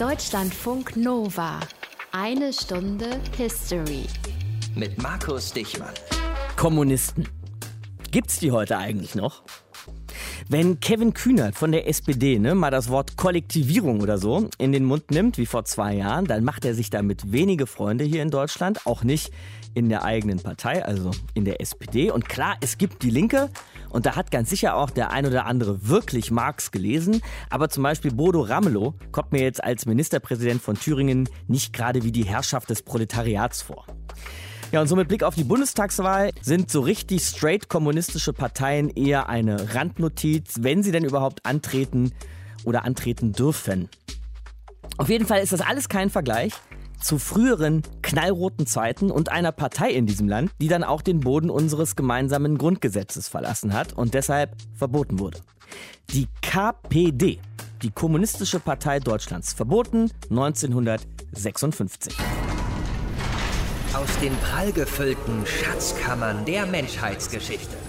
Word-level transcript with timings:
Deutschlandfunk 0.00 0.96
Nova. 0.96 1.60
Eine 2.10 2.54
Stunde 2.54 3.20
History. 3.36 4.06
Mit 4.74 4.96
Markus 5.02 5.52
Dichmann. 5.52 5.92
Kommunisten. 6.56 7.28
Gibt's 8.10 8.38
die 8.38 8.50
heute 8.50 8.78
eigentlich 8.78 9.14
noch? 9.14 9.42
Wenn 10.48 10.80
Kevin 10.80 11.12
Kühnert 11.12 11.54
von 11.54 11.70
der 11.70 11.86
SPD 11.86 12.38
ne, 12.38 12.54
mal 12.54 12.70
das 12.70 12.88
Wort 12.88 13.18
Kollektivierung 13.18 14.00
oder 14.00 14.16
so 14.16 14.48
in 14.56 14.72
den 14.72 14.86
Mund 14.86 15.10
nimmt, 15.10 15.36
wie 15.36 15.44
vor 15.44 15.66
zwei 15.66 15.96
Jahren, 15.96 16.24
dann 16.24 16.44
macht 16.44 16.64
er 16.64 16.74
sich 16.74 16.88
damit 16.88 17.30
wenige 17.30 17.66
Freunde 17.66 18.04
hier 18.04 18.22
in 18.22 18.30
Deutschland, 18.30 18.86
auch 18.86 19.04
nicht 19.04 19.30
in 19.74 19.88
der 19.88 20.04
eigenen 20.04 20.40
Partei, 20.40 20.84
also 20.84 21.10
in 21.34 21.44
der 21.44 21.60
SPD. 21.60 22.10
Und 22.10 22.28
klar, 22.28 22.56
es 22.60 22.78
gibt 22.78 23.02
die 23.02 23.10
Linke 23.10 23.50
und 23.90 24.06
da 24.06 24.16
hat 24.16 24.30
ganz 24.30 24.50
sicher 24.50 24.76
auch 24.76 24.90
der 24.90 25.10
ein 25.12 25.26
oder 25.26 25.46
andere 25.46 25.88
wirklich 25.88 26.30
Marx 26.30 26.70
gelesen. 26.70 27.22
Aber 27.50 27.68
zum 27.68 27.82
Beispiel 27.82 28.12
Bodo 28.12 28.40
Ramelow 28.40 28.94
kommt 29.12 29.32
mir 29.32 29.42
jetzt 29.42 29.62
als 29.62 29.86
Ministerpräsident 29.86 30.62
von 30.62 30.76
Thüringen 30.76 31.28
nicht 31.48 31.72
gerade 31.72 32.02
wie 32.02 32.12
die 32.12 32.24
Herrschaft 32.24 32.70
des 32.70 32.82
Proletariats 32.82 33.62
vor. 33.62 33.86
Ja, 34.72 34.80
und 34.80 34.86
so 34.86 34.94
mit 34.94 35.08
Blick 35.08 35.24
auf 35.24 35.34
die 35.34 35.42
Bundestagswahl 35.42 36.30
sind 36.42 36.70
so 36.70 36.80
richtig 36.80 37.22
straight 37.22 37.68
kommunistische 37.68 38.32
Parteien 38.32 38.88
eher 38.88 39.28
eine 39.28 39.74
Randnotiz, 39.74 40.58
wenn 40.60 40.84
sie 40.84 40.92
denn 40.92 41.04
überhaupt 41.04 41.44
antreten 41.44 42.12
oder 42.64 42.84
antreten 42.84 43.32
dürfen. 43.32 43.88
Auf 44.96 45.08
jeden 45.08 45.26
Fall 45.26 45.42
ist 45.42 45.52
das 45.52 45.60
alles 45.60 45.88
kein 45.88 46.08
Vergleich 46.08 46.52
zu 47.00 47.18
früheren 47.18 47.82
knallroten 48.02 48.66
Zeiten 48.66 49.10
und 49.10 49.30
einer 49.30 49.52
Partei 49.52 49.90
in 49.90 50.06
diesem 50.06 50.28
Land, 50.28 50.52
die 50.60 50.68
dann 50.68 50.84
auch 50.84 51.02
den 51.02 51.20
Boden 51.20 51.50
unseres 51.50 51.96
gemeinsamen 51.96 52.58
Grundgesetzes 52.58 53.28
verlassen 53.28 53.72
hat 53.72 53.92
und 53.92 54.14
deshalb 54.14 54.56
verboten 54.74 55.18
wurde. 55.18 55.38
Die 56.10 56.28
KPD, 56.42 57.38
die 57.82 57.90
Kommunistische 57.90 58.60
Partei 58.60 59.00
Deutschlands, 59.00 59.52
verboten 59.52 60.10
1956. 60.30 62.14
Aus 63.94 64.18
den 64.20 64.36
prallgefüllten 64.36 65.44
Schatzkammern 65.46 66.44
der 66.44 66.66
Menschheitsgeschichte. 66.66 67.79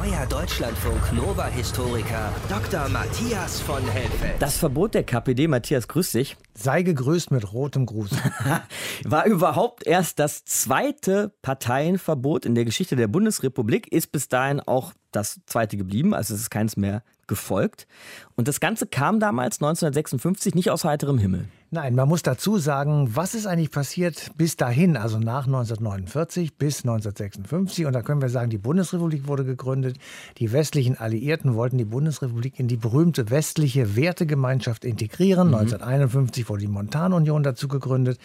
Euer 0.00 0.26
Deutschlandfunk 0.26 1.12
Nova-Historiker 1.12 2.32
Dr. 2.48 2.88
Matthias 2.88 3.60
von 3.60 3.82
Helfeld. 3.82 4.40
Das 4.40 4.56
Verbot 4.56 4.94
der 4.94 5.02
KPD, 5.02 5.48
Matthias, 5.48 5.88
grüß 5.88 6.12
dich. 6.12 6.36
Sei 6.54 6.82
gegrüßt 6.82 7.32
mit 7.32 7.52
rotem 7.52 7.84
Gruß. 7.84 8.10
War 9.04 9.26
überhaupt 9.26 9.84
erst 9.84 10.20
das 10.20 10.44
zweite 10.44 11.32
Parteienverbot 11.42 12.46
in 12.46 12.54
der 12.54 12.64
Geschichte 12.64 12.94
der 12.94 13.08
Bundesrepublik, 13.08 13.90
ist 13.90 14.12
bis 14.12 14.28
dahin 14.28 14.60
auch 14.60 14.92
das 15.10 15.40
zweite 15.46 15.76
geblieben, 15.76 16.14
also 16.14 16.32
es 16.32 16.42
ist 16.42 16.50
keins 16.50 16.76
mehr 16.76 17.02
gefolgt. 17.26 17.88
Und 18.36 18.46
das 18.46 18.60
Ganze 18.60 18.86
kam 18.86 19.18
damals 19.18 19.56
1956 19.56 20.54
nicht 20.54 20.70
aus 20.70 20.84
heiterem 20.84 21.18
Himmel. 21.18 21.48
Nein, 21.70 21.94
man 21.94 22.08
muss 22.08 22.22
dazu 22.22 22.56
sagen, 22.56 23.10
was 23.14 23.34
ist 23.34 23.46
eigentlich 23.46 23.70
passiert 23.70 24.30
bis 24.38 24.56
dahin, 24.56 24.96
also 24.96 25.18
nach 25.18 25.44
1949 25.44 26.54
bis 26.54 26.78
1956. 26.78 27.84
Und 27.84 27.92
da 27.92 28.00
können 28.00 28.22
wir 28.22 28.30
sagen, 28.30 28.48
die 28.48 28.56
Bundesrepublik 28.56 29.28
wurde 29.28 29.44
gegründet. 29.44 29.98
Die 30.38 30.50
westlichen 30.52 30.96
Alliierten 30.96 31.56
wollten 31.56 31.76
die 31.76 31.84
Bundesrepublik 31.84 32.58
in 32.58 32.68
die 32.68 32.78
berühmte 32.78 33.28
westliche 33.28 33.96
Wertegemeinschaft 33.96 34.86
integrieren. 34.86 35.48
Mhm. 35.48 35.56
1951 35.56 36.48
wurde 36.48 36.62
die 36.62 36.68
Montanunion 36.68 37.42
dazu 37.42 37.68
gegründet. 37.68 38.18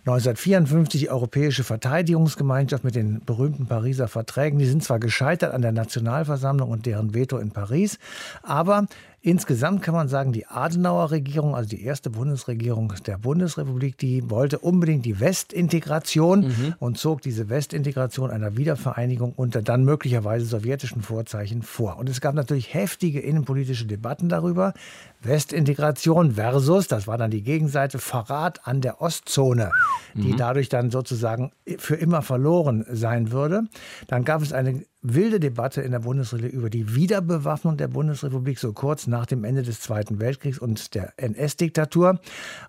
1954 0.00 1.00
die 1.00 1.08
Europäische 1.08 1.64
Verteidigungsgemeinschaft 1.64 2.84
mit 2.84 2.94
den 2.94 3.24
berühmten 3.24 3.64
Pariser 3.64 4.06
Verträgen. 4.06 4.58
Die 4.58 4.66
sind 4.66 4.84
zwar 4.84 4.98
gescheitert 4.98 5.54
an 5.54 5.62
der 5.62 5.72
Nationalversammlung 5.72 6.68
und 6.68 6.84
deren 6.84 7.14
Veto 7.14 7.38
in 7.38 7.52
Paris, 7.52 7.98
aber 8.42 8.86
Insgesamt 9.24 9.82
kann 9.82 9.94
man 9.94 10.08
sagen, 10.08 10.32
die 10.32 10.46
Adenauer 10.46 11.12
Regierung, 11.12 11.54
also 11.54 11.68
die 11.68 11.84
erste 11.84 12.10
Bundesregierung 12.10 12.92
der 13.06 13.18
Bundesrepublik, 13.18 13.96
die 13.96 14.28
wollte 14.28 14.58
unbedingt 14.58 15.06
die 15.06 15.20
Westintegration 15.20 16.48
mhm. 16.48 16.74
und 16.80 16.98
zog 16.98 17.22
diese 17.22 17.48
Westintegration 17.48 18.32
einer 18.32 18.56
Wiedervereinigung 18.56 19.32
unter 19.36 19.62
dann 19.62 19.84
möglicherweise 19.84 20.44
sowjetischen 20.44 21.02
Vorzeichen 21.02 21.62
vor. 21.62 21.98
Und 21.98 22.08
es 22.08 22.20
gab 22.20 22.34
natürlich 22.34 22.74
heftige 22.74 23.20
innenpolitische 23.20 23.86
Debatten 23.86 24.28
darüber. 24.28 24.74
Westintegration 25.22 26.32
versus, 26.32 26.88
das 26.88 27.06
war 27.06 27.16
dann 27.16 27.30
die 27.30 27.44
Gegenseite, 27.44 28.00
Verrat 28.00 28.66
an 28.66 28.80
der 28.80 29.00
Ostzone, 29.00 29.70
die 30.14 30.32
mhm. 30.32 30.36
dadurch 30.36 30.68
dann 30.68 30.90
sozusagen 30.90 31.52
für 31.78 31.94
immer 31.94 32.22
verloren 32.22 32.84
sein 32.90 33.30
würde. 33.30 33.68
Dann 34.08 34.24
gab 34.24 34.42
es 34.42 34.52
eine 34.52 34.82
wilde 35.02 35.40
Debatte 35.40 35.82
in 35.82 35.90
der 35.90 36.00
Bundesrepublik 36.00 36.52
über 36.52 36.70
die 36.70 36.94
Wiederbewaffnung 36.94 37.76
der 37.76 37.88
Bundesrepublik 37.88 38.58
so 38.58 38.72
kurz 38.72 39.06
nach 39.06 39.26
dem 39.26 39.44
Ende 39.44 39.62
des 39.62 39.80
Zweiten 39.80 40.20
Weltkriegs 40.20 40.58
und 40.58 40.94
der 40.94 41.12
NS-Diktatur. 41.16 42.20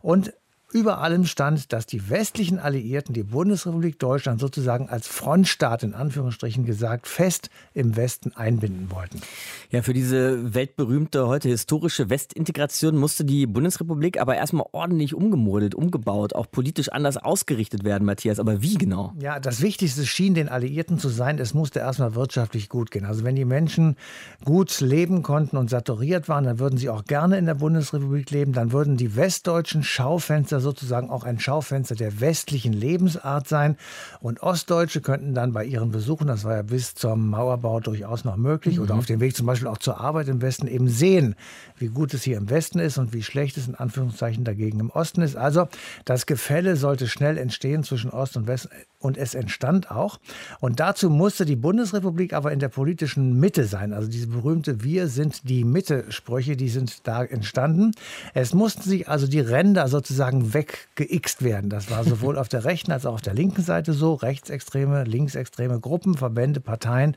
Und 0.02 0.34
über 0.74 1.00
allem 1.00 1.26
stand, 1.26 1.72
dass 1.72 1.86
die 1.86 2.10
westlichen 2.10 2.60
Alliierten 2.60 3.14
die 3.14 3.24
Bundesrepublik 3.24 4.00
Deutschland 4.00 4.40
sozusagen 4.40 4.90
als 4.90 5.08
Frontstaat 5.08 5.84
in 5.84 5.94
Anführungsstrichen 5.94 6.66
gesagt 6.66 7.08
fest 7.08 7.50
im 7.74 7.96
Westen 7.96 8.34
einbinden 8.36 8.90
wollten. 8.92 9.22
Ja, 9.70 9.82
für 9.82 9.94
diese 9.94 10.54
weltberühmte, 10.54 11.28
heute 11.28 11.50
historische 11.50 12.10
Westintegration 12.10 12.98
musste 12.98 13.24
die 13.24 13.46
Bundesrepublik 13.46 14.20
aber 14.20 14.36
erstmal 14.36 14.66
ordentlich 14.72 15.14
umgemodelt, 15.14 15.76
umgebaut, 15.76 16.34
auch 16.34 16.50
politisch 16.50 16.90
anders 16.90 17.18
ausgerichtet 17.18 17.84
werden, 17.84 18.06
Matthias. 18.06 18.40
Aber 18.40 18.62
wie 18.62 18.76
genau? 18.76 19.14
Ja, 19.20 19.40
das 19.40 19.62
Wichtigste 19.62 20.06
schien 20.06 20.34
den 20.34 20.50
Alliierten 20.50 20.98
zu 20.98 21.10
sein, 21.10 21.38
es 21.38 21.54
musste 21.54 21.80
erstmal 21.80 22.16
wirtschaftlich 22.16 22.70
gut 22.70 22.92
gehen. 22.92 23.06
Also 23.06 23.24
wenn 23.24 23.36
die 23.36 23.46
Menschen 23.46 23.96
gut 24.44 24.82
leben 24.82 25.22
konnten 25.22 25.58
und 25.58 25.70
saturiert 25.70 26.28
waren, 26.30 26.46
dann 26.46 26.60
würden 26.60 26.78
sie 26.78 26.90
auch 26.90 27.06
gerne 27.06 27.38
in 27.38 27.46
der 27.46 27.56
Bundesrepublik 27.56 28.32
leben, 28.32 28.54
dann 28.54 28.72
würden 28.72 28.98
die 28.98 29.16
westdeutschen 29.16 29.84
Schaufenster 29.84 30.63
sozusagen 30.64 31.10
auch 31.10 31.24
ein 31.24 31.40
Schaufenster 31.40 31.96
der 31.96 32.20
westlichen 32.20 32.74
Lebensart 32.74 33.48
sein. 33.48 33.78
Und 34.20 34.42
Ostdeutsche 34.42 35.02
könnten 35.02 35.36
dann 35.36 35.54
bei 35.54 35.66
ihren 35.66 35.92
Besuchen, 35.92 36.28
das 36.28 36.44
war 36.44 36.56
ja 36.56 36.62
bis 36.64 36.96
zum 36.96 37.30
Mauerbau 37.30 37.80
durchaus 37.80 38.24
noch 38.24 38.38
möglich, 38.38 38.78
mhm. 38.78 38.84
oder 38.84 38.96
auf 38.96 39.06
dem 39.06 39.20
Weg 39.20 39.36
zum 39.36 39.46
Beispiel 39.46 39.68
auch 39.68 39.78
zur 39.78 40.00
Arbeit 40.00 40.28
im 40.28 40.42
Westen, 40.42 40.68
eben 40.68 40.88
sehen, 40.88 41.36
wie 41.78 41.88
gut 41.88 42.14
es 42.14 42.24
hier 42.24 42.38
im 42.38 42.50
Westen 42.50 42.80
ist 42.80 42.98
und 42.98 43.14
wie 43.14 43.24
schlecht 43.24 43.58
es 43.58 43.68
in 43.68 43.76
Anführungszeichen 43.76 44.44
dagegen 44.44 44.80
im 44.80 44.90
Osten 44.90 45.22
ist. 45.22 45.36
Also 45.36 45.68
das 46.06 46.26
Gefälle 46.26 46.76
sollte 46.76 47.08
schnell 47.08 47.38
entstehen 47.38 47.84
zwischen 47.84 48.10
Ost 48.10 48.38
und 48.38 48.48
West 48.48 48.70
und 49.04 49.18
es 49.18 49.36
entstand 49.36 49.92
auch. 49.92 50.20
Und 50.60 50.80
dazu 50.80 51.10
musste 51.10 51.46
die 51.46 51.56
Bundesrepublik 51.56 52.34
aber 52.34 52.52
in 52.52 52.60
der 52.60 52.70
politischen 52.70 53.40
Mitte 53.40 53.66
sein. 53.66 53.94
Also 53.94 54.10
diese 54.10 54.28
berühmte 54.28 54.84
Wir 54.84 55.08
sind 55.08 55.50
die 55.50 55.64
Mitte-Sprüche, 55.64 56.56
die 56.56 56.70
sind 56.70 57.06
da 57.08 57.24
entstanden. 57.24 57.92
Es 58.34 58.54
mussten 58.54 58.84
sich 58.84 59.10
also 59.10 59.28
die 59.28 59.42
Ränder 59.42 59.88
sozusagen 59.88 60.54
weggeixt 60.54 61.44
werden. 61.44 61.70
Das 61.70 61.92
war 61.92 62.04
sowohl 62.04 62.38
auf 62.38 62.48
der 62.48 62.64
rechten 62.66 62.92
als 62.92 63.06
auch 63.06 63.16
auf 63.16 63.22
der 63.22 63.34
linken 63.34 63.62
Seite 63.62 63.94
so. 63.94 64.14
Rechtsextreme, 64.14 65.04
linksextreme 65.04 65.80
Gruppen, 65.80 66.16
Verbände, 66.16 66.62
Parteien 66.62 67.16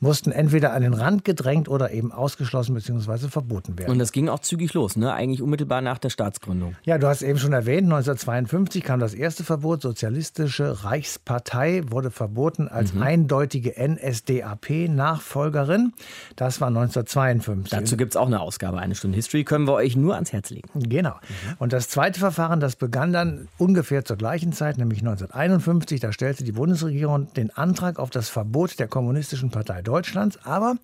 mussten 0.00 0.32
entweder 0.32 0.72
an 0.72 0.82
den 0.82 0.94
Rand 0.94 1.24
gedrängt 1.24 1.68
oder 1.68 1.92
eben 1.92 2.10
ausgeschlossen 2.10 2.74
bzw. 2.74 3.28
verboten 3.28 3.78
werden. 3.78 3.92
Und 3.92 3.98
das 3.98 4.10
ging 4.12 4.28
auch 4.28 4.40
zügig 4.40 4.74
los, 4.74 4.96
ne? 4.96 5.12
eigentlich 5.12 5.42
unmittelbar 5.42 5.82
nach 5.82 5.98
der 5.98 6.08
Staatsgründung. 6.08 6.74
Ja, 6.84 6.98
du 6.98 7.06
hast 7.06 7.22
eben 7.22 7.38
schon 7.38 7.52
erwähnt, 7.52 7.84
1952 7.84 8.82
kam 8.82 8.98
das 9.00 9.14
erste 9.14 9.44
Verbot. 9.44 9.82
Sozialistische 9.82 10.84
Reichspartei 10.84 11.82
wurde 11.88 12.10
verboten 12.10 12.66
als 12.68 12.94
mhm. 12.94 13.02
eindeutige 13.02 13.74
NSDAP-Nachfolgerin. 13.78 15.92
Das 16.36 16.62
war 16.62 16.68
1952. 16.68 17.70
Dazu 17.70 17.96
gibt 17.96 18.12
es 18.12 18.16
auch 18.16 18.26
eine 18.26 18.40
Ausgabe, 18.40 18.78
eine 18.78 18.94
Stunde 18.94 19.16
History, 19.16 19.44
können 19.44 19.66
wir 19.66 19.74
euch 19.74 19.96
nur 19.96 20.14
ans 20.14 20.32
Herz 20.32 20.48
legen. 20.50 20.70
Genau. 20.74 21.14
Mhm. 21.14 21.56
Und 21.58 21.74
das 21.74 21.88
zweite 21.88 22.18
Verfahren, 22.18 22.58
das 22.60 22.76
begann 22.76 23.12
dann 23.12 23.48
ungefähr 23.58 24.02
zur 24.04 24.16
gleichen 24.16 24.52
Zeit, 24.52 24.78
nämlich 24.78 25.00
1951. 25.00 26.00
Da 26.00 26.12
stellte 26.12 26.44
die 26.44 26.52
Bundesregierung 26.52 27.30
den 27.34 27.50
Antrag 27.50 27.98
auf 27.98 28.08
das 28.10 28.30
Verbot 28.30 28.78
der 28.78 28.86
Kommunistischen 28.88 29.50
Partei 29.50 29.82
Deutschlands. 29.90 30.38
Aber 30.44 30.76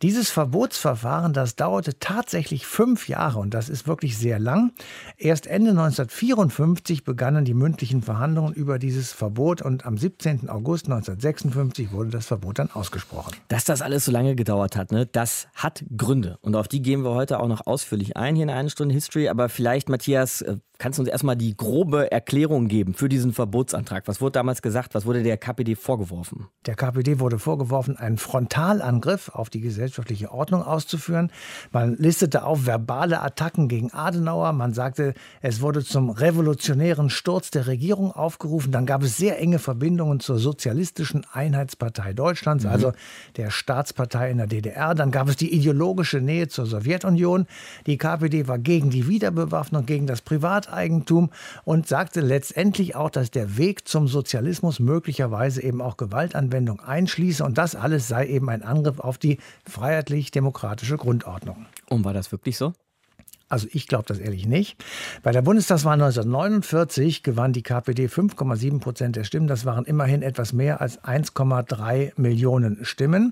dieses 0.00 0.30
Verbotsverfahren, 0.30 1.34
das 1.34 1.56
dauerte 1.56 1.98
tatsächlich 1.98 2.66
fünf 2.66 3.06
Jahre 3.08 3.38
und 3.38 3.52
das 3.52 3.68
ist 3.68 3.86
wirklich 3.86 4.16
sehr 4.16 4.38
lang. 4.38 4.72
Erst 5.18 5.46
Ende 5.46 5.70
1954 5.70 7.04
begannen 7.04 7.44
die 7.44 7.52
mündlichen 7.52 8.02
Verhandlungen 8.02 8.54
über 8.54 8.78
dieses 8.78 9.12
Verbot 9.12 9.60
und 9.60 9.84
am 9.84 9.98
17. 9.98 10.48
August 10.48 10.86
1956 10.86 11.92
wurde 11.92 12.10
das 12.10 12.26
Verbot 12.26 12.58
dann 12.58 12.70
ausgesprochen. 12.70 13.34
Dass 13.48 13.64
das 13.64 13.82
alles 13.82 14.06
so 14.06 14.12
lange 14.12 14.34
gedauert 14.36 14.74
hat, 14.76 14.90
ne, 14.90 15.04
das 15.04 15.48
hat 15.54 15.84
Gründe 15.94 16.38
und 16.40 16.56
auf 16.56 16.68
die 16.68 16.80
gehen 16.80 17.04
wir 17.04 17.10
heute 17.10 17.40
auch 17.40 17.48
noch 17.48 17.66
ausführlich 17.66 18.16
ein 18.16 18.36
hier 18.36 18.44
in 18.44 18.50
einer 18.50 18.70
Stunde 18.70 18.94
History. 18.94 19.28
Aber 19.28 19.48
vielleicht, 19.50 19.88
Matthias, 19.90 20.40
äh, 20.40 20.56
kannst 20.78 20.98
du 20.98 21.02
uns 21.02 21.10
erstmal 21.10 21.36
die 21.36 21.56
grobe 21.56 22.10
Erklärung 22.12 22.68
geben 22.68 22.94
für 22.94 23.08
diesen 23.08 23.32
Verbotsantrag? 23.32 24.06
Was 24.06 24.20
wurde 24.20 24.32
damals 24.32 24.62
gesagt? 24.62 24.94
Was 24.94 25.06
wurde 25.06 25.22
der 25.22 25.36
KPD 25.36 25.74
vorgeworfen? 25.74 26.48
Der 26.66 26.74
KPD 26.74 27.18
wurde 27.18 27.38
vorgeworfen, 27.38 27.96
einen 27.96 28.18
Frontalangriff 28.18 29.30
auf 29.30 29.50
die 29.50 29.60
gesellschaftliche 29.60 30.32
Ordnung 30.32 30.62
auszuführen. 30.62 31.30
Man 31.72 31.96
listete 31.96 32.44
auf 32.44 32.66
verbale 32.66 33.22
Attacken 33.22 33.68
gegen 33.68 33.92
Adenauer. 33.92 34.52
Man 34.52 34.74
sagte, 34.74 35.14
es 35.40 35.60
wurde 35.60 35.84
zum 35.84 36.10
revolutionären 36.10 37.10
Sturz 37.10 37.50
der 37.50 37.66
Regierung 37.66 38.12
aufgerufen. 38.12 38.72
Dann 38.72 38.86
gab 38.86 39.02
es 39.02 39.16
sehr 39.16 39.38
enge 39.40 39.58
Verbindungen 39.58 40.20
zur 40.20 40.38
Sozialistischen 40.38 41.24
Einheitspartei 41.32 42.12
Deutschlands, 42.12 42.64
mhm. 42.64 42.70
also 42.70 42.92
der 43.36 43.50
Staatspartei 43.50 44.30
in 44.30 44.38
der 44.38 44.46
DDR. 44.46 44.94
Dann 44.94 45.10
gab 45.10 45.28
es 45.28 45.36
die 45.36 45.52
ideologische 45.52 46.20
Nähe 46.20 46.48
zur 46.48 46.66
Sowjetunion. 46.66 47.46
Die 47.86 47.96
KPD 47.96 48.48
war 48.48 48.58
gegen 48.58 48.90
die 48.90 49.08
Wiederbewaffnung, 49.08 49.86
gegen 49.86 50.06
das 50.06 50.22
Privat 50.22 50.65
Privateigentum 50.66 51.30
und 51.64 51.86
sagte 51.86 52.20
letztendlich 52.20 52.96
auch, 52.96 53.10
dass 53.10 53.30
der 53.30 53.56
Weg 53.56 53.88
zum 53.88 54.08
Sozialismus 54.08 54.80
möglicherweise 54.80 55.62
eben 55.62 55.80
auch 55.80 55.96
Gewaltanwendung 55.96 56.80
einschließe 56.80 57.44
und 57.44 57.58
das 57.58 57.74
alles 57.74 58.08
sei 58.08 58.26
eben 58.26 58.48
ein 58.50 58.62
Angriff 58.62 59.00
auf 59.00 59.18
die 59.18 59.38
freiheitlich-demokratische 59.68 60.96
Grundordnung. 60.96 61.66
Und 61.88 62.04
war 62.04 62.12
das 62.12 62.32
wirklich 62.32 62.56
so? 62.56 62.72
Also 63.48 63.68
ich 63.70 63.86
glaube 63.86 64.04
das 64.08 64.18
ehrlich 64.18 64.44
nicht. 64.46 64.76
Bei 65.22 65.30
der 65.30 65.40
Bundestagswahl 65.40 65.92
1949 65.94 67.22
gewann 67.22 67.52
die 67.52 67.62
KPD 67.62 68.06
5,7 68.06 68.80
Prozent 68.80 69.14
der 69.14 69.22
Stimmen. 69.22 69.46
Das 69.46 69.64
waren 69.64 69.84
immerhin 69.84 70.22
etwas 70.22 70.52
mehr 70.52 70.80
als 70.80 71.00
1,3 71.04 72.12
Millionen 72.16 72.84
Stimmen. 72.84 73.30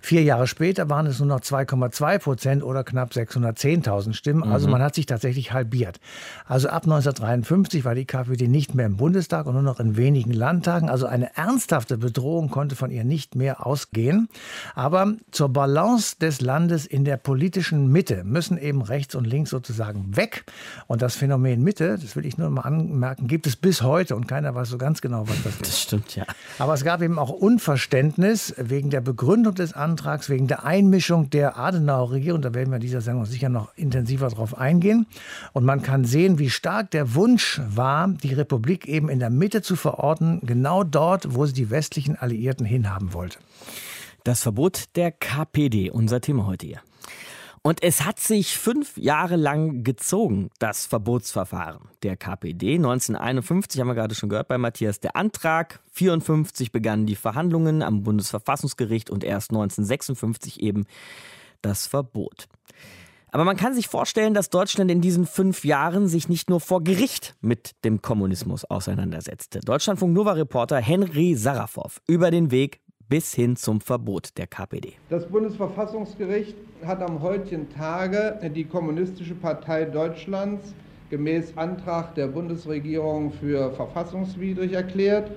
Vier 0.00 0.24
Jahre 0.24 0.48
später 0.48 0.90
waren 0.90 1.06
es 1.06 1.20
nur 1.20 1.28
noch 1.28 1.40
2,2 1.40 2.18
Prozent 2.18 2.62
oder 2.64 2.82
knapp 2.82 3.12
610.000 3.12 4.14
Stimmen. 4.14 4.42
Also 4.42 4.66
mhm. 4.66 4.72
man 4.72 4.82
hat 4.82 4.96
sich 4.96 5.06
tatsächlich 5.06 5.52
halbiert. 5.52 6.00
Also 6.44 6.68
ab 6.68 6.82
1953 6.82 7.84
war 7.84 7.94
die 7.94 8.04
KPD 8.04 8.48
nicht 8.48 8.74
mehr 8.74 8.86
im 8.86 8.96
Bundestag 8.96 9.46
und 9.46 9.54
nur 9.54 9.62
noch 9.62 9.78
in 9.78 9.96
wenigen 9.96 10.32
Landtagen. 10.32 10.88
Also 10.88 11.06
eine 11.06 11.36
ernsthafte 11.36 11.98
Bedrohung 11.98 12.50
konnte 12.50 12.74
von 12.74 12.90
ihr 12.90 13.04
nicht 13.04 13.36
mehr 13.36 13.64
ausgehen. 13.64 14.28
Aber 14.74 15.14
zur 15.30 15.50
Balance 15.50 16.16
des 16.20 16.40
Landes 16.40 16.84
in 16.84 17.04
der 17.04 17.16
politischen 17.16 17.92
Mitte 17.92 18.24
müssen 18.24 18.58
eben 18.58 18.82
rechts 18.82 19.14
und 19.14 19.24
links 19.24 19.51
sozusagen 19.52 20.16
weg. 20.16 20.44
Und 20.88 21.00
das 21.02 21.14
Phänomen 21.14 21.62
Mitte, 21.62 21.96
das 22.00 22.16
will 22.16 22.26
ich 22.26 22.36
nur 22.36 22.50
mal 22.50 22.62
anmerken, 22.62 23.28
gibt 23.28 23.46
es 23.46 23.54
bis 23.54 23.82
heute 23.82 24.16
und 24.16 24.26
keiner 24.26 24.54
weiß 24.56 24.68
so 24.68 24.78
ganz 24.78 25.00
genau, 25.00 25.28
was 25.28 25.40
das 25.44 25.52
ist. 25.60 25.60
Das 25.60 25.80
stimmt, 25.80 26.16
ja. 26.16 26.24
Aber 26.58 26.74
es 26.74 26.82
gab 26.82 27.00
eben 27.02 27.18
auch 27.18 27.30
Unverständnis 27.30 28.54
wegen 28.56 28.90
der 28.90 29.00
Begründung 29.00 29.54
des 29.54 29.72
Antrags, 29.72 30.28
wegen 30.28 30.48
der 30.48 30.64
Einmischung 30.64 31.30
der 31.30 31.56
Adenauer 31.56 32.10
Regierung. 32.10 32.42
Da 32.42 32.54
werden 32.54 32.70
wir 32.70 32.76
in 32.76 32.82
dieser 32.82 33.00
Sendung 33.00 33.26
sicher 33.26 33.48
noch 33.48 33.76
intensiver 33.76 34.28
drauf 34.28 34.58
eingehen. 34.58 35.06
Und 35.52 35.64
man 35.64 35.82
kann 35.82 36.04
sehen, 36.04 36.38
wie 36.38 36.50
stark 36.50 36.90
der 36.90 37.14
Wunsch 37.14 37.60
war, 37.68 38.08
die 38.08 38.34
Republik 38.34 38.88
eben 38.88 39.08
in 39.08 39.20
der 39.20 39.30
Mitte 39.30 39.62
zu 39.62 39.76
verorten, 39.76 40.40
genau 40.42 40.82
dort, 40.82 41.34
wo 41.34 41.46
sie 41.46 41.52
die 41.52 41.70
westlichen 41.70 42.16
Alliierten 42.16 42.66
hinhaben 42.66 43.12
wollte. 43.12 43.38
Das 44.24 44.42
Verbot 44.42 44.84
der 44.94 45.10
KPD, 45.10 45.90
unser 45.90 46.20
Thema 46.20 46.46
heute 46.46 46.66
hier. 46.66 46.80
Und 47.64 47.80
es 47.84 48.04
hat 48.04 48.18
sich 48.18 48.58
fünf 48.58 48.96
Jahre 48.96 49.36
lang 49.36 49.84
gezogen, 49.84 50.50
das 50.58 50.84
Verbotsverfahren 50.84 51.90
der 52.02 52.16
KPD. 52.16 52.74
1951 52.74 53.80
haben 53.80 53.86
wir 53.86 53.94
gerade 53.94 54.16
schon 54.16 54.28
gehört 54.28 54.48
bei 54.48 54.58
Matthias 54.58 54.98
der 54.98 55.14
Antrag. 55.14 55.78
1954 55.90 56.72
begannen 56.72 57.06
die 57.06 57.14
Verhandlungen 57.14 57.82
am 57.82 58.02
Bundesverfassungsgericht 58.02 59.10
und 59.10 59.22
erst 59.22 59.50
1956 59.50 60.60
eben 60.60 60.86
das 61.60 61.86
Verbot. 61.86 62.48
Aber 63.34 63.44
man 63.44 63.56
kann 63.56 63.74
sich 63.74 63.88
vorstellen, 63.88 64.34
dass 64.34 64.50
Deutschland 64.50 64.90
in 64.90 65.00
diesen 65.00 65.24
fünf 65.24 65.64
Jahren 65.64 66.06
sich 66.06 66.28
nicht 66.28 66.50
nur 66.50 66.60
vor 66.60 66.84
Gericht 66.84 67.34
mit 67.40 67.76
dem 67.82 68.02
Kommunismus 68.02 68.66
auseinandersetzte. 68.66 69.60
Deutschlandfunk 69.60 70.12
Nova 70.12 70.32
Reporter 70.32 70.76
Henry 70.76 71.34
Sarafow 71.34 71.98
über 72.06 72.30
den 72.30 72.50
Weg 72.50 72.81
bis 73.08 73.34
hin 73.34 73.56
zum 73.56 73.80
Verbot 73.80 74.36
der 74.38 74.46
KPD. 74.46 74.94
Das 75.08 75.26
Bundesverfassungsgericht 75.26 76.56
hat 76.84 77.02
am 77.02 77.20
heutigen 77.22 77.68
Tage 77.70 78.38
die 78.54 78.64
Kommunistische 78.64 79.34
Partei 79.34 79.84
Deutschlands 79.84 80.74
gemäß 81.10 81.56
Antrag 81.56 82.14
der 82.14 82.28
Bundesregierung 82.28 83.32
für 83.32 83.72
verfassungswidrig 83.72 84.72
erklärt 84.72 85.30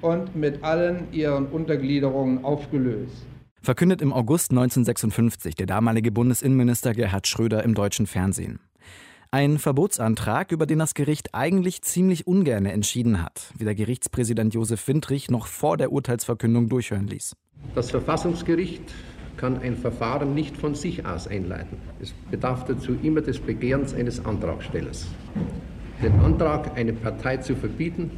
und 0.00 0.34
mit 0.34 0.64
allen 0.64 1.12
ihren 1.12 1.46
Untergliederungen 1.46 2.44
aufgelöst. 2.44 3.26
Verkündet 3.62 4.00
im 4.00 4.12
August 4.12 4.50
1956 4.50 5.54
der 5.54 5.66
damalige 5.66 6.10
Bundesinnenminister 6.10 6.94
Gerhard 6.94 7.26
Schröder 7.26 7.62
im 7.62 7.74
deutschen 7.74 8.06
Fernsehen. 8.06 8.58
Ein 9.32 9.60
Verbotsantrag, 9.60 10.50
über 10.50 10.66
den 10.66 10.80
das 10.80 10.94
Gericht 10.94 11.36
eigentlich 11.36 11.82
ziemlich 11.82 12.26
ungern 12.26 12.66
entschieden 12.66 13.22
hat, 13.22 13.52
wie 13.56 13.64
der 13.64 13.76
Gerichtspräsident 13.76 14.54
Josef 14.54 14.88
Windrich 14.88 15.30
noch 15.30 15.46
vor 15.46 15.76
der 15.76 15.92
Urteilsverkündung 15.92 16.68
durchhören 16.68 17.06
ließ. 17.06 17.36
Das 17.76 17.92
Verfassungsgericht 17.92 18.82
kann 19.36 19.60
ein 19.60 19.76
Verfahren 19.76 20.34
nicht 20.34 20.56
von 20.56 20.74
sich 20.74 21.06
aus 21.06 21.28
einleiten. 21.28 21.78
Es 22.00 22.12
bedarf 22.32 22.64
dazu 22.64 22.96
immer 23.04 23.20
des 23.20 23.38
Begehrens 23.38 23.94
eines 23.94 24.24
Antragstellers. 24.24 25.06
Den 26.02 26.18
Antrag, 26.18 26.76
eine 26.76 26.92
Partei 26.92 27.36
zu 27.36 27.54
verbieten, 27.54 28.10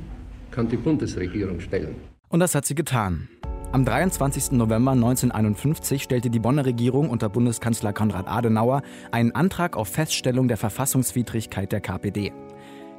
kann 0.50 0.68
die 0.68 0.78
Bundesregierung 0.78 1.60
stellen. 1.60 1.94
Und 2.30 2.40
das 2.40 2.54
hat 2.54 2.64
sie 2.64 2.74
getan. 2.74 3.28
Am 3.72 3.86
23. 3.86 4.52
November 4.52 4.90
1951 4.90 6.02
stellte 6.02 6.28
die 6.28 6.38
Bonner 6.38 6.66
Regierung 6.66 7.08
unter 7.08 7.30
Bundeskanzler 7.30 7.94
Konrad 7.94 8.28
Adenauer 8.28 8.82
einen 9.12 9.34
Antrag 9.34 9.78
auf 9.78 9.88
Feststellung 9.88 10.46
der 10.46 10.58
Verfassungswidrigkeit 10.58 11.72
der 11.72 11.80
KPD. 11.80 12.34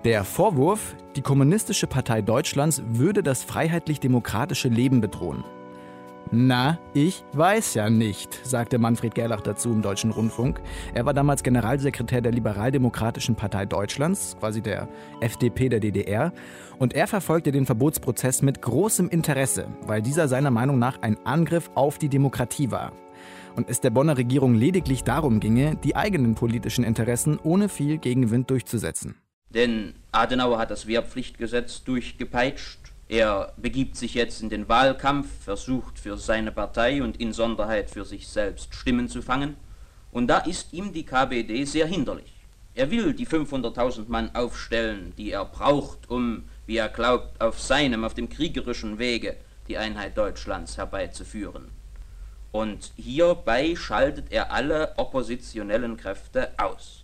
Der 0.03 0.23
Vorwurf, 0.23 0.95
die 1.15 1.21
Kommunistische 1.21 1.85
Partei 1.85 2.23
Deutschlands 2.23 2.81
würde 2.87 3.21
das 3.21 3.43
freiheitlich-demokratische 3.43 4.67
Leben 4.67 4.99
bedrohen. 4.99 5.43
Na, 6.31 6.79
ich 6.93 7.23
weiß 7.33 7.75
ja 7.75 7.89
nicht, 7.89 8.39
sagte 8.45 8.79
Manfred 8.79 9.13
Gerlach 9.13 9.41
dazu 9.41 9.71
im 9.71 9.81
Deutschen 9.81 10.11
Rundfunk. 10.11 10.61
Er 10.93 11.05
war 11.05 11.13
damals 11.13 11.43
Generalsekretär 11.43 12.21
der 12.21 12.31
Liberaldemokratischen 12.31 13.35
Partei 13.35 13.65
Deutschlands, 13.65 14.35
quasi 14.39 14.61
der 14.61 14.87
FDP 15.21 15.69
der 15.69 15.79
DDR, 15.79 16.33
und 16.79 16.93
er 16.93 17.07
verfolgte 17.07 17.51
den 17.51 17.65
Verbotsprozess 17.65 18.41
mit 18.41 18.61
großem 18.61 19.09
Interesse, 19.09 19.67
weil 19.85 20.01
dieser 20.01 20.27
seiner 20.27 20.49
Meinung 20.49 20.79
nach 20.79 21.01
ein 21.01 21.17
Angriff 21.25 21.69
auf 21.75 21.99
die 21.99 22.09
Demokratie 22.09 22.71
war. 22.71 22.93
Und 23.55 23.69
es 23.69 23.81
der 23.81 23.91
Bonner 23.91 24.17
Regierung 24.17 24.55
lediglich 24.55 25.03
darum 25.03 25.39
ginge, 25.39 25.75
die 25.83 25.95
eigenen 25.95 26.33
politischen 26.33 26.83
Interessen 26.83 27.37
ohne 27.43 27.69
viel 27.69 27.99
Gegenwind 27.99 28.49
durchzusetzen. 28.49 29.15
Denn 29.49 29.93
Adenauer 30.11 30.57
hat 30.57 30.71
das 30.71 30.87
Wehrpflichtgesetz 30.87 31.83
durchgepeitscht 31.83 32.92
er 33.13 33.53
begibt 33.57 33.95
sich 33.95 34.15
jetzt 34.15 34.41
in 34.41 34.49
den 34.49 34.67
Wahlkampf, 34.67 35.27
versucht 35.43 35.99
für 35.99 36.17
seine 36.17 36.51
Partei 36.51 37.03
und 37.03 37.21
in 37.21 37.31
Sonderheit 37.31 37.91
für 37.91 38.05
sich 38.05 38.27
selbst 38.27 38.73
Stimmen 38.73 39.07
zu 39.07 39.21
fangen. 39.21 39.55
Und 40.11 40.25
da 40.25 40.39
ist 40.39 40.73
ihm 40.73 40.93
die 40.93 41.05
KPD 41.05 41.63
sehr 41.65 41.85
hinderlich. 41.85 42.33
Er 42.73 42.89
will 42.89 43.13
die 43.13 43.27
500.000 43.27 44.05
Mann 44.07 44.33
aufstellen, 44.33 45.13
die 45.15 45.29
er 45.29 45.45
braucht, 45.45 46.09
um, 46.09 46.45
wie 46.65 46.77
er 46.77 46.89
glaubt, 46.89 47.39
auf 47.39 47.61
seinem, 47.61 48.03
auf 48.03 48.15
dem 48.15 48.29
kriegerischen 48.29 48.97
Wege 48.97 49.37
die 49.67 49.77
Einheit 49.77 50.17
Deutschlands 50.17 50.77
herbeizuführen. 50.77 51.69
Und 52.51 52.93
hierbei 52.95 53.75
schaltet 53.75 54.31
er 54.31 54.51
alle 54.51 54.97
oppositionellen 54.97 55.97
Kräfte 55.97 56.49
aus. 56.57 57.03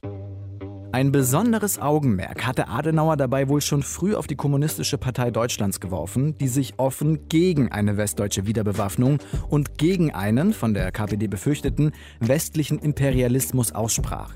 Ein 0.91 1.12
besonderes 1.12 1.80
Augenmerk 1.80 2.47
hatte 2.47 2.68
Adenauer 2.68 3.15
dabei 3.15 3.47
wohl 3.47 3.62
schon 3.62 3.83
früh 3.83 4.16
auf 4.16 4.25
die 4.25 4.35
Kommunistische 4.35 4.97
Partei 4.97 5.30
Deutschlands 5.30 5.80
geworfen, 5.80 6.35
die 6.40 6.47
sich 6.47 6.73
offen 6.78 7.30
gegen 7.30 7.71
eine 7.71 7.97
westdeutsche 7.97 8.47
Wiederbewaffnung 8.47 9.19
und 9.49 9.78
gegen 9.78 10.11
einen, 10.11 10.52
von 10.52 10.73
der 10.73 10.92
KPD 10.92 11.28
befürchteten, 11.28 11.92
westlichen 12.19 12.80
Imperialismus 12.80 13.71
aussprach. 13.71 14.33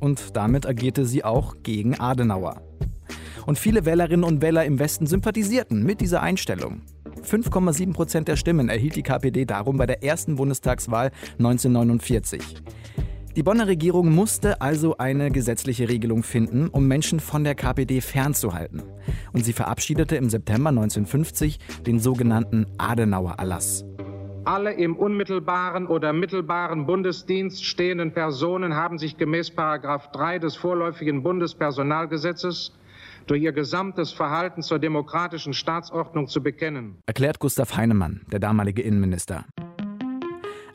Und 0.00 0.36
damit 0.36 0.66
agierte 0.66 1.06
sie 1.06 1.22
auch 1.22 1.54
gegen 1.62 2.00
Adenauer. 2.00 2.60
Und 3.46 3.60
viele 3.60 3.84
Wählerinnen 3.84 4.24
und 4.24 4.42
Wähler 4.42 4.64
im 4.64 4.80
Westen 4.80 5.06
sympathisierten 5.06 5.84
mit 5.84 6.00
dieser 6.00 6.22
Einstellung. 6.22 6.82
5,7 7.22 7.92
Prozent 7.92 8.26
der 8.26 8.36
Stimmen 8.36 8.68
erhielt 8.68 8.96
die 8.96 9.02
KPD 9.02 9.44
darum 9.44 9.76
bei 9.76 9.86
der 9.86 10.02
ersten 10.02 10.34
Bundestagswahl 10.34 11.12
1949. 11.38 12.62
Die 13.36 13.42
Bonner 13.42 13.66
Regierung 13.66 14.14
musste 14.14 14.60
also 14.60 14.96
eine 14.98 15.28
gesetzliche 15.32 15.88
Regelung 15.88 16.22
finden, 16.22 16.68
um 16.68 16.86
Menschen 16.86 17.18
von 17.18 17.42
der 17.42 17.56
KPD 17.56 18.00
fernzuhalten. 18.00 18.84
Und 19.32 19.44
sie 19.44 19.52
verabschiedete 19.52 20.14
im 20.14 20.30
September 20.30 20.68
1950 20.68 21.58
den 21.84 21.98
sogenannten 21.98 22.66
Adenauer 22.78 23.34
Erlass. 23.38 23.84
Alle 24.44 24.74
im 24.74 24.94
unmittelbaren 24.94 25.88
oder 25.88 26.12
mittelbaren 26.12 26.86
Bundesdienst 26.86 27.64
stehenden 27.64 28.12
Personen 28.12 28.76
haben 28.76 28.98
sich 28.98 29.16
gemäß 29.16 29.52
3 29.52 30.38
des 30.38 30.54
vorläufigen 30.54 31.24
Bundespersonalgesetzes 31.24 32.72
durch 33.26 33.42
ihr 33.42 33.52
gesamtes 33.52 34.12
Verhalten 34.12 34.62
zur 34.62 34.78
demokratischen 34.78 35.54
Staatsordnung 35.54 36.28
zu 36.28 36.40
bekennen. 36.40 36.98
Erklärt 37.06 37.40
Gustav 37.40 37.76
Heinemann, 37.76 38.20
der 38.30 38.38
damalige 38.38 38.82
Innenminister. 38.82 39.44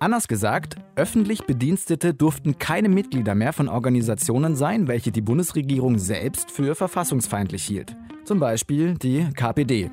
Anders 0.01 0.29
gesagt, 0.29 0.77
öffentlich 0.96 1.44
Bedienstete 1.46 2.13
durften 2.13 2.58
keine 2.58 2.88
Mitglieder 2.88 3.36
mehr 3.36 3.51
von 3.51 3.68
Organisationen 3.68 4.56
sein, 4.56 4.88
welche 4.88 5.12
die 5.12 5.20
Bundesregierung 5.20 6.00
selbst 6.00 6.51
für 6.51 6.74
verfassungsfeindlich 6.74 7.65
hielt. 7.65 7.98
Zum 8.24 8.39
Beispiel 8.39 8.94
die 8.94 9.27
KPD. 9.36 9.91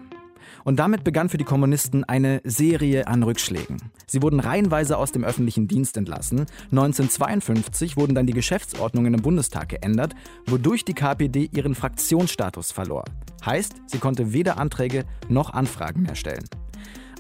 Und 0.62 0.78
damit 0.78 1.02
begann 1.02 1.28
für 1.28 1.38
die 1.38 1.44
Kommunisten 1.44 2.04
eine 2.04 2.40
Serie 2.44 3.08
an 3.08 3.24
Rückschlägen. 3.24 3.78
Sie 4.06 4.22
wurden 4.22 4.38
reihenweise 4.38 4.96
aus 4.96 5.10
dem 5.10 5.24
öffentlichen 5.24 5.66
Dienst 5.66 5.96
entlassen. 5.96 6.46
1952 6.70 7.96
wurden 7.96 8.14
dann 8.14 8.28
die 8.28 8.32
Geschäftsordnungen 8.32 9.12
im 9.12 9.22
Bundestag 9.22 9.70
geändert, 9.70 10.14
wodurch 10.46 10.84
die 10.84 10.94
KPD 10.94 11.50
ihren 11.52 11.74
Fraktionsstatus 11.74 12.70
verlor. 12.70 13.04
Heißt, 13.44 13.74
sie 13.86 13.98
konnte 13.98 14.32
weder 14.32 14.58
Anträge 14.58 15.04
noch 15.28 15.52
Anfragen 15.52 16.02
mehr 16.02 16.14
stellen. 16.14 16.44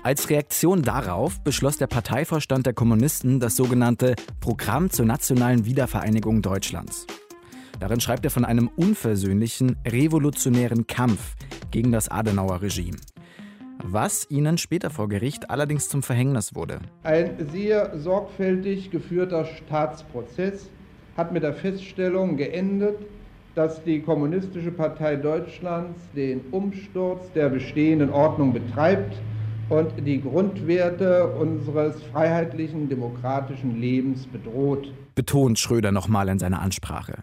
Als 0.06 0.30
Reaktion 0.30 0.82
darauf 0.82 1.40
beschloss 1.42 1.78
der 1.78 1.88
Parteivorstand 1.88 2.64
der 2.64 2.74
Kommunisten 2.74 3.40
das 3.40 3.56
sogenannte 3.56 4.14
Programm 4.38 4.88
zur 4.88 5.04
nationalen 5.04 5.64
Wiedervereinigung 5.66 6.42
Deutschlands. 6.42 7.08
Darin 7.80 7.98
schreibt 7.98 8.24
er 8.24 8.30
von 8.30 8.44
einem 8.44 8.70
unversöhnlichen, 8.76 9.74
revolutionären 9.84 10.86
Kampf 10.86 11.34
gegen 11.72 11.90
das 11.90 12.08
Adenauer-Regime. 12.08 12.98
Was 13.82 14.30
ihnen 14.30 14.58
später 14.58 14.90
vor 14.90 15.08
Gericht 15.08 15.50
allerdings 15.50 15.88
zum 15.88 16.04
Verhängnis 16.04 16.54
wurde. 16.54 16.78
Ein 17.02 17.44
sehr 17.50 17.98
sorgfältig 17.98 18.92
geführter 18.92 19.44
Staatsprozess 19.44 20.70
hat 21.16 21.32
mit 21.32 21.42
der 21.42 21.52
Feststellung 21.52 22.36
geendet, 22.36 22.94
dass 23.56 23.82
die 23.82 24.02
Kommunistische 24.02 24.70
Partei 24.70 25.16
Deutschlands 25.16 25.98
den 26.14 26.42
Umsturz 26.52 27.32
der 27.32 27.48
bestehenden 27.48 28.10
Ordnung 28.10 28.52
betreibt 28.52 29.16
und 29.68 30.06
die 30.06 30.20
Grundwerte 30.20 31.26
unseres 31.34 32.02
freiheitlichen 32.12 32.88
demokratischen 32.88 33.80
Lebens 33.80 34.26
bedroht. 34.26 34.92
Betont 35.14 35.58
Schröder 35.58 35.92
nochmal 35.92 36.28
in 36.28 36.38
seiner 36.38 36.60
Ansprache. 36.60 37.22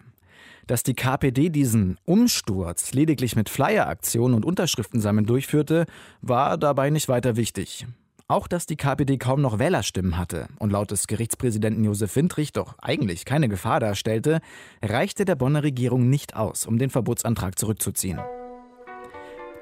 Dass 0.66 0.82
die 0.82 0.94
KPD 0.94 1.50
diesen 1.50 1.98
Umsturz 2.06 2.92
lediglich 2.94 3.36
mit 3.36 3.50
Flyeraktionen 3.50 4.34
und 4.34 4.44
Unterschriftensammeln 4.44 5.26
durchführte, 5.26 5.84
war 6.22 6.56
dabei 6.56 6.90
nicht 6.90 7.08
weiter 7.08 7.36
wichtig. 7.36 7.86
Auch 8.26 8.48
dass 8.48 8.64
die 8.64 8.76
KPD 8.76 9.18
kaum 9.18 9.42
noch 9.42 9.58
Wählerstimmen 9.58 10.16
hatte 10.16 10.48
und 10.58 10.72
laut 10.72 10.90
des 10.90 11.06
Gerichtspräsidenten 11.06 11.84
Josef 11.84 12.16
Windrich 12.16 12.52
doch 12.52 12.74
eigentlich 12.80 13.26
keine 13.26 13.50
Gefahr 13.50 13.80
darstellte, 13.80 14.40
reichte 14.82 15.26
der 15.26 15.34
Bonner 15.34 15.62
Regierung 15.62 16.08
nicht 16.08 16.34
aus, 16.34 16.66
um 16.66 16.78
den 16.78 16.88
Verbotsantrag 16.88 17.58
zurückzuziehen. 17.58 18.18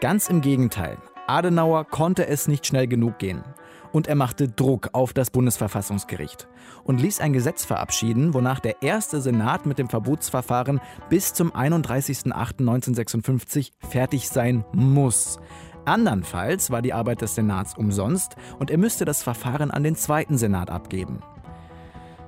Ganz 0.01 0.29
im 0.29 0.41
Gegenteil, 0.41 0.99
Adenauer 1.27 1.85
konnte 1.85 2.27
es 2.27 2.49
nicht 2.49 2.67
schnell 2.67 2.87
genug 2.87 3.19
gehen. 3.19 3.45
Und 3.93 4.07
er 4.07 4.15
machte 4.15 4.49
Druck 4.49 4.89
auf 4.95 5.13
das 5.13 5.29
Bundesverfassungsgericht 5.31 6.49
und 6.83 6.99
ließ 7.01 7.21
ein 7.21 7.35
Gesetz 7.35 7.67
verabschieden, 7.67 8.33
wonach 8.33 8.59
der 8.59 8.83
erste 8.83 9.21
Senat 9.21 9.67
mit 9.67 9.79
dem 9.79 9.91
Verbotsverfahren 9.91 10.81
bis 11.11 11.35
zum 11.35 11.53
31.08.1956 11.53 13.73
fertig 13.87 14.31
sein 14.31 14.65
muss. 14.73 15.39
Andernfalls 15.85 16.71
war 16.71 16.81
die 16.81 16.95
Arbeit 16.95 17.23
des 17.23 17.35
Senats 17.35 17.77
umsonst 17.77 18.37
und 18.59 18.71
er 18.71 18.79
müsste 18.79 19.05
das 19.05 19.23
Verfahren 19.23 19.71
an 19.71 19.83
den 19.83 19.97
zweiten 19.97 20.39
Senat 20.39 20.71
abgeben. 20.71 21.21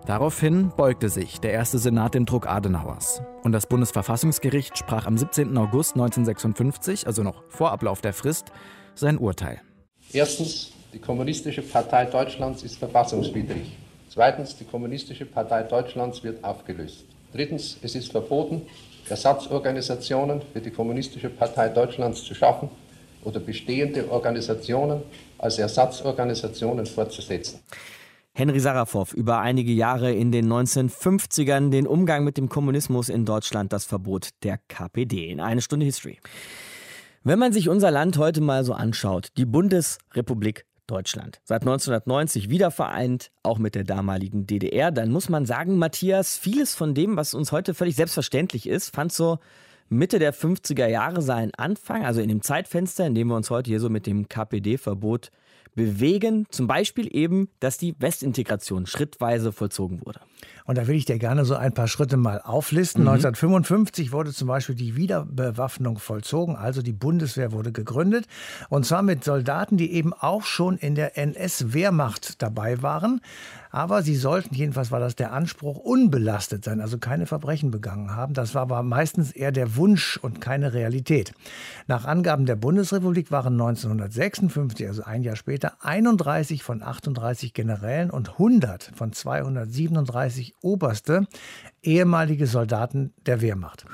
Daraufhin 0.07 0.71
beugte 0.77 1.09
sich 1.09 1.41
der 1.41 1.53
erste 1.53 1.79
Senat 1.79 2.15
dem 2.15 2.27
Druck 2.27 2.47
Adenauers. 2.47 3.23
Und 3.43 3.53
das 3.53 3.67
Bundesverfassungsgericht 3.67 4.77
sprach 4.77 5.07
am 5.07 5.17
17. 5.17 5.57
August 5.57 5.95
1956, 5.95 7.07
also 7.07 7.23
noch 7.23 7.43
vor 7.49 7.73
Ablauf 7.73 8.03
der 8.03 8.13
Frist, 8.13 8.53
sein 8.95 9.19
Urteil. 9.19 9.61
Erstens, 10.13 10.73
die 10.93 10.99
Kommunistische 10.99 11.63
Partei 11.63 12.05
Deutschlands 12.05 12.63
ist 12.63 12.79
verfassungswidrig. 12.79 13.77
Zweitens, 14.09 14.57
die 14.57 14.65
Kommunistische 14.65 15.27
Partei 15.27 15.65
Deutschlands 15.65 16.23
wird 16.23 16.45
aufgelöst. 16.45 17.05
Drittens, 17.33 17.79
es 17.83 17.97
ist 17.97 18.13
verboten, 18.13 18.63
Ersatzorganisationen 19.09 20.43
für 20.53 20.61
die 20.61 20.71
Kommunistische 20.71 21.31
Partei 21.31 21.69
Deutschlands 21.69 22.23
zu 22.23 22.35
schaffen 22.35 22.69
oder 23.25 23.41
bestehende 23.41 24.09
Organisationen 24.11 25.03
als 25.39 25.59
Ersatzorganisationen 25.59 26.87
fortzusetzen. 26.87 27.61
Henry 28.37 28.59
Sarafow 28.61 29.13
über 29.15 29.41
einige 29.41 29.73
Jahre 29.73 30.13
in 30.13 30.33
den 30.33 30.53
1950ern 30.53 31.71
den 31.71 31.87
Umgang 31.87 32.25
mit 32.25 32.37
dem 32.37 32.49
Kommunismus 32.49 33.09
in 33.09 33.25
Deutschland, 33.25 33.73
das 33.73 33.85
Verbot 33.85 34.31
der 34.43 34.59
KPD. 34.69 35.31
In 35.31 35.41
eine 35.41 35.61
Stunde 35.61 35.87
History. 35.87 36.19
Wenn 37.26 37.38
man 37.38 37.54
sich 37.54 37.71
unser 37.71 37.90
Land 37.90 38.19
heute 38.19 38.43
mal 38.43 38.64
so 38.64 38.75
anschaut, 38.75 39.28
die 39.38 39.47
Bundesrepublik 39.47 40.66
Deutschland, 40.87 41.40
seit 41.45 41.62
1990 41.62 42.50
wiedervereint, 42.50 43.31
auch 43.43 43.57
mit 43.57 43.75
der 43.75 43.85
damaligen 43.85 44.47
DDR, 44.47 44.90
dann 44.90 45.11
muss 45.11 45.31
man 45.31 45.47
sagen, 45.47 45.78
Matthias, 45.78 46.37
vieles 46.37 46.75
von 46.75 46.93
dem, 46.93 47.16
was 47.16 47.33
uns 47.33 47.50
heute 47.50 47.73
völlig 47.73 47.97
selbstverständlich 47.97 48.69
ist, 48.69 48.95
fand 48.95 49.11
so 49.11 49.38
Mitte 49.88 50.19
der 50.19 50.35
50er 50.35 50.87
Jahre 50.87 51.23
seinen 51.23 51.54
Anfang, 51.54 52.04
also 52.04 52.21
in 52.21 52.28
dem 52.28 52.43
Zeitfenster, 52.43 53.07
in 53.07 53.14
dem 53.14 53.28
wir 53.28 53.37
uns 53.37 53.49
heute 53.49 53.71
hier 53.71 53.81
so 53.81 53.88
mit 53.88 54.07
dem 54.07 54.28
KPD-Verbot 54.28 55.31
bewegen. 55.75 56.47
Zum 56.50 56.66
Beispiel 56.66 57.09
eben, 57.14 57.49
dass 57.61 57.78
die 57.78 57.95
Westintegration 57.99 58.87
schrittweise 58.87 59.52
vollzogen 59.52 60.04
wurde. 60.04 60.21
Und 60.66 60.78
da 60.78 60.87
will 60.87 60.97
ich 60.97 61.04
dir 61.04 61.19
gerne 61.19 61.45
so 61.45 61.54
ein 61.54 61.75
paar 61.75 61.88
Schritte 61.88 62.16
mal 62.16 62.40
auflisten. 62.40 63.02
Mhm. 63.02 63.09
1955 63.09 64.12
wurde 64.12 64.33
zum 64.33 64.49
Beispiel 64.49 64.75
die 64.75 64.97
Wiederbewaffnung 64.97 65.99
vollzogen, 65.99 66.57
also 66.57 66.83
die 66.83 66.93
Bundeswehr 66.93 67.52
wurde 67.52 67.73
gegründet. 67.73 68.26
Und 68.71 68.87
zwar 68.87 69.02
mit 69.02 69.25
Soldaten, 69.25 69.76
die 69.76 69.93
eben 69.93 70.12
auch 70.12 70.45
schon 70.45 70.78
in 70.78 70.95
der 70.95 71.19
NS-Wehrmacht 71.19 72.43
dabei 72.43 72.83
waren. 72.83 73.21
Aber 73.75 74.02
sie 74.02 74.14
sollten, 74.14 74.54
jedenfalls 74.54 74.93
war 74.93 75.00
das 75.00 75.16
der 75.16 75.33
Anspruch, 75.33 75.78
unbelastet 75.78 76.64
sein, 76.64 76.81
also 76.81 76.97
keine 76.97 77.26
Verbrechen 77.26 77.73
begangen 77.73 78.14
haben. 78.14 78.33
Das 78.33 78.54
war 78.54 78.62
aber 78.62 78.85
meistens 78.85 79.33
eher 79.33 79.50
der 79.50 79.75
Wunsch 79.75 80.16
und 80.16 80.40
keine 80.40 80.75
Realität. 80.75 81.33
Nach 81.88 82.04
Angaben 82.04 82.47
der 82.47 82.54
Bundesrepublik 82.54 83.33
waren 83.33 83.54
1956, 83.54 84.87
also 84.87 85.02
ein 85.02 85.23
Jahr 85.23 85.35
später, 85.35 85.63
31 85.80 86.62
von 86.62 86.83
38 86.83 87.54
Generälen 87.54 88.11
und 88.11 88.30
100 88.30 88.92
von 88.94 89.12
237 89.12 90.54
Oberste 90.62 91.26
ehemalige 91.83 92.47
Soldaten 92.47 93.12
der 93.26 93.40
Wehrmacht. 93.40 93.87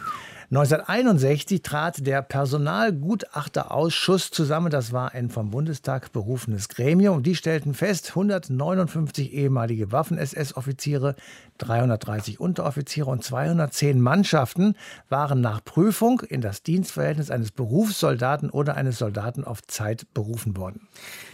1961 0.53 1.63
trat 1.63 2.05
der 2.05 2.23
Personalgutachterausschuss 2.23 4.33
zusammen. 4.33 4.73
Das 4.73 4.93
war 4.93 5.15
ein 5.15 5.31
vom 5.31 5.51
Bundestag 5.51 6.11
berufenes 6.11 6.69
Gremium. 6.69 7.23
Die 7.23 7.37
stellten 7.37 7.73
fest, 7.73 8.09
159 8.09 9.33
ehemalige 9.33 9.93
Waffen-SS-Offiziere, 9.93 11.15
330 11.59 12.41
Unteroffiziere 12.41 13.09
und 13.09 13.23
210 13.23 14.01
Mannschaften 14.01 14.75
waren 15.09 15.41
nach 15.41 15.63
Prüfung 15.63 16.19
in 16.19 16.41
das 16.41 16.65
Dienstverhältnis 16.65 17.31
eines 17.31 17.53
Berufssoldaten 17.53 18.51
oder 18.51 18.75
eines 18.75 18.99
Soldaten 18.99 19.45
auf 19.45 19.63
Zeit 19.63 20.13
berufen 20.15 20.57
worden. 20.57 20.89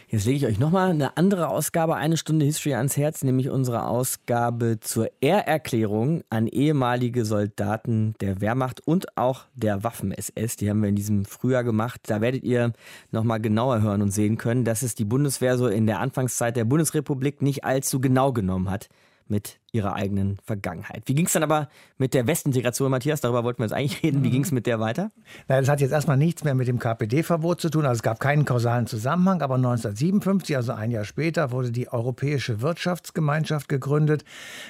Jetzt 0.09 0.25
lege 0.25 0.37
ich 0.37 0.47
euch 0.47 0.61
nochmal 0.61 0.91
eine 0.91 1.17
andere 1.17 1.49
Ausgabe, 1.49 1.97
eine 1.97 2.17
Stunde 2.17 2.47
History 2.47 2.75
ans 2.75 2.97
Herz, 2.97 3.25
nämlich 3.25 3.51
unsere 3.51 3.89
Ausgabe 3.89 4.79
zur 4.79 5.11
Ehrerklärung 5.21 6.23
an 6.31 6.47
ehemalige 6.47 7.25
Soldaten 7.25 8.15
der 8.21 8.41
Wehrmacht 8.41 8.87
und 8.87 9.19
auch 9.19 9.47
der 9.57 9.83
Waffen-SS. 9.83 10.55
Die 10.59 10.71
haben 10.71 10.81
wir 10.81 10.91
in 10.91 10.95
diesem 10.95 11.25
Frühjahr 11.25 11.65
gemacht. 11.65 12.03
Da 12.07 12.21
werdet 12.21 12.45
ihr 12.45 12.73
nochmal 13.11 13.41
genauer 13.41 13.83
hören 13.83 14.01
und 14.01 14.13
sehen 14.13 14.39
können, 14.39 14.65
dass 14.65 14.83
es 14.83 14.95
die 14.95 15.05
Bundeswehr 15.05 15.59
so 15.59 15.67
in 15.67 15.89
der 15.89 15.99
Anfangszeit 15.99 16.55
der 16.55 16.67
Bundesrepublik 16.67 17.43
nicht 17.43 17.65
allzu 17.65 18.01
genau 18.01 18.33
genommen 18.33 18.71
hat 18.71 18.89
mit 19.27 19.59
ihrer 19.73 19.95
eigenen 19.95 20.39
Vergangenheit. 20.45 21.03
Wie 21.07 21.15
ging 21.15 21.27
es 21.27 21.33
dann 21.33 21.43
aber 21.43 21.69
mit 21.99 22.15
der 22.15 22.27
Westintegration, 22.27 22.91
Matthias? 22.91 23.21
Darüber 23.21 23.45
wollten 23.45 23.61
wir 23.61 23.67
jetzt 23.67 23.75
eigentlich 23.75 24.03
reden. 24.03 24.23
Wie 24.25 24.29
mhm. 24.29 24.33
ging 24.33 24.45
es 24.45 24.53
mit 24.53 24.67
der 24.67 24.81
weiter? 24.81 25.11
Na, 25.49 25.61
das 25.61 25.69
hat 25.69 25.81
jetzt 25.81 25.93
erstmal 25.93 26.17
nichts 26.17 26.45
mehr 26.45 26.55
mit 26.55 26.67
dem 26.67 26.79
KPD-Verbot 26.79 27.61
zu 27.61 27.69
tun. 27.69 27.85
Also 27.85 27.99
es 27.99 28.03
gab 28.03 28.19
keinen 28.19 28.45
kausalen 28.45 28.87
Zusammenhang. 28.87 29.43
Aber 29.43 29.57
1957, 29.57 30.57
also 30.57 30.73
ein 30.73 30.91
Jahr 30.91 31.05
später, 31.05 31.51
wurde 31.51 31.71
die 31.71 31.93
Europäische 31.93 32.61
Wirtschaftsgemeinschaft 32.63 33.69
gegründet. 33.69 34.25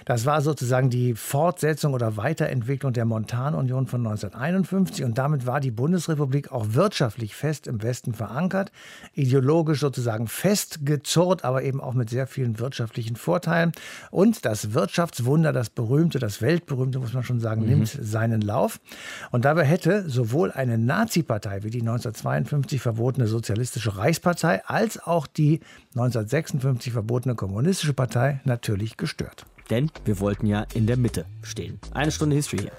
Das 0.04 0.26
war 0.26 0.42
sozusagen 0.42 0.90
die 0.90 1.14
Fortsetzung 1.14 1.94
oder 1.94 2.16
Weiterentwicklung 2.16 2.92
der 2.92 3.04
Montanunion 3.04 3.86
von 3.86 4.04
1951. 4.06 5.04
Und 5.04 5.18
damit 5.18 5.46
war 5.46 5.60
die 5.60 5.70
Bundesrepublik 5.70 6.50
auch 6.52 6.66
wirtschaftlich 6.70 7.34
fest 7.36 7.66
im 7.66 7.82
Westen 7.82 8.12
verankert, 8.12 8.72
ideologisch 9.12 9.80
sozusagen 9.80 10.26
festgezurrt, 10.26 11.44
aber 11.44 11.62
eben 11.62 11.80
auch 11.80 11.94
mit 11.94 12.10
sehr 12.10 12.26
vielen 12.26 12.58
wirtschaftlichen 12.58 13.14
Vorteilen. 13.16 13.72
Und 14.10 14.44
das 14.44 14.74
Wirtschafts 14.74 14.95
Wirtschaftswunder, 14.96 15.52
das 15.52 15.68
berühmte, 15.68 16.18
das 16.18 16.40
weltberühmte, 16.40 16.98
muss 16.98 17.12
man 17.12 17.22
schon 17.22 17.38
sagen, 17.38 17.60
mhm. 17.64 17.68
nimmt 17.68 17.88
seinen 18.00 18.40
Lauf. 18.40 18.80
Und 19.30 19.44
dabei 19.44 19.64
hätte 19.64 20.08
sowohl 20.08 20.50
eine 20.50 20.78
Nazi-Partei 20.78 21.64
wie 21.64 21.70
die 21.70 21.80
1952 21.80 22.80
verbotene 22.80 23.26
Sozialistische 23.26 23.98
Reichspartei 23.98 24.64
als 24.64 24.98
auch 24.98 25.26
die 25.26 25.60
1956 25.90 26.94
verbotene 26.94 27.34
Kommunistische 27.34 27.92
Partei 27.92 28.40
natürlich 28.44 28.96
gestört. 28.96 29.44
Denn 29.68 29.90
wir 30.06 30.18
wollten 30.18 30.46
ja 30.46 30.64
in 30.72 30.86
der 30.86 30.96
Mitte 30.96 31.26
stehen. 31.42 31.78
Eine 31.92 32.10
Stunde 32.10 32.34
History 32.36 32.62
hier. 32.62 32.72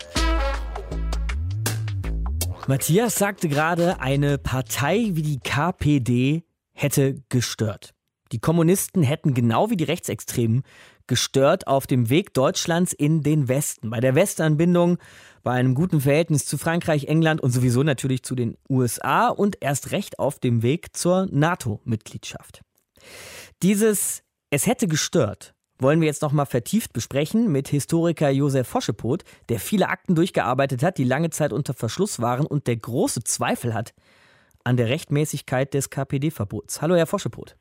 Matthias 2.65 3.15
sagte 3.15 3.47
gerade, 3.47 3.99
eine 3.99 4.39
Partei 4.39 5.11
wie 5.11 5.21
die 5.21 5.39
KPD 5.39 6.41
hätte 6.73 7.21
gestört. 7.29 7.93
Die 8.31 8.39
Kommunisten 8.39 9.03
hätten 9.03 9.33
genau 9.33 9.69
wie 9.69 9.77
die 9.77 9.85
Rechtsextremen 9.85 10.63
gestört 11.07 11.67
auf 11.67 11.87
dem 11.87 12.09
Weg 12.09 12.33
Deutschlands 12.33 12.93
in 12.93 13.23
den 13.23 13.47
Westen. 13.47 13.89
Bei 13.89 13.99
der 13.99 14.15
Westanbindung, 14.15 14.97
bei 15.43 15.51
einem 15.51 15.75
guten 15.75 16.01
Verhältnis 16.01 16.45
zu 16.45 16.57
Frankreich, 16.57 17.05
England 17.05 17.41
und 17.41 17.51
sowieso 17.51 17.83
natürlich 17.83 18.23
zu 18.23 18.35
den 18.35 18.57
USA 18.69 19.29
und 19.29 19.57
erst 19.61 19.91
recht 19.91 20.19
auf 20.19 20.39
dem 20.39 20.63
Weg 20.63 20.95
zur 20.95 21.27
NATO-Mitgliedschaft. 21.31 22.61
Dieses 23.61 24.23
Es 24.49 24.67
hätte 24.67 24.87
gestört 24.87 25.53
wollen 25.79 26.01
wir 26.01 26.07
jetzt 26.07 26.21
nochmal 26.21 26.45
vertieft 26.45 26.93
besprechen 26.93 27.51
mit 27.51 27.67
Historiker 27.67 28.29
Josef 28.29 28.67
Foschepot, 28.67 29.23
der 29.49 29.59
viele 29.59 29.89
Akten 29.89 30.15
durchgearbeitet 30.15 30.83
hat, 30.83 30.97
die 30.97 31.03
lange 31.03 31.29
Zeit 31.29 31.53
unter 31.53 31.73
Verschluss 31.73 32.19
waren 32.19 32.45
und 32.45 32.67
der 32.67 32.77
große 32.77 33.23
Zweifel 33.23 33.73
hat 33.73 33.93
an 34.63 34.77
der 34.77 34.89
Rechtmäßigkeit 34.89 35.73
des 35.73 35.89
KPD-Verbots. 35.89 36.81
Hallo, 36.81 36.95
Herr 36.95 37.07
Foschepot. 37.07 37.55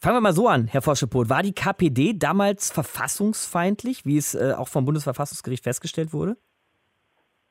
Fangen 0.00 0.16
wir 0.16 0.20
mal 0.20 0.32
so 0.32 0.48
an, 0.48 0.66
Herr 0.66 0.82
Forschepot. 0.82 1.28
War 1.28 1.42
die 1.42 1.54
KPD 1.54 2.14
damals 2.14 2.70
verfassungsfeindlich, 2.70 4.04
wie 4.04 4.16
es 4.16 4.34
äh, 4.34 4.54
auch 4.56 4.68
vom 4.68 4.84
Bundesverfassungsgericht 4.84 5.64
festgestellt 5.64 6.12
wurde? 6.12 6.36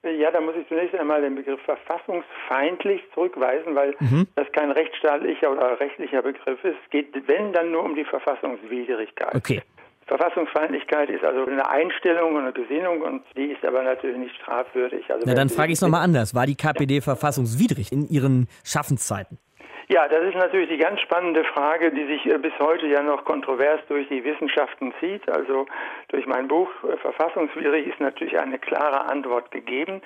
Ja, 0.06 0.30
da 0.30 0.40
muss 0.40 0.54
ich 0.56 0.68
zunächst 0.68 0.94
einmal 0.94 1.22
den 1.22 1.34
Begriff 1.34 1.60
verfassungsfeindlich 1.62 3.02
zurückweisen, 3.16 3.74
weil 3.74 3.96
mhm. 4.00 4.28
das 4.36 4.46
kein 4.52 4.70
rechtsstaatlicher 4.70 5.52
oder 5.52 5.80
rechtlicher 5.80 6.22
Begriff 6.22 6.64
ist. 6.64 6.76
Es 6.84 6.90
geht, 6.92 7.28
wenn, 7.28 7.54
dann 7.54 7.72
nur 7.72 7.84
um 7.84 7.96
die 7.96 8.06
Verfassungswidrigkeit. 8.06 9.34
Okay. 9.34 9.64
Verfassungsfeindlichkeit 10.06 11.10
ist 11.10 11.24
also 11.24 11.46
eine 11.46 11.68
Einstellung 11.68 12.36
und 12.36 12.44
eine 12.44 12.54
Gesinnung 12.54 13.02
und 13.02 13.24
die 13.36 13.46
ist 13.46 13.66
aber 13.66 13.82
natürlich 13.82 14.18
nicht 14.18 14.36
strafwürdig. 14.36 15.10
Also 15.10 15.24
Na, 15.26 15.34
dann 15.34 15.50
frage 15.50 15.72
ich 15.72 15.78
es 15.78 15.82
nochmal 15.82 16.04
anders. 16.04 16.36
War 16.36 16.46
die 16.46 16.56
KPD 16.56 17.02
verfassungswidrig 17.02 17.92
in 17.92 18.08
ihren 18.08 18.48
Schaffenszeiten? 18.64 19.40
Ja, 19.88 20.08
das 20.08 20.24
ist 20.24 20.36
natürlich 20.36 20.70
die 20.70 20.78
ganz 20.78 21.00
spannende 21.02 21.44
Frage, 21.44 21.92
die 21.92 22.06
sich 22.06 22.26
äh, 22.26 22.40
bis 22.40 22.54
heute 22.60 22.88
ja 22.88 23.04
noch 23.04 23.24
kontrovers 23.24 23.80
durch 23.88 24.08
die 24.08 24.24
Wissenschaften 24.24 24.94
zieht. 25.00 25.30
Also 25.30 25.68
durch 26.08 26.26
mein 26.26 26.48
Buch 26.48 26.70
äh, 26.84 26.98
Verfassungswidrig 26.98 27.88
ist 27.88 28.00
natürlich 28.00 28.38
eine 28.40 28.58
klare 28.58 29.06
Antwort 29.06 29.52
gegeben. 29.52 30.02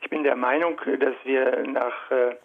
Ich 0.00 0.08
bin 0.08 0.22
der 0.22 0.36
Meinung, 0.36 0.80
dass 0.98 1.14
wir 1.24 1.62
nach 1.66 2.10
äh, 2.10 2.36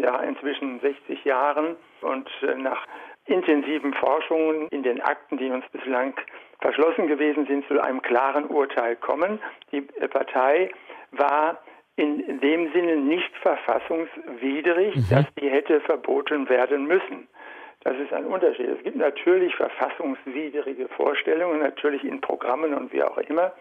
ja, 0.00 0.20
inzwischen 0.22 0.80
60 0.80 1.24
Jahren 1.24 1.76
und 2.00 2.28
nach 2.56 2.86
intensiven 3.26 3.94
Forschungen 3.94 4.66
in 4.68 4.82
den 4.82 5.00
Akten, 5.00 5.36
die 5.36 5.48
uns 5.50 5.64
bislang 5.70 6.14
verschlossen 6.60 7.06
gewesen 7.06 7.46
sind, 7.46 7.68
zu 7.68 7.80
einem 7.80 8.02
klaren 8.02 8.46
Urteil 8.46 8.96
kommen. 8.96 9.38
Die 9.70 9.82
Partei 9.82 10.70
war 11.12 11.58
in 11.96 12.40
dem 12.40 12.72
Sinne 12.72 12.96
nicht 12.96 13.34
verfassungswidrig, 13.38 14.96
mhm. 14.96 15.06
dass 15.10 15.26
die 15.40 15.48
hätte 15.48 15.80
verboten 15.80 16.48
werden 16.48 16.86
müssen. 16.86 17.26
Das 17.80 17.96
ist 17.98 18.12
ein 18.12 18.26
Unterschied. 18.26 18.68
Es 18.68 18.82
gibt 18.82 18.96
natürlich 18.96 19.54
verfassungswidrige 19.54 20.88
Vorstellungen, 20.88 21.60
natürlich 21.60 22.04
in 22.04 22.20
Programmen 22.20 22.74
und 22.74 22.92
wie 22.92 23.02
auch 23.02 23.16
immer. 23.18 23.52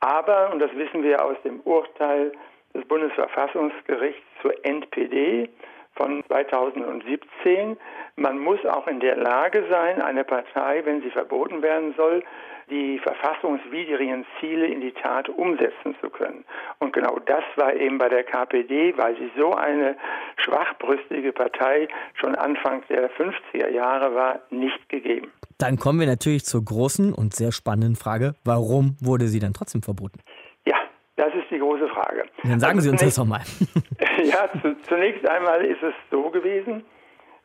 Aber, 0.00 0.50
und 0.50 0.60
das 0.60 0.74
wissen 0.74 1.02
wir 1.02 1.22
aus 1.24 1.36
dem 1.44 1.60
Urteil 1.60 2.32
des 2.74 2.84
Bundesverfassungsgerichts 2.86 4.22
zur 4.40 4.54
NPD 4.64 5.48
von 5.94 6.22
2017, 6.28 7.76
man 8.16 8.38
muss 8.38 8.64
auch 8.66 8.86
in 8.86 9.00
der 9.00 9.16
Lage 9.16 9.64
sein, 9.68 10.00
eine 10.00 10.24
Partei, 10.24 10.82
wenn 10.84 11.02
sie 11.02 11.10
verboten 11.10 11.62
werden 11.62 11.94
soll, 11.96 12.22
die 12.70 12.98
verfassungswidrigen 13.00 14.24
Ziele 14.38 14.66
in 14.66 14.80
die 14.80 14.92
Tat 14.92 15.28
umsetzen 15.28 15.96
zu 16.00 16.08
können. 16.08 16.44
Und 16.78 16.92
genau 16.92 17.18
das 17.26 17.42
war 17.56 17.74
eben 17.74 17.98
bei 17.98 18.08
der 18.08 18.22
KPD, 18.24 18.96
weil 18.96 19.16
sie 19.16 19.30
so 19.36 19.52
eine 19.52 19.96
schwachbrüstige 20.36 21.32
Partei 21.32 21.88
schon 22.14 22.34
Anfang 22.36 22.82
der 22.88 23.10
50er 23.10 23.68
Jahre 23.68 24.14
war, 24.14 24.40
nicht 24.50 24.88
gegeben. 24.88 25.32
Dann 25.58 25.76
kommen 25.76 26.00
wir 26.00 26.06
natürlich 26.06 26.44
zur 26.44 26.64
großen 26.64 27.12
und 27.12 27.34
sehr 27.34 27.52
spannenden 27.52 27.96
Frage, 27.96 28.34
warum 28.44 28.96
wurde 29.00 29.26
sie 29.26 29.40
dann 29.40 29.52
trotzdem 29.52 29.82
verboten? 29.82 30.20
Ja, 30.64 30.76
das 31.16 31.34
ist 31.34 31.50
die 31.50 31.58
große 31.58 31.88
Frage. 31.88 32.24
Dann 32.44 32.60
sagen 32.60 32.78
also 32.78 32.82
Sie 32.82 32.90
uns 32.90 33.00
das 33.02 33.16
doch 33.16 33.26
mal. 33.26 33.42
ja, 34.24 34.48
zu, 34.60 34.76
zunächst 34.82 35.26
einmal 35.28 35.64
ist 35.64 35.82
es 35.82 35.94
so 36.10 36.30
gewesen, 36.30 36.84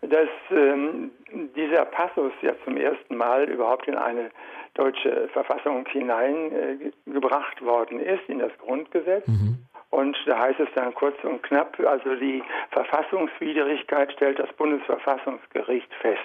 dass 0.01 0.29
ähm, 0.51 1.11
dieser 1.55 1.85
Passus 1.85 2.33
ja 2.41 2.53
zum 2.63 2.77
ersten 2.77 3.15
Mal 3.15 3.49
überhaupt 3.49 3.87
in 3.87 3.95
eine 3.95 4.29
deutsche 4.75 5.29
Verfassung 5.29 5.85
hineingebracht 5.87 7.61
äh, 7.61 7.65
worden 7.65 7.99
ist, 7.99 8.27
in 8.27 8.39
das 8.39 8.51
Grundgesetz. 8.59 9.25
Mhm. 9.27 9.65
Und 9.89 10.17
da 10.25 10.39
heißt 10.39 10.59
es 10.59 10.67
dann 10.75 10.93
kurz 10.93 11.15
und 11.23 11.41
knapp, 11.43 11.79
also 11.79 12.15
die 12.15 12.43
Verfassungswidrigkeit 12.71 14.11
stellt 14.11 14.39
das 14.39 14.51
Bundesverfassungsgericht 14.53 15.93
fest. 16.01 16.19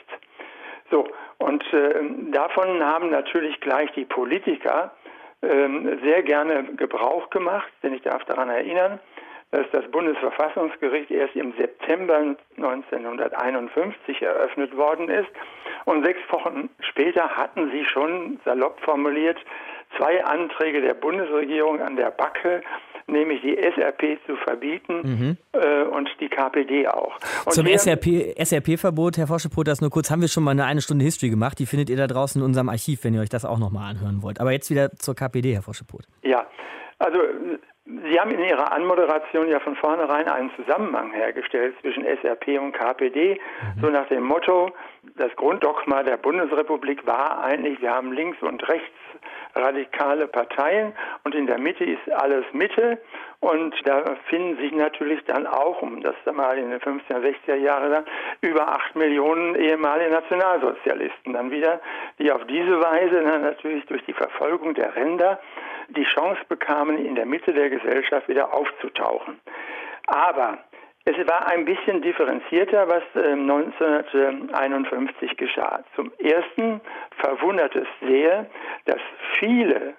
So, 0.90 1.06
und 1.38 1.62
äh, 1.72 1.94
davon 2.32 2.84
haben 2.84 3.10
natürlich 3.10 3.60
gleich 3.60 3.92
die 3.92 4.04
Politiker 4.04 4.92
äh, 5.42 5.68
sehr 6.02 6.22
gerne 6.24 6.64
Gebrauch 6.74 7.30
gemacht, 7.30 7.72
denn 7.84 7.94
ich 7.94 8.02
darf 8.02 8.24
daran 8.24 8.50
erinnern, 8.50 8.98
dass 9.50 9.66
das 9.72 9.90
Bundesverfassungsgericht 9.90 11.10
erst 11.10 11.34
im 11.34 11.52
September 11.58 12.36
1951 12.56 14.22
eröffnet 14.22 14.76
worden 14.76 15.08
ist. 15.08 15.30
Und 15.86 16.04
sechs 16.04 16.20
Wochen 16.30 16.70
später 16.80 17.28
hatten 17.30 17.70
sie 17.72 17.84
schon, 17.84 18.38
salopp 18.44 18.80
formuliert, 18.80 19.38
zwei 19.96 20.24
Anträge 20.24 20.80
der 20.80 20.94
Bundesregierung 20.94 21.80
an 21.80 21.96
der 21.96 22.10
Backe, 22.10 22.62
nämlich 23.08 23.40
die 23.42 23.56
SRP 23.56 24.18
zu 24.24 24.36
verbieten 24.36 25.00
mhm. 25.02 25.36
äh, 25.52 25.82
und 25.82 26.08
die 26.20 26.28
KPD 26.28 26.86
auch. 26.86 27.18
Und 27.44 27.52
Zum 27.52 27.66
SRP-Verbot, 27.66 29.18
Herr 29.18 29.26
Forschepot, 29.26 29.66
das 29.66 29.80
nur 29.80 29.90
kurz, 29.90 30.12
haben 30.12 30.20
wir 30.20 30.28
schon 30.28 30.44
mal 30.44 30.52
eine 30.52 30.64
eine 30.64 30.80
Stunde 30.80 31.04
History 31.04 31.30
gemacht. 31.30 31.58
Die 31.58 31.66
findet 31.66 31.90
ihr 31.90 31.96
da 31.96 32.06
draußen 32.06 32.40
in 32.40 32.44
unserem 32.44 32.68
Archiv, 32.68 33.02
wenn 33.02 33.14
ihr 33.14 33.20
euch 33.20 33.28
das 33.28 33.44
auch 33.44 33.58
nochmal 33.58 33.90
anhören 33.90 34.22
wollt. 34.22 34.40
Aber 34.40 34.52
jetzt 34.52 34.70
wieder 34.70 34.92
zur 34.92 35.16
KPD, 35.16 35.54
Herr 35.54 35.62
Forschepot. 35.62 36.02
Ja, 36.22 36.46
also 37.00 37.18
Sie 37.86 38.20
haben 38.20 38.30
in 38.30 38.44
Ihrer 38.44 38.72
Anmoderation 38.72 39.48
ja 39.48 39.58
von 39.58 39.74
vornherein 39.74 40.28
einen 40.28 40.52
Zusammenhang 40.54 41.12
hergestellt 41.12 41.74
zwischen 41.80 42.04
SRP 42.04 42.60
und 42.60 42.72
KPD, 42.72 43.40
so 43.80 43.88
nach 43.88 44.06
dem 44.08 44.22
Motto, 44.22 44.70
das 45.16 45.34
Grunddogma 45.34 46.02
der 46.02 46.18
Bundesrepublik 46.18 47.04
war 47.06 47.42
eigentlich, 47.42 47.80
wir 47.80 47.92
haben 47.92 48.12
links 48.12 48.40
und 48.42 48.68
rechts 48.68 48.94
radikale 49.54 50.28
Parteien 50.28 50.92
und 51.24 51.34
in 51.34 51.46
der 51.46 51.58
Mitte 51.58 51.84
ist 51.84 52.10
alles 52.12 52.44
Mitte. 52.52 52.98
Und 53.40 53.74
da 53.84 54.04
finden 54.28 54.58
sich 54.58 54.70
natürlich 54.72 55.24
dann 55.24 55.46
auch, 55.46 55.80
um 55.80 56.02
das 56.02 56.14
mal 56.30 56.58
in 56.58 56.70
den 56.70 56.80
50er, 56.80 57.24
60er 57.46 57.54
Jahren 57.54 58.04
über 58.42 58.68
acht 58.68 58.94
Millionen 58.94 59.54
ehemalige 59.54 60.10
Nationalsozialisten 60.10 61.32
dann 61.32 61.50
wieder, 61.50 61.80
die 62.18 62.30
auf 62.30 62.44
diese 62.46 62.80
Weise 62.80 63.22
dann 63.22 63.42
natürlich 63.42 63.86
durch 63.86 64.04
die 64.04 64.12
Verfolgung 64.12 64.74
der 64.74 64.94
Ränder 64.94 65.40
die 65.96 66.04
Chance 66.04 66.40
bekamen, 66.48 67.04
in 67.04 67.14
der 67.14 67.26
Mitte 67.26 67.52
der 67.52 67.70
Gesellschaft 67.70 68.28
wieder 68.28 68.54
aufzutauchen. 68.54 69.40
Aber 70.06 70.58
es 71.04 71.16
war 71.26 71.48
ein 71.48 71.64
bisschen 71.64 72.02
differenzierter, 72.02 72.86
was 72.88 73.02
1951 73.14 75.30
ähm, 75.30 75.36
geschah. 75.36 75.82
Zum 75.96 76.12
Ersten 76.18 76.80
verwundert 77.18 77.74
es 77.74 77.88
sehr, 78.06 78.46
dass 78.84 79.00
viele 79.38 79.94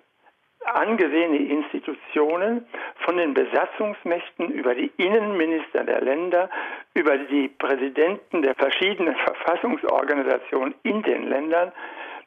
angesehene 0.66 1.38
Institutionen 1.38 2.68
von 3.06 3.18
den 3.18 3.34
Besatzungsmächten 3.34 4.52
über 4.52 4.76
die 4.76 4.92
Innenminister 4.98 5.84
der 5.84 6.02
Länder, 6.02 6.52
über 6.94 7.18
die 7.18 7.48
Präsidenten 7.48 8.44
der 8.44 8.54
verschiedenen 8.56 9.16
Verfassungsorganisationen 9.16 10.76
in 10.84 11.02
den 11.02 11.30
Ländern 11.30 11.72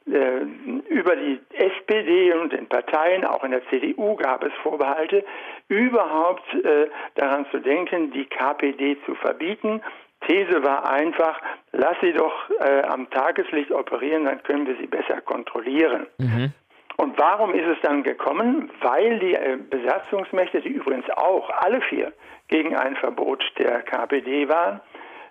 über 0.07 1.17
die 1.17 1.40
SPD 1.53 2.33
und 2.35 2.53
den 2.53 2.69
Parteien, 2.69 3.25
auch 3.25 3.43
in 3.43 3.53
der 3.53 3.67
CDU 3.69 4.17
gab 4.17 4.45
es 4.45 4.53
Vorbehalte, 4.62 5.25
überhaupt 5.69 6.43
äh, 6.55 6.88
daran 7.14 7.47
zu 7.51 7.59
denken, 7.59 8.12
die 8.12 8.27
KPD 8.27 8.99
zu 9.07 9.14
verbieten. 9.14 9.81
These 10.29 10.62
war 10.62 10.90
einfach, 10.90 11.40
lass 11.73 11.97
sie 12.03 12.12
doch 12.12 12.33
äh, 12.61 12.83
am 12.83 13.09
Tageslicht 13.11 13.73
operieren, 13.73 14.25
dann 14.27 14.43
können 14.43 14.67
wir 14.67 14.77
sie 14.77 14.87
besser 14.87 15.21
kontrollieren. 15.23 16.07
Mhm. 16.19 16.53
Und 16.97 17.19
warum 17.19 17.55
ist 17.55 17.67
es 17.67 17.79
dann 17.83 18.03
gekommen? 18.03 18.71
Weil 18.81 19.19
die 19.19 19.35
äh, 19.35 19.57
Besatzungsmächte, 19.57 20.61
die 20.61 20.69
übrigens 20.69 21.09
auch 21.11 21.51
alle 21.51 21.81
vier 21.83 22.12
gegen 22.49 22.77
ein 22.77 22.97
Verbot 22.97 23.43
der 23.59 23.83
KPD 23.83 24.49
waren, 24.49 24.81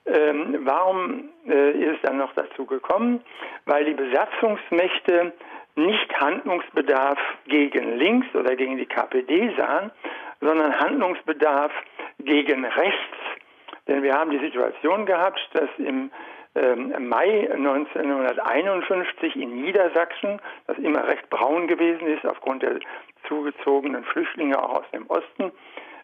ähm, 0.06 0.60
warum 0.64 1.30
äh, 1.48 1.72
ist 1.72 1.96
es 1.96 2.02
dann 2.04 2.18
noch 2.18 2.34
dazu 2.34 2.66
gekommen? 2.66 3.22
Weil 3.66 3.86
die 3.86 3.94
Besatzungsmächte 3.94 5.34
nicht 5.76 6.20
Handlungsbedarf 6.20 7.20
gegen 7.48 7.98
links 7.98 8.28
oder 8.36 8.56
gegen 8.56 8.78
die 8.78 8.86
KPD 8.86 9.54
sahen, 9.58 9.92
sondern 10.42 10.78
Handlungsbedarf 10.80 11.72
gegen 12.20 12.66
rechts. 12.66 13.18
Denn 13.88 14.04
wir 14.04 14.14
haben 14.14 14.32
die 14.32 14.40
Situation 14.40 15.06
gehabt, 15.06 15.42
dass 15.54 15.70
im 15.78 16.12
ähm, 16.56 17.08
Mai 17.10 17.50
1951 17.52 19.36
in 19.36 19.62
Niedersachsen, 19.62 20.40
das 20.68 20.78
immer 20.78 21.08
recht 21.08 21.30
braun 21.30 21.68
gewesen 21.68 22.08
ist 22.08 22.26
aufgrund 22.26 22.62
der 22.62 22.80
zugezogenen 23.28 24.04
Flüchtlinge 24.04 24.62
auch 24.62 24.80
aus 24.80 24.92
dem 24.94 25.08
Osten, 25.08 25.52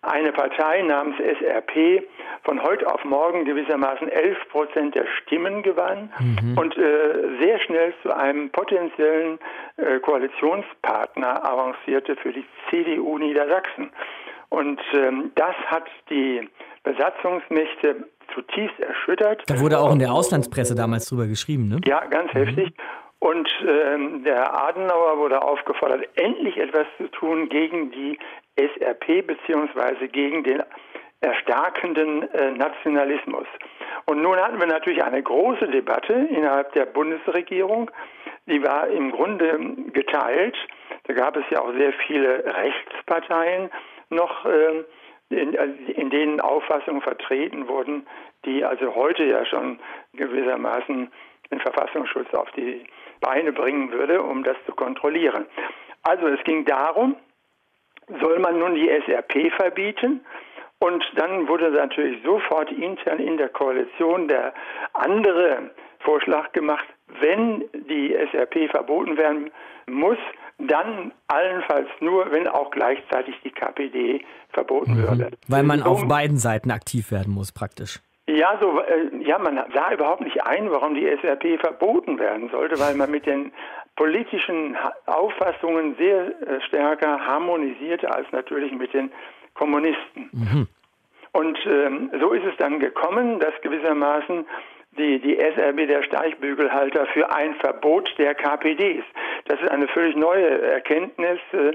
eine 0.01 0.31
Partei 0.31 0.81
namens 0.81 1.17
SRP 1.17 2.03
von 2.43 2.61
heute 2.63 2.91
auf 2.91 3.03
morgen 3.03 3.45
gewissermaßen 3.45 4.07
11 4.07 4.37
Prozent 4.49 4.95
der 4.95 5.05
Stimmen 5.21 5.61
gewann 5.61 6.11
mhm. 6.19 6.57
und 6.57 6.77
äh, 6.77 7.37
sehr 7.41 7.59
schnell 7.59 7.93
zu 8.01 8.15
einem 8.15 8.49
potenziellen 8.49 9.39
äh, 9.77 9.99
Koalitionspartner 9.99 11.43
avancierte 11.45 12.15
für 12.15 12.31
die 12.31 12.45
CDU 12.69 13.17
Niedersachsen. 13.17 13.91
Und 14.49 14.79
ähm, 14.93 15.31
das 15.35 15.55
hat 15.67 15.85
die 16.09 16.47
Besatzungsmächte 16.83 18.07
zutiefst 18.33 18.79
erschüttert. 18.79 19.43
Da 19.47 19.59
wurde 19.59 19.79
auch 19.79 19.91
in 19.91 19.99
der 19.99 20.11
Auslandspresse 20.11 20.75
damals 20.75 21.09
drüber 21.09 21.27
geschrieben, 21.27 21.67
ne? 21.67 21.81
Ja, 21.85 22.05
ganz 22.05 22.33
mhm. 22.33 22.37
heftig. 22.37 22.73
Und 23.19 23.49
ähm, 23.67 24.23
der 24.23 24.53
Adenauer 24.53 25.17
wurde 25.17 25.41
aufgefordert, 25.41 26.07
endlich 26.15 26.57
etwas 26.57 26.87
zu 26.97 27.09
tun 27.09 27.49
gegen 27.49 27.91
die 27.91 28.17
SRP 28.55 29.21
beziehungsweise 29.21 30.07
gegen 30.07 30.43
den 30.43 30.63
erstarkenden 31.21 32.31
äh, 32.33 32.51
Nationalismus. 32.51 33.47
Und 34.05 34.21
nun 34.21 34.37
hatten 34.37 34.59
wir 34.59 34.67
natürlich 34.67 35.03
eine 35.03 35.21
große 35.21 35.67
Debatte 35.67 36.13
innerhalb 36.13 36.71
der 36.73 36.85
Bundesregierung. 36.85 37.91
Die 38.47 38.63
war 38.63 38.87
im 38.87 39.11
Grunde 39.11 39.59
geteilt. 39.91 40.55
Da 41.03 41.13
gab 41.13 41.35
es 41.35 41.43
ja 41.49 41.61
auch 41.61 41.73
sehr 41.73 41.91
viele 42.07 42.45
Rechtsparteien, 42.45 43.69
noch 44.09 44.45
äh, 44.45 44.83
in, 45.29 45.53
in 45.53 46.09
denen 46.09 46.41
Auffassungen 46.41 47.01
vertreten 47.01 47.67
wurden, 47.67 48.07
die 48.45 48.63
also 48.63 48.95
heute 48.95 49.25
ja 49.25 49.45
schon 49.45 49.79
gewissermaßen 50.13 51.11
den 51.51 51.59
Verfassungsschutz 51.59 52.33
auf 52.33 52.49
die 52.51 52.83
Beine 53.21 53.51
bringen 53.51 53.91
würde, 53.91 54.21
um 54.21 54.43
das 54.43 54.57
zu 54.65 54.73
kontrollieren. 54.73 55.45
Also 56.03 56.27
es 56.27 56.43
ging 56.43 56.65
darum, 56.65 57.15
soll 58.21 58.39
man 58.39 58.59
nun 58.59 58.75
die 58.75 58.89
SRP 58.89 59.51
verbieten? 59.55 60.21
Und 60.79 61.03
dann 61.15 61.47
wurde 61.47 61.71
natürlich 61.71 62.23
sofort 62.23 62.71
intern 62.71 63.19
in 63.19 63.37
der 63.37 63.49
Koalition 63.49 64.29
der 64.29 64.53
andere 64.93 65.71
Vorschlag 65.99 66.53
gemacht, 66.53 66.85
wenn 67.19 67.65
die 67.73 68.15
SRP 68.15 68.69
verboten 68.71 69.17
werden 69.17 69.51
muss, 69.87 70.17
dann 70.57 71.11
allenfalls 71.27 71.89
nur, 71.99 72.31
wenn 72.31 72.47
auch 72.47 72.71
gleichzeitig 72.71 73.35
die 73.43 73.51
KPD 73.51 74.23
verboten 74.53 74.93
mhm. 74.93 75.07
würde. 75.07 75.31
Weil 75.47 75.63
man 75.63 75.83
auf 75.83 76.07
beiden 76.07 76.37
Seiten 76.37 76.71
aktiv 76.71 77.11
werden 77.11 77.33
muss, 77.33 77.51
praktisch. 77.51 77.99
Ja, 78.37 78.57
so, 78.61 78.79
äh, 78.81 79.09
ja, 79.23 79.39
man 79.39 79.59
sah 79.73 79.91
überhaupt 79.91 80.21
nicht 80.21 80.45
ein, 80.45 80.69
warum 80.69 80.93
die 80.93 81.07
SRP 81.07 81.57
verboten 81.59 82.19
werden 82.19 82.49
sollte, 82.49 82.79
weil 82.79 82.93
man 82.93 83.09
mit 83.09 83.25
den 83.25 83.51
politischen 83.95 84.77
Auffassungen 85.07 85.95
sehr 85.95 86.27
äh, 86.27 86.61
stärker 86.61 87.25
harmonisierte 87.25 88.13
als 88.13 88.31
natürlich 88.31 88.71
mit 88.71 88.93
den 88.93 89.11
Kommunisten. 89.55 90.29
Mhm. 90.31 90.67
Und 91.31 91.57
ähm, 91.65 92.11
so 92.19 92.31
ist 92.31 92.45
es 92.45 92.55
dann 92.57 92.79
gekommen, 92.79 93.39
dass 93.39 93.53
gewissermaßen 93.61 94.45
die, 94.97 95.19
die 95.19 95.37
SRB 95.37 95.87
der 95.87 96.03
Steichbügelhalter 96.03 97.07
für 97.07 97.31
ein 97.31 97.55
Verbot 97.55 98.13
der 98.19 98.35
KPDs. 98.35 99.03
Das 99.45 99.59
ist 99.59 99.71
eine 99.71 99.87
völlig 99.87 100.15
neue 100.15 100.61
Erkenntnis. 100.61 101.39
Äh, 101.53 101.71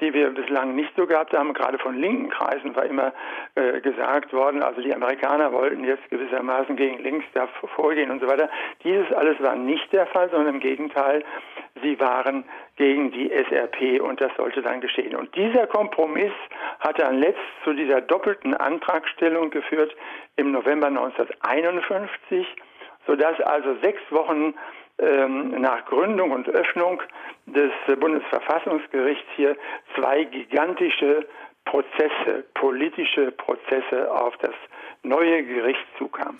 die 0.00 0.12
wir 0.12 0.30
bislang 0.30 0.74
nicht 0.74 0.92
so 0.96 1.06
gehabt 1.06 1.32
haben. 1.32 1.54
Gerade 1.54 1.78
von 1.78 1.98
linken 1.98 2.28
Kreisen 2.28 2.76
war 2.76 2.84
immer 2.84 3.12
äh, 3.54 3.80
gesagt 3.80 4.32
worden, 4.32 4.62
also 4.62 4.80
die 4.82 4.94
Amerikaner 4.94 5.52
wollten 5.52 5.84
jetzt 5.84 6.08
gewissermaßen 6.10 6.76
gegen 6.76 7.02
links 7.02 7.24
da 7.32 7.48
vorgehen 7.74 8.10
und 8.10 8.20
so 8.20 8.26
weiter. 8.26 8.50
Dieses 8.84 9.10
alles 9.12 9.40
war 9.40 9.56
nicht 9.56 9.92
der 9.92 10.06
Fall, 10.06 10.28
sondern 10.30 10.56
im 10.56 10.60
Gegenteil, 10.60 11.24
sie 11.82 11.98
waren 12.00 12.44
gegen 12.76 13.10
die 13.10 13.30
SRP 13.30 14.00
und 14.00 14.20
das 14.20 14.30
sollte 14.36 14.62
dann 14.62 14.80
geschehen. 14.80 15.16
Und 15.16 15.34
dieser 15.34 15.66
Kompromiss 15.66 16.32
hat 16.80 17.00
dann 17.00 17.18
letzt 17.18 17.40
zu 17.64 17.72
dieser 17.72 18.00
doppelten 18.02 18.54
Antragstellung 18.54 19.50
geführt 19.50 19.96
im 20.36 20.52
November 20.52 20.88
1951, 20.88 22.46
sodass 23.06 23.40
also 23.40 23.76
sechs 23.82 24.02
Wochen 24.10 24.54
nach 24.98 25.84
Gründung 25.86 26.30
und 26.30 26.48
Öffnung 26.48 27.02
des 27.46 27.70
Bundesverfassungsgerichts 28.00 29.26
hier 29.36 29.56
zwei 29.94 30.24
gigantische 30.24 31.26
Prozesse, 31.66 32.44
politische 32.54 33.32
Prozesse 33.32 34.10
auf 34.10 34.34
das 34.38 34.54
neue 35.02 35.44
Gericht 35.44 35.84
zukamen. 35.98 36.38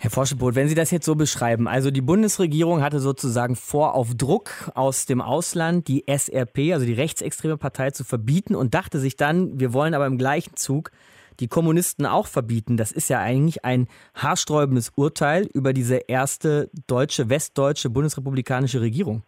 Herr 0.00 0.10
Forschebot, 0.10 0.54
wenn 0.54 0.68
Sie 0.68 0.76
das 0.76 0.92
jetzt 0.92 1.06
so 1.06 1.16
beschreiben, 1.16 1.66
also 1.66 1.90
die 1.90 2.00
Bundesregierung 2.00 2.82
hatte 2.82 3.00
sozusagen 3.00 3.56
vor, 3.56 3.96
auf 3.96 4.14
Druck 4.14 4.70
aus 4.76 5.06
dem 5.06 5.20
Ausland 5.20 5.88
die 5.88 6.04
SRP, 6.06 6.72
also 6.72 6.86
die 6.86 6.92
rechtsextreme 6.92 7.56
Partei, 7.56 7.90
zu 7.90 8.04
verbieten 8.04 8.54
und 8.54 8.74
dachte 8.74 9.00
sich 9.00 9.16
dann, 9.16 9.58
wir 9.58 9.72
wollen 9.72 9.94
aber 9.94 10.06
im 10.06 10.16
gleichen 10.16 10.54
Zug 10.54 10.92
die 11.40 11.48
Kommunisten 11.48 12.06
auch 12.06 12.26
verbieten. 12.26 12.76
Das 12.76 12.92
ist 12.92 13.08
ja 13.08 13.18
eigentlich 13.20 13.64
ein 13.64 13.86
haarsträubendes 14.14 14.92
Urteil 14.96 15.46
über 15.54 15.72
diese 15.72 16.00
erste 16.08 16.68
deutsche, 16.86 17.30
westdeutsche 17.30 17.90
bundesrepublikanische 17.90 18.80
Regierung. 18.80 19.22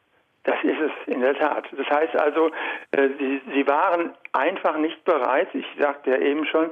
Das 0.44 0.56
ist 0.62 0.80
es 0.80 1.12
in 1.12 1.20
der 1.20 1.34
Tat. 1.38 1.66
Das 1.76 1.86
heißt 1.88 2.16
also, 2.16 2.50
äh, 2.92 3.08
sie, 3.18 3.40
sie 3.54 3.66
waren 3.66 4.14
einfach 4.32 4.76
nicht 4.78 5.04
bereit, 5.04 5.48
ich 5.54 5.66
sagte 5.78 6.10
ja 6.10 6.18
eben 6.18 6.46
schon, 6.46 6.70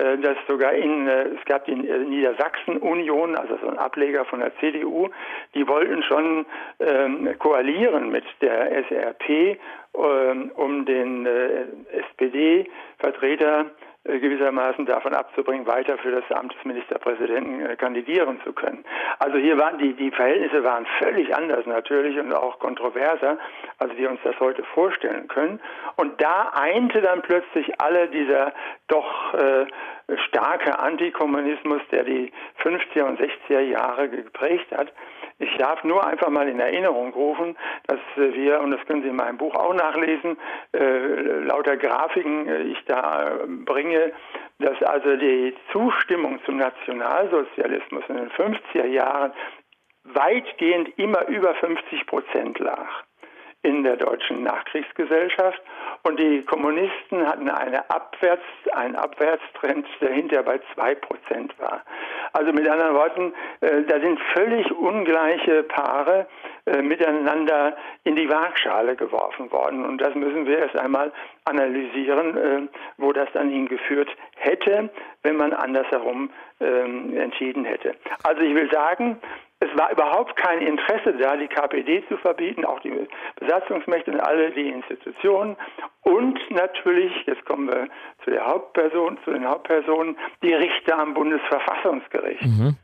äh, 0.00 0.18
dass 0.18 0.36
sogar 0.48 0.72
in, 0.72 1.06
äh, 1.06 1.28
es 1.38 1.44
gab 1.44 1.66
die 1.66 1.74
Niedersachsen-Union, 1.74 3.36
also 3.36 3.58
so 3.62 3.68
ein 3.68 3.78
Ableger 3.78 4.24
von 4.24 4.40
der 4.40 4.56
CDU, 4.56 5.08
die 5.54 5.66
wollten 5.68 6.02
schon 6.02 6.46
ähm, 6.78 7.34
koalieren 7.38 8.10
mit 8.10 8.24
der 8.40 8.84
SRP, 8.84 9.58
ähm, 9.94 10.52
um 10.56 10.86
den 10.86 11.26
äh, 11.26 11.64
SPD-Vertreter 11.90 13.66
gewissermaßen 14.04 14.86
davon 14.86 15.12
abzubringen, 15.12 15.66
weiter 15.66 15.98
für 15.98 16.10
das 16.10 16.24
Amt 16.30 16.54
des 16.54 16.64
Ministerpräsidenten 16.64 17.66
äh, 17.66 17.76
kandidieren 17.76 18.40
zu 18.44 18.52
können. 18.54 18.84
Also 19.18 19.36
hier 19.36 19.58
waren 19.58 19.78
die, 19.78 19.92
die 19.92 20.10
Verhältnisse 20.10 20.64
waren 20.64 20.86
völlig 20.98 21.34
anders 21.36 21.66
natürlich 21.66 22.18
und 22.18 22.32
auch 22.32 22.58
kontroverser, 22.58 23.38
als 23.78 23.94
wir 23.96 24.10
uns 24.10 24.20
das 24.24 24.38
heute 24.40 24.64
vorstellen 24.64 25.28
können. 25.28 25.60
Und 25.96 26.20
da 26.20 26.50
einte 26.54 27.02
dann 27.02 27.20
plötzlich 27.20 27.78
alle 27.80 28.08
dieser 28.08 28.54
doch 28.88 29.34
äh, 29.34 29.66
starke 30.28 30.78
Antikommunismus, 30.78 31.82
der 31.90 32.04
die 32.04 32.32
50er 32.62 33.04
und 33.04 33.20
60er 33.20 33.60
Jahre 33.60 34.08
geprägt 34.08 34.70
hat, 34.72 34.92
ich 35.38 35.56
darf 35.56 35.82
nur 35.84 36.06
einfach 36.06 36.28
mal 36.28 36.48
in 36.48 36.60
Erinnerung 36.60 37.12
rufen, 37.14 37.56
dass 37.86 37.98
wir, 38.16 38.60
und 38.60 38.72
das 38.72 38.84
können 38.86 39.02
Sie 39.02 39.08
in 39.08 39.16
meinem 39.16 39.38
Buch 39.38 39.54
auch 39.54 39.72
nachlesen, 39.72 40.36
äh, 40.72 41.44
lauter 41.44 41.78
Grafiken 41.78 42.46
äh, 42.46 42.62
ich 42.64 42.84
da 42.84 43.38
bringe, 43.64 44.12
dass 44.58 44.82
also 44.82 45.16
die 45.16 45.54
Zustimmung 45.72 46.40
zum 46.44 46.58
Nationalsozialismus 46.58 48.04
in 48.08 48.16
den 48.16 48.30
50er 48.30 48.86
Jahren 48.86 49.32
weitgehend 50.04 50.98
immer 50.98 51.26
über 51.28 51.54
50 51.54 52.06
Prozent 52.06 52.58
lag 52.58 52.88
in 53.62 53.84
der 53.84 53.96
deutschen 53.96 54.42
Nachkriegsgesellschaft 54.42 55.60
und 56.02 56.18
die 56.18 56.42
Kommunisten 56.42 57.26
hatten 57.26 57.50
eine 57.50 57.88
Abwärts, 57.90 58.44
einen 58.72 58.96
Abwärtstrend, 58.96 59.86
der 60.00 60.12
hinterher 60.12 60.44
bei 60.44 60.60
zwei 60.74 60.94
Prozent 60.94 61.54
war. 61.58 61.82
Also 62.32 62.52
mit 62.52 62.68
anderen 62.68 62.94
Worten, 62.94 63.34
äh, 63.60 63.82
da 63.82 64.00
sind 64.00 64.18
völlig 64.34 64.70
ungleiche 64.72 65.62
Paare 65.64 66.26
äh, 66.66 66.80
miteinander 66.80 67.76
in 68.04 68.16
die 68.16 68.30
Waagschale 68.30 68.96
geworfen 68.96 69.50
worden 69.52 69.84
und 69.84 69.98
das 70.00 70.14
müssen 70.14 70.46
wir 70.46 70.58
erst 70.58 70.76
einmal 70.76 71.12
analysieren, 71.44 72.36
äh, 72.36 72.68
wo 72.96 73.12
das 73.12 73.28
dann 73.32 73.50
hingeführt 73.50 74.08
hätte, 74.36 74.88
wenn 75.22 75.36
man 75.36 75.52
andersherum 75.52 76.30
ähm, 76.60 77.16
entschieden 77.16 77.64
hätte. 77.64 77.94
Also 78.22 78.42
ich 78.42 78.54
will 78.54 78.70
sagen, 78.70 79.20
es 79.60 79.68
war 79.78 79.92
überhaupt 79.92 80.36
kein 80.36 80.62
Interesse 80.62 81.12
da, 81.14 81.36
die 81.36 81.46
KPD 81.46 82.02
zu 82.08 82.16
verbieten, 82.16 82.64
auch 82.64 82.80
die 82.80 82.92
Besatzungsmächte 83.38 84.10
und 84.10 84.20
alle 84.20 84.50
die 84.52 84.68
Institutionen. 84.68 85.56
Und 86.02 86.38
natürlich, 86.50 87.12
jetzt 87.26 87.44
kommen 87.44 87.68
wir 87.68 87.88
zu 88.24 88.30
der 88.30 88.46
Hauptperson, 88.46 89.18
zu 89.24 89.32
den 89.32 89.46
Hauptpersonen, 89.46 90.16
die 90.42 90.54
Richter 90.54 90.98
am 90.98 91.12
Bundesverfassungsgericht. 91.12 92.42
Mhm. 92.42 92.76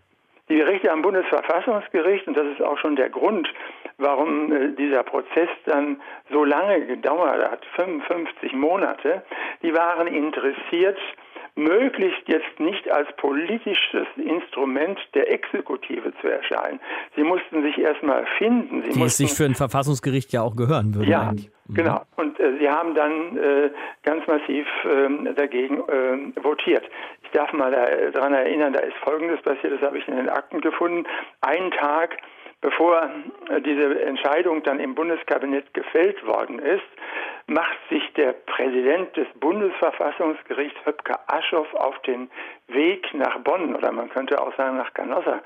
Die 0.50 0.60
Richter 0.60 0.92
am 0.92 1.02
Bundesverfassungsgericht, 1.02 2.28
und 2.28 2.36
das 2.36 2.46
ist 2.46 2.62
auch 2.62 2.78
schon 2.78 2.94
der 2.94 3.08
Grund, 3.08 3.48
warum 3.96 4.52
äh, 4.52 4.68
dieser 4.76 5.02
Prozess 5.02 5.48
dann 5.64 6.00
so 6.30 6.44
lange 6.44 6.86
gedauert 6.86 7.50
hat, 7.50 7.64
55 7.74 8.52
Monate, 8.52 9.24
die 9.62 9.74
waren 9.74 10.06
interessiert 10.06 10.98
möglichst 11.57 12.29
jetzt 12.29 12.61
nicht 12.61 12.90
als 12.90 13.09
politisches 13.16 14.07
Instrument 14.16 14.99
der 15.14 15.33
Exekutive 15.33 16.12
zu 16.21 16.29
erscheinen. 16.29 16.79
Sie 17.16 17.23
mussten 17.23 17.62
sich 17.62 17.79
erstmal 17.79 18.27
finden. 18.38 18.83
Sie 18.83 18.90
Die 18.90 19.03
es 19.03 19.16
sich 19.16 19.33
für 19.33 19.45
ein 19.45 19.55
Verfassungsgericht 19.55 20.33
ja 20.33 20.42
auch 20.42 20.55
gehören 20.55 20.95
würde. 20.95 21.11
Ja, 21.11 21.33
mhm. 21.33 21.75
genau. 21.75 22.03
Und 22.16 22.38
äh, 22.38 22.59
sie 22.59 22.69
haben 22.69 22.95
dann 22.95 23.38
äh, 23.38 23.71
ganz 24.03 24.27
massiv 24.27 24.66
äh, 24.85 25.33
dagegen 25.35 25.83
ähm, 25.90 26.35
votiert. 26.42 26.85
Ich 27.23 27.31
darf 27.31 27.53
mal 27.53 27.73
daran 28.12 28.35
erinnern, 28.35 28.73
da 28.73 28.81
ist 28.81 28.97
Folgendes 29.03 29.40
passiert, 29.42 29.73
das 29.73 29.81
habe 29.81 29.99
ich 29.99 30.07
in 30.07 30.16
den 30.16 30.29
Akten 30.29 30.61
gefunden. 30.61 31.05
Einen 31.40 31.71
Tag 31.73 32.19
bevor 32.61 33.11
äh, 33.49 33.61
diese 33.61 34.01
Entscheidung 34.03 34.62
dann 34.62 34.81
im 34.81 34.95
Bundeskabinett 34.95 35.73
gefällt 35.75 36.25
worden 36.27 36.59
ist, 36.59 36.83
macht 37.46 37.78
sich 37.88 38.02
der 38.14 38.32
Präsident 38.32 39.16
des 39.16 39.28
Bundesverfassungsgerichts 39.38 40.85
Höpke 40.85 41.14
Aschoff 41.28 41.72
auf 41.74 41.98
den 42.02 42.28
Weg 42.68 43.06
nach 43.14 43.38
Bonn 43.38 43.76
oder 43.76 43.92
man 43.92 44.11
könnte 44.11 44.40
auch 44.40 44.54
sagen 44.56 44.76
nach 44.76 44.92
Canossa, 44.94 45.40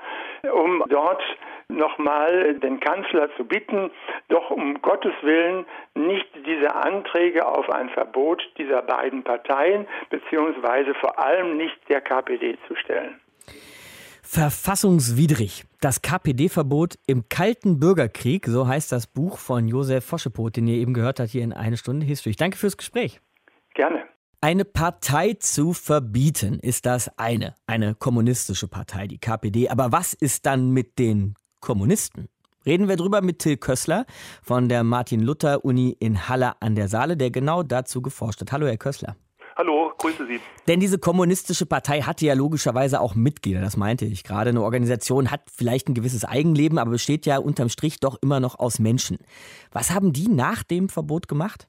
um 0.51 0.83
dort 0.89 1.21
nochmal 1.67 2.55
den 2.55 2.79
Kanzler 2.79 3.29
zu 3.37 3.45
bitten, 3.45 3.91
doch 4.29 4.49
um 4.49 4.81
Gottes 4.81 5.13
Willen 5.21 5.65
nicht 5.93 6.27
diese 6.45 6.73
Anträge 6.73 7.45
auf 7.45 7.69
ein 7.69 7.89
Verbot 7.89 8.41
dieser 8.57 8.81
beiden 8.81 9.23
Parteien 9.23 9.87
beziehungsweise 10.09 10.95
vor 10.95 11.19
allem 11.19 11.57
nicht 11.57 11.77
der 11.87 12.01
KPD 12.01 12.57
zu 12.67 12.75
stellen. 12.75 13.20
Verfassungswidrig. 14.21 15.65
Das 15.79 16.01
KPD-Verbot 16.01 16.95
im 17.07 17.27
Kalten 17.29 17.79
Bürgerkrieg, 17.79 18.45
so 18.47 18.67
heißt 18.67 18.91
das 18.91 19.07
Buch 19.07 19.37
von 19.37 19.67
Josef 19.67 20.05
Foschepot, 20.05 20.55
den 20.55 20.67
ihr 20.67 20.75
eben 20.75 20.93
gehört 20.93 21.19
habt 21.19 21.31
hier 21.31 21.43
in 21.43 21.53
Eine 21.53 21.77
Stunde 21.77 22.05
History. 22.05 22.35
Danke 22.35 22.57
fürs 22.57 22.77
Gespräch. 22.77 23.19
Gerne. 23.73 24.03
Eine 24.41 24.65
Partei 24.65 25.33
zu 25.33 25.73
verbieten 25.73 26.59
ist 26.59 26.85
das 26.85 27.15
eine, 27.17 27.55
eine 27.67 27.93
kommunistische 27.93 28.67
Partei, 28.67 29.07
die 29.07 29.19
KPD. 29.19 29.69
Aber 29.69 29.91
was 29.91 30.13
ist 30.13 30.45
dann 30.45 30.71
mit 30.71 30.97
den 30.97 31.35
Kommunisten? 31.59 32.27
Reden 32.65 32.87
wir 32.87 32.95
drüber 32.95 33.21
mit 33.21 33.39
Till 33.39 33.57
Kössler 33.57 34.05
von 34.41 34.69
der 34.69 34.83
Martin-Luther-Uni 34.83 35.95
in 35.99 36.27
Halle 36.27 36.61
an 36.61 36.75
der 36.75 36.87
Saale, 36.87 37.17
der 37.17 37.31
genau 37.31 37.63
dazu 37.63 38.01
geforscht 38.01 38.41
hat. 38.41 38.51
Hallo, 38.51 38.67
Herr 38.67 38.77
Kössler. 38.77 39.15
Grüße 40.01 40.25
Sie. 40.25 40.39
Denn 40.67 40.79
diese 40.79 40.97
kommunistische 40.97 41.67
Partei 41.67 42.01
hatte 42.01 42.25
ja 42.25 42.33
logischerweise 42.33 43.01
auch 43.01 43.13
Mitglieder, 43.13 43.61
das 43.61 43.77
meinte 43.77 44.05
ich. 44.05 44.23
Gerade 44.23 44.49
eine 44.49 44.63
Organisation 44.63 45.29
hat 45.29 45.41
vielleicht 45.55 45.87
ein 45.87 45.93
gewisses 45.93 46.25
Eigenleben, 46.25 46.79
aber 46.79 46.89
besteht 46.89 47.27
ja 47.27 47.37
unterm 47.37 47.69
Strich 47.69 47.99
doch 47.99 48.17
immer 48.19 48.39
noch 48.39 48.57
aus 48.57 48.79
Menschen. 48.79 49.19
Was 49.71 49.91
haben 49.91 50.11
die 50.11 50.27
nach 50.27 50.63
dem 50.63 50.89
Verbot 50.89 51.27
gemacht? 51.27 51.67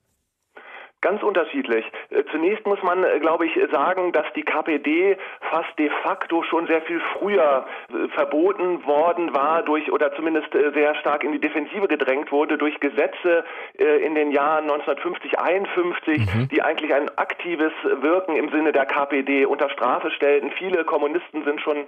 Ganz 1.02 1.20
unterschiedlich. 1.24 1.84
Äh, 2.10 2.22
zunächst 2.30 2.64
muss 2.64 2.80
man, 2.84 3.02
äh, 3.02 3.18
glaube 3.18 3.44
ich, 3.44 3.58
sagen, 3.72 4.12
dass 4.12 4.24
die 4.36 4.44
KPD 4.44 5.18
fast 5.50 5.76
de 5.76 5.90
facto 6.04 6.44
schon 6.44 6.68
sehr 6.68 6.80
viel 6.82 7.00
früher 7.18 7.66
äh, 7.90 8.08
verboten 8.14 8.86
worden 8.86 9.34
war 9.34 9.64
durch 9.64 9.90
oder 9.90 10.14
zumindest 10.14 10.52
sehr 10.52 10.94
stark 10.94 11.24
in 11.24 11.32
die 11.32 11.40
Defensive 11.40 11.88
gedrängt 11.88 12.30
wurde 12.30 12.56
durch 12.56 12.78
Gesetze 12.78 13.44
in 13.74 14.14
den 14.14 14.30
Jahren 14.30 14.70
1950, 14.70 15.38
51, 15.38 16.18
mhm. 16.18 16.48
die 16.48 16.62
eigentlich 16.62 16.94
ein 16.94 17.08
aktives 17.18 17.72
Wirken 17.82 18.36
im 18.36 18.50
Sinne 18.50 18.72
der 18.72 18.86
KPD 18.86 19.44
unter 19.46 19.68
Strafe 19.70 20.10
stellten. 20.12 20.50
Viele 20.52 20.84
Kommunisten 20.84 21.44
sind 21.44 21.60
schon 21.60 21.86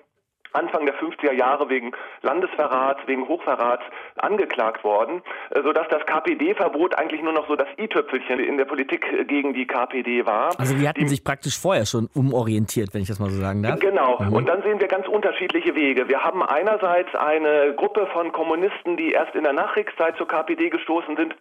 Anfang 0.55 0.87
der 0.87 0.95
50er 0.97 1.33
Jahre 1.33 1.69
wegen 1.69 1.93
Landesverrats, 2.23 3.01
wegen 3.07 3.29
Hochverrats 3.29 3.83
angeklagt 4.17 4.85
worden, 4.85 5.23
äh, 5.51 5.63
sodass 5.63 5.87
das 5.89 6.05
KPD-Verbot 6.07 6.97
eigentlich 6.97 7.23
nur 7.23 7.33
noch 7.33 7.49
so 7.49 7.57
das 7.57 7.69
i-Tüpfelchen 7.79 8.39
in 8.41 8.57
der 8.57 8.65
Politik 8.65 9.07
gegen 9.29 9.55
die 9.55 9.67
KPD 9.67 10.27
war. 10.27 10.59
Also 10.59 10.75
die 10.75 10.89
hatten 10.89 11.01
die, 11.01 11.09
sich 11.09 11.25
praktisch 11.25 11.59
vorher 11.59 11.87
schon 11.87 12.09
umorientiert, 12.15 12.95
wenn 12.95 13.03
ich 13.03 13.09
das 13.09 13.19
mal 13.19 13.31
so 13.31 13.41
sagen 13.41 13.63
darf. 13.63 13.81
Genau. 13.81 14.19
Mhm. 14.21 14.33
Und 14.33 14.49
dann 14.49 14.63
sehen 14.63 14.81
wir 14.81 14.89
ganz 14.89 15.07
unterschiedliche 15.09 15.75
Wege. 15.75 16.09
Wir 16.09 16.23
haben 16.23 16.43
einerseits 16.43 17.15
eine 17.15 17.75
Gruppe 17.77 18.07
von 18.13 18.33
Kommunisten, 18.33 18.97
die 18.97 19.13
erst 19.13 19.35
in 19.35 19.45
der 19.45 19.53
Nachkriegszeit 19.53 20.17
zur 20.17 20.29
KPD 20.29 20.71
gestoßen 20.71 21.17
sind, 21.17 21.35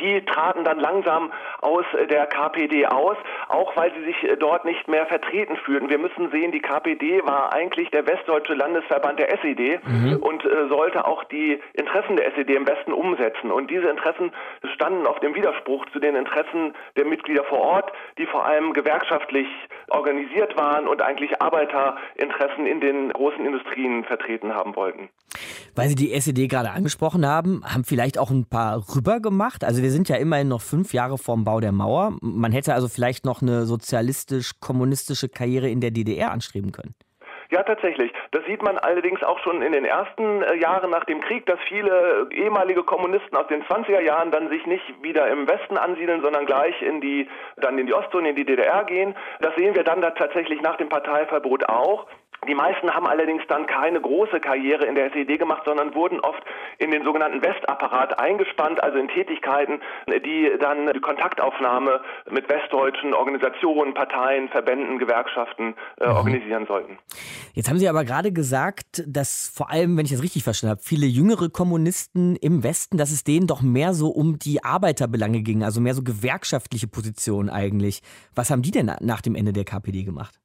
die 0.00 0.24
traten 0.24 0.64
dann 0.64 0.78
langsam 0.78 1.32
aus 1.60 1.84
der 2.10 2.26
KPD 2.26 2.86
aus, 2.86 3.16
auch 3.48 3.76
weil 3.76 3.92
sie 3.94 4.04
sich 4.04 4.38
dort 4.38 4.64
nicht 4.64 4.88
mehr 4.88 5.06
vertreten 5.06 5.56
fühlten. 5.56 5.90
Wir 5.90 5.98
müssen 5.98 6.30
sehen, 6.30 6.52
die 6.52 6.60
KPD 6.60 7.24
war 7.24 7.52
eigentlich 7.52 7.90
der 7.90 8.06
westdeutsche 8.06 8.54
Landesverband 8.54 9.18
der 9.18 9.32
SED 9.38 9.80
mhm. 9.84 10.16
und 10.16 10.44
äh, 10.44 10.68
sollte 10.68 11.06
auch 11.06 11.24
die 11.24 11.60
Interessen 11.74 12.16
der 12.16 12.34
SED 12.34 12.54
im 12.54 12.66
Westen 12.66 12.92
umsetzen. 12.92 13.50
Und 13.50 13.70
diese 13.70 13.88
Interessen 13.88 14.32
standen 14.74 15.06
auf 15.06 15.20
dem 15.20 15.34
Widerspruch 15.34 15.84
zu 15.92 15.98
den 15.98 16.16
Interessen 16.16 16.74
der 16.96 17.04
Mitglieder 17.04 17.44
vor 17.44 17.60
Ort, 17.60 17.92
die 18.18 18.26
vor 18.26 18.44
allem 18.46 18.72
gewerkschaftlich 18.72 19.46
organisiert 19.88 20.56
waren 20.56 20.88
und 20.88 21.02
eigentlich 21.02 21.40
Arbeiterinteressen 21.40 22.66
in 22.66 22.80
den 22.80 23.10
großen 23.10 23.44
Industrien 23.44 24.04
vertreten 24.04 24.54
haben 24.54 24.76
wollten. 24.76 25.08
Weil 25.74 25.88
Sie 25.88 25.94
die 25.94 26.12
SED 26.12 26.48
gerade 26.48 26.70
angesprochen 26.70 27.26
haben, 27.26 27.62
haben 27.64 27.84
vielleicht 27.84 28.18
auch 28.18 28.30
ein 28.30 28.44
paar 28.44 28.84
rüber 28.94 29.20
gemacht. 29.20 29.64
Also 29.64 29.81
wir 29.82 29.90
sind 29.90 30.08
ja 30.08 30.16
immerhin 30.16 30.48
noch 30.48 30.62
fünf 30.62 30.94
Jahre 30.94 31.18
vorm 31.18 31.44
Bau 31.44 31.60
der 31.60 31.72
Mauer. 31.72 32.16
Man 32.22 32.52
hätte 32.52 32.74
also 32.74 32.88
vielleicht 32.88 33.24
noch 33.24 33.42
eine 33.42 33.66
sozialistisch-kommunistische 33.66 35.28
Karriere 35.28 35.68
in 35.68 35.80
der 35.80 35.90
DDR 35.90 36.30
anstreben 36.30 36.72
können. 36.72 36.94
Ja, 37.52 37.62
tatsächlich. 37.64 38.10
Das 38.30 38.46
sieht 38.46 38.62
man 38.62 38.78
allerdings 38.78 39.22
auch 39.22 39.38
schon 39.40 39.60
in 39.60 39.72
den 39.72 39.84
ersten 39.84 40.42
äh, 40.42 40.54
Jahren 40.54 40.90
nach 40.90 41.04
dem 41.04 41.20
Krieg, 41.20 41.44
dass 41.44 41.58
viele 41.68 42.26
ehemalige 42.30 42.82
Kommunisten 42.82 43.36
aus 43.36 43.46
den 43.48 43.62
20er 43.64 44.00
Jahren 44.00 44.30
dann 44.30 44.48
sich 44.48 44.64
nicht 44.64 44.82
wieder 45.02 45.28
im 45.28 45.46
Westen 45.46 45.76
ansiedeln, 45.76 46.22
sondern 46.22 46.46
gleich 46.46 46.80
in 46.80 47.02
die, 47.02 47.28
dann 47.58 47.78
in 47.78 47.86
die 47.86 47.92
Ostzone, 47.92 48.30
in 48.30 48.36
die 48.36 48.46
DDR 48.46 48.84
gehen. 48.84 49.14
Das 49.40 49.54
sehen 49.56 49.74
wir 49.74 49.84
dann 49.84 50.00
da 50.00 50.12
tatsächlich 50.12 50.62
nach 50.62 50.78
dem 50.78 50.88
Parteiverbot 50.88 51.68
auch. 51.68 52.06
Die 52.48 52.56
meisten 52.56 52.90
haben 52.90 53.06
allerdings 53.06 53.42
dann 53.46 53.66
keine 53.66 54.00
große 54.00 54.40
Karriere 54.40 54.84
in 54.86 54.96
der 54.96 55.12
SED 55.12 55.38
gemacht, 55.38 55.62
sondern 55.64 55.94
wurden 55.94 56.18
oft 56.20 56.42
in 56.78 56.90
den 56.90 57.04
sogenannten 57.04 57.40
Westapparat 57.40 58.18
eingespannt, 58.18 58.82
also 58.82 58.98
in 58.98 59.06
Tätigkeiten, 59.06 59.80
die 60.08 60.50
dann 60.60 60.92
die 60.92 61.00
Kontaktaufnahme 61.00 62.00
mit 62.30 62.48
westdeutschen 62.48 63.14
Organisationen, 63.14 63.94
Parteien, 63.94 64.48
Verbänden, 64.48 64.98
Gewerkschaften 64.98 65.76
äh, 66.00 66.08
mhm. 66.08 66.16
organisieren 66.16 66.66
sollten. 66.66 66.98
Jetzt 67.54 67.70
haben 67.70 67.78
Sie 67.78 67.88
aber 67.88 68.04
gerade 68.04 68.32
gesagt, 68.32 69.04
dass 69.06 69.52
vor 69.54 69.70
allem, 69.70 69.96
wenn 69.96 70.04
ich 70.04 70.12
das 70.12 70.22
richtig 70.22 70.42
verstanden 70.42 70.72
habe, 70.72 70.82
viele 70.82 71.06
jüngere 71.06 71.48
Kommunisten 71.48 72.34
im 72.34 72.64
Westen, 72.64 72.98
dass 72.98 73.12
es 73.12 73.22
denen 73.22 73.46
doch 73.46 73.62
mehr 73.62 73.94
so 73.94 74.08
um 74.08 74.40
die 74.40 74.64
Arbeiterbelange 74.64 75.42
ging, 75.42 75.62
also 75.62 75.80
mehr 75.80 75.94
so 75.94 76.02
gewerkschaftliche 76.02 76.88
Positionen 76.88 77.50
eigentlich. 77.50 78.02
Was 78.34 78.50
haben 78.50 78.62
die 78.62 78.72
denn 78.72 78.90
nach 79.00 79.20
dem 79.20 79.36
Ende 79.36 79.52
der 79.52 79.64
KPD 79.64 80.02
gemacht? 80.02 80.41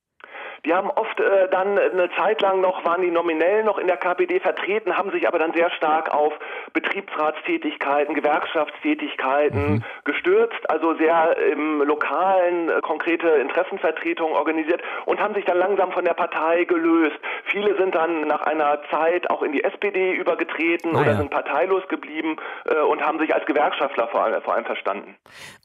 Die 0.65 0.74
haben 0.74 0.89
oft 0.89 1.20
äh, 1.20 1.50
dann 1.50 1.78
eine 1.78 2.10
Zeit 2.17 2.41
lang 2.41 2.62
noch, 2.62 2.84
waren 2.86 3.02
die 3.02 3.12
nominell 3.12 3.63
noch 3.63 3.78
in 3.78 3.88
der 3.88 3.98
KPD 3.98 4.39
vertreten, 4.39 4.98
haben 4.98 5.12
sich 5.12 5.28
aber 5.28 5.39
dann 5.39 5.54
sehr 5.54 5.70
stark 5.72 6.13
auf 6.13 6.34
Betriebsratstätigkeiten, 6.74 8.15
Gewerkschaftstätigkeiten 8.15 9.76
mhm. 9.76 9.84
gestürzt, 10.04 10.70
also 10.70 10.96
sehr 10.96 11.38
im 11.52 11.82
lokalen 11.82 12.70
äh, 12.70 12.82
konkrete 12.82 13.28
Interessenvertretung 13.28 14.32
organisiert 14.34 14.82
und 15.06 15.20
haben 15.20 15.36
sich 15.36 15.46
dann 15.46 15.58
langsam 15.58 15.91
von 15.91 16.06
der 16.06 16.13
Partei 16.13 16.63
gelöst. 16.65 17.17
Viele 17.46 17.78
sind 17.78 17.96
dann 17.96 18.22
nach 18.22 18.41
einer 18.41 18.80
Zeit 18.89 19.30
auch 19.30 19.43
in 19.43 19.52
die 19.52 19.63
SPD 19.63 20.13
übergetreten 20.13 20.96
ah, 20.96 21.02
oder 21.02 21.17
sind 21.17 21.30
parteilos 21.30 21.88
geblieben 21.89 22.38
äh, 22.65 22.82
und 22.82 23.02
haben 23.02 23.20
sich 23.20 23.34
als 23.34 23.46
Gewerkschaftler 23.46 24.08
vor 24.08 24.24
allem, 24.24 24.41
vor 24.41 24.56
allem 24.56 24.65
verstanden. 24.65 25.15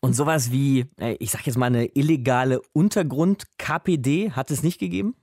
Und 0.01 0.15
sowas 0.15 0.53
wie, 0.53 0.87
äh, 1.01 1.17
ich 1.19 1.31
sag 1.31 1.47
jetzt 1.47 1.57
mal 1.57 1.67
eine 1.67 1.87
illegale 1.95 2.61
Untergrund-KPD 2.73 4.33
hat 4.33 4.51
es 4.51 4.63
nicht 4.63 4.82
gegeben? 4.83 5.15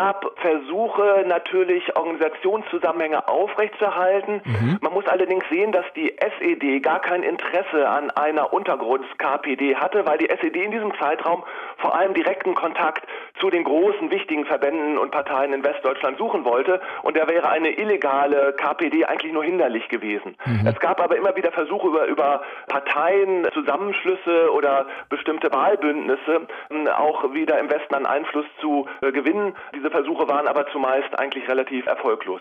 Gab 0.00 0.32
Versuche, 0.40 1.26
natürlich 1.26 1.94
Organisationszusammenhänge 1.94 3.28
aufrechtzuerhalten. 3.28 4.40
Mhm. 4.46 4.78
Man 4.80 4.94
muss 4.94 5.06
allerdings 5.06 5.44
sehen, 5.50 5.72
dass 5.72 5.84
die 5.94 6.16
SED 6.16 6.80
gar 6.80 7.00
kein 7.00 7.22
Interesse 7.22 7.86
an 7.86 8.10
einer 8.10 8.50
Untergrunds-KPD 8.54 9.76
hatte, 9.76 10.06
weil 10.06 10.16
die 10.16 10.30
SED 10.30 10.64
in 10.64 10.70
diesem 10.70 10.94
Zeitraum 10.98 11.44
vor 11.76 11.94
allem 11.94 12.14
direkten 12.14 12.54
Kontakt 12.54 13.06
zu 13.40 13.50
den 13.50 13.62
großen, 13.64 14.10
wichtigen 14.10 14.46
Verbänden 14.46 14.96
und 14.96 15.10
Parteien 15.10 15.52
in 15.52 15.62
Westdeutschland 15.62 16.16
suchen 16.16 16.46
wollte. 16.46 16.80
Und 17.02 17.18
da 17.18 17.28
wäre 17.28 17.50
eine 17.50 17.68
illegale 17.68 18.54
KPD 18.54 19.04
eigentlich 19.04 19.34
nur 19.34 19.44
hinderlich 19.44 19.86
gewesen. 19.90 20.34
Mhm. 20.46 20.66
Es 20.66 20.80
gab 20.80 21.02
aber 21.02 21.16
immer 21.16 21.36
wieder 21.36 21.52
Versuche 21.52 21.88
über, 21.88 22.06
über 22.06 22.40
Parteien, 22.68 23.46
Zusammenschlüsse 23.52 24.50
oder 24.54 24.86
bestimmte 25.10 25.52
Wahlbündnisse 25.52 26.46
ähm, 26.70 26.88
auch 26.88 27.34
wieder 27.34 27.58
im 27.58 27.70
Westen 27.70 27.94
an 27.94 28.06
Einfluss 28.06 28.46
zu 28.62 28.86
äh, 29.02 29.12
gewinnen. 29.12 29.54
Diese 29.74 29.89
Versuche 29.90 30.28
waren 30.28 30.46
aber 30.46 30.66
zumeist 30.72 31.18
eigentlich 31.18 31.48
relativ 31.48 31.86
erfolglos. 31.86 32.40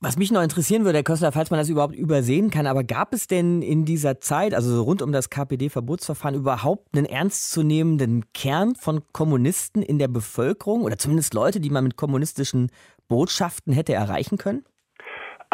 Was 0.00 0.18
mich 0.18 0.30
noch 0.30 0.42
interessieren 0.42 0.84
würde, 0.84 0.98
Herr 0.98 1.04
Köstler, 1.04 1.32
falls 1.32 1.50
man 1.50 1.58
das 1.58 1.70
überhaupt 1.70 1.94
übersehen 1.94 2.50
kann, 2.50 2.66
aber 2.66 2.84
gab 2.84 3.14
es 3.14 3.26
denn 3.26 3.62
in 3.62 3.86
dieser 3.86 4.20
Zeit, 4.20 4.52
also 4.52 4.82
rund 4.82 5.00
um 5.00 5.12
das 5.12 5.30
KPD-Verbotsverfahren, 5.30 6.36
überhaupt 6.36 6.94
einen 6.94 7.06
ernstzunehmenden 7.06 8.24
Kern 8.34 8.74
von 8.74 9.00
Kommunisten 9.12 9.82
in 9.82 9.98
der 9.98 10.08
Bevölkerung 10.08 10.82
oder 10.82 10.98
zumindest 10.98 11.32
Leute, 11.32 11.58
die 11.58 11.70
man 11.70 11.84
mit 11.84 11.96
kommunistischen 11.96 12.70
Botschaften 13.08 13.72
hätte 13.72 13.94
erreichen 13.94 14.36
können? 14.36 14.64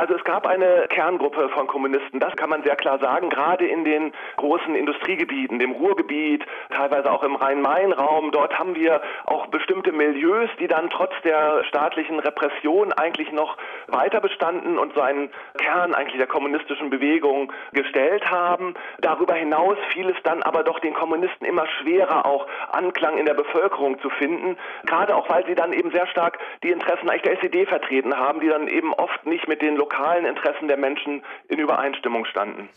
Also 0.01 0.15
es 0.15 0.25
gab 0.25 0.47
eine 0.47 0.87
Kerngruppe 0.89 1.51
von 1.51 1.67
Kommunisten, 1.67 2.21
das 2.21 2.35
kann 2.35 2.49
man 2.49 2.63
sehr 2.63 2.75
klar 2.75 2.99
sagen, 3.01 3.29
gerade 3.29 3.67
in 3.67 3.85
den 3.85 4.15
großen 4.39 4.75
Industriegebieten, 4.75 5.59
dem 5.59 5.73
Ruhrgebiet, 5.73 6.43
teilweise 6.71 7.13
auch 7.13 7.23
im 7.23 7.35
Rhein-Main-Raum. 7.35 8.31
Dort 8.31 8.59
haben 8.59 8.75
wir 8.75 9.03
auch 9.27 9.49
bestimmte 9.49 9.93
Milieus, 9.93 10.49
die 10.59 10.69
dann 10.69 10.89
trotz 10.89 11.13
der 11.23 11.65
staatlichen 11.65 12.19
Repression 12.19 12.95
eigentlich 12.95 13.31
noch 13.31 13.59
weiter 13.89 14.23
bestanden 14.23 14.79
und 14.79 14.95
so 14.95 15.03
einen 15.03 15.29
Kern 15.59 15.95
eigentlich 15.95 16.17
der 16.17 16.29
kommunistischen 16.29 16.89
Bewegung 16.89 17.53
gestellt 17.75 18.25
haben. 18.31 18.73
Darüber 19.03 19.35
hinaus 19.35 19.77
fiel 19.93 20.09
es 20.09 20.23
dann 20.23 20.43
aber 20.43 20.63
doch 20.63 20.79
den 20.79 20.95
Kommunisten 20.95 21.45
immer 21.45 21.67
schwerer, 21.67 22.25
auch 22.25 22.47
Anklang 22.73 23.19
in 23.19 23.27
der 23.27 23.35
Bevölkerung 23.35 24.01
zu 24.01 24.09
finden, 24.09 24.57
gerade 24.87 25.15
auch 25.15 25.29
weil 25.29 25.45
sie 25.45 25.55
dann 25.55 25.75
eben 25.75 25.91
sehr 25.91 26.07
stark 26.07 26.39
die 26.63 26.71
Interessen 26.71 27.11
eigentlich 27.11 27.21
der 27.21 27.43
SED 27.43 27.69
vertreten 27.69 28.17
haben, 28.17 28.41
die 28.41 28.49
dann 28.49 28.67
eben 28.67 28.95
oft 28.95 29.27
nicht 29.27 29.47
mit 29.47 29.61
den 29.61 29.77
lokalen 29.77 29.90
Interessen 30.27 30.69
der 30.69 30.77
Menschen 30.77 31.23
in 31.49 31.59
Übereinstimmung 31.59 32.25
standen. 32.25 32.69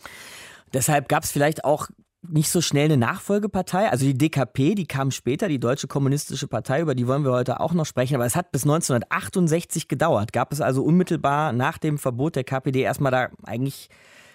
Deshalb 0.72 1.08
gab 1.08 1.22
es 1.22 1.32
vielleicht 1.32 1.64
auch 1.64 1.88
nicht 2.28 2.48
so 2.48 2.60
schnell 2.60 2.86
eine 2.86 2.96
Nachfolgepartei. 2.96 3.88
Also 3.90 4.06
die 4.06 4.16
DKP, 4.16 4.74
die 4.74 4.86
kam 4.86 5.10
später, 5.10 5.48
die 5.48 5.60
Deutsche 5.60 5.88
Kommunistische 5.88 6.48
Partei, 6.48 6.80
über 6.80 6.94
die 6.94 7.06
wollen 7.06 7.24
wir 7.24 7.32
heute 7.32 7.60
auch 7.60 7.74
noch 7.74 7.86
sprechen. 7.86 8.14
Aber 8.14 8.24
es 8.24 8.36
hat 8.36 8.50
bis 8.50 8.64
1968 8.64 9.88
gedauert. 9.88 10.32
Gab 10.32 10.52
es 10.52 10.60
also 10.60 10.82
unmittelbar 10.82 11.52
nach 11.52 11.78
dem 11.78 11.98
Verbot 11.98 12.36
der 12.36 12.44
KPD 12.44 12.80
erstmal 12.80 13.12
da 13.12 13.28
eigentlich 13.46 13.88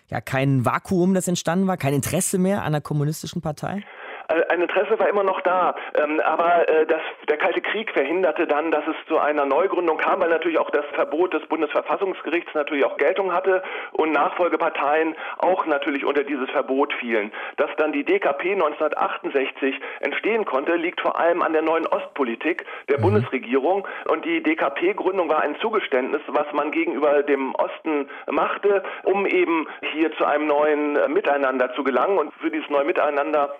ja 0.10 0.22
kein 0.22 0.66
Vakuum, 0.66 1.14
das 1.14 1.28
entstanden 1.28 1.68
war, 1.68 1.78
kein 1.78 1.94
Interesse 1.94 2.38
mehr 2.38 2.64
an 2.64 2.72
der 2.72 2.82
kommunistischen 2.82 3.42
Partei? 3.42 3.84
Äh, 4.30 4.44
ein 4.50 4.62
Interesse 4.62 4.98
war 5.00 5.10
immer 5.10 5.24
noch 5.24 5.42
da, 5.42 5.76
ähm, 5.96 6.20
aber 6.24 6.70
äh, 6.70 6.86
das, 6.86 7.02
der 7.28 7.38
Kalte 7.38 7.62
Krieg 7.62 7.92
verhinderte 7.92 8.48
dann, 8.48 8.72
dass 8.72 8.84
es 8.88 8.96
zu 9.08 9.18
einer 9.18 9.46
Neugründung 9.46 9.98
kam, 9.98 10.22
weil 10.22 10.30
natürlich 10.30 10.60
auch 10.60 10.70
das 10.70 10.86
Verbot 10.94 11.34
des 11.34 11.46
Bundesverfassungsgerichts 11.48 12.54
natürlich 12.54 12.86
auch 12.86 12.98
Geltung 12.98 13.34
hatte 13.34 13.64
und 13.94 14.12
Nachfolgeparteien 14.12 15.16
auch 15.40 15.66
natürlich 15.66 16.06
unter 16.06 16.24
dieses 16.24 16.50
Verbot 16.52 16.94
fielen. 16.94 17.32
Dass 17.58 17.70
dann 17.78 17.92
die 17.92 18.04
DKP 18.04 18.54
1968 18.54 19.80
entstehen 20.02 20.46
konnte, 20.46 20.76
liegt 20.76 21.02
vor 21.02 21.20
allem 21.20 21.42
an 21.42 21.54
der 21.54 21.62
neuen 21.62 21.88
Ostpolitik 21.88 22.66
der 22.88 23.00
mhm. 23.00 23.04
Bundesregierung 23.04 23.88
und 24.08 24.26
die 24.26 24.44
DKP-Gründung 24.44 25.30
war 25.30 25.42
ein 25.42 25.58
Zugeständnis, 25.60 26.22
was 26.28 26.52
man 26.54 26.72
gegenüber 26.72 27.24
dem 27.24 27.56
Osten 27.56 28.10
machte, 28.28 28.84
um 29.04 29.26
eben 29.26 29.68
hier 29.94 30.12
zu 30.18 30.26
einem 30.26 30.48
neuen 30.48 30.94
Miteinander 31.14 31.74
zu 31.74 31.84
gelangen 31.84 32.18
und 32.18 32.34
für 32.36 32.52
dieses 32.52 32.70
neue 32.70 32.86
Miteinander 32.86 33.56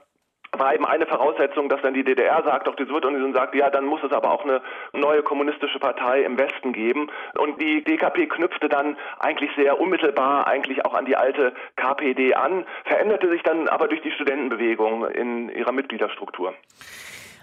war 0.58 0.74
eben 0.74 0.86
eine 0.86 1.06
Voraussetzung, 1.06 1.70
dass 1.70 1.82
dann 1.82 1.94
die 1.94 2.04
DDR 2.04 2.44
sagt, 2.44 2.68
auch 2.68 2.76
die 2.76 2.86
Sowjetunion 2.86 3.34
sagt, 3.34 3.56
ja, 3.56 3.70
dann 3.70 3.86
muss 3.86 4.04
es 4.04 4.12
aber 4.12 4.32
auch 4.32 4.44
eine 4.44 4.62
neue 4.94 5.22
kommunistische 5.22 5.80
Partei 5.80 6.24
im 6.24 6.38
Westen 6.38 6.74
geben. 6.74 7.10
Und 7.38 7.62
die 7.62 7.84
DKP 7.84 8.28
knüpfte 8.28 8.70
dann 8.70 8.98
eigentlich 9.20 9.52
sehr 9.56 9.80
unmittelbar 9.80 10.48
eigentlich 10.48 10.86
auch 10.86 10.94
an 10.94 11.06
die 11.06 11.16
alte 11.16 11.54
KPD 11.76 12.34
an, 12.34 12.66
veränderte 12.86 13.30
sich 13.30 13.44
dann 13.44 13.68
aber 13.68 13.88
durch 13.88 14.02
die 14.02 14.12
Studentenbewegung 14.12 15.08
in 15.10 15.50
ihrer 15.50 15.72
Mitgliederstruktur. 15.72 16.54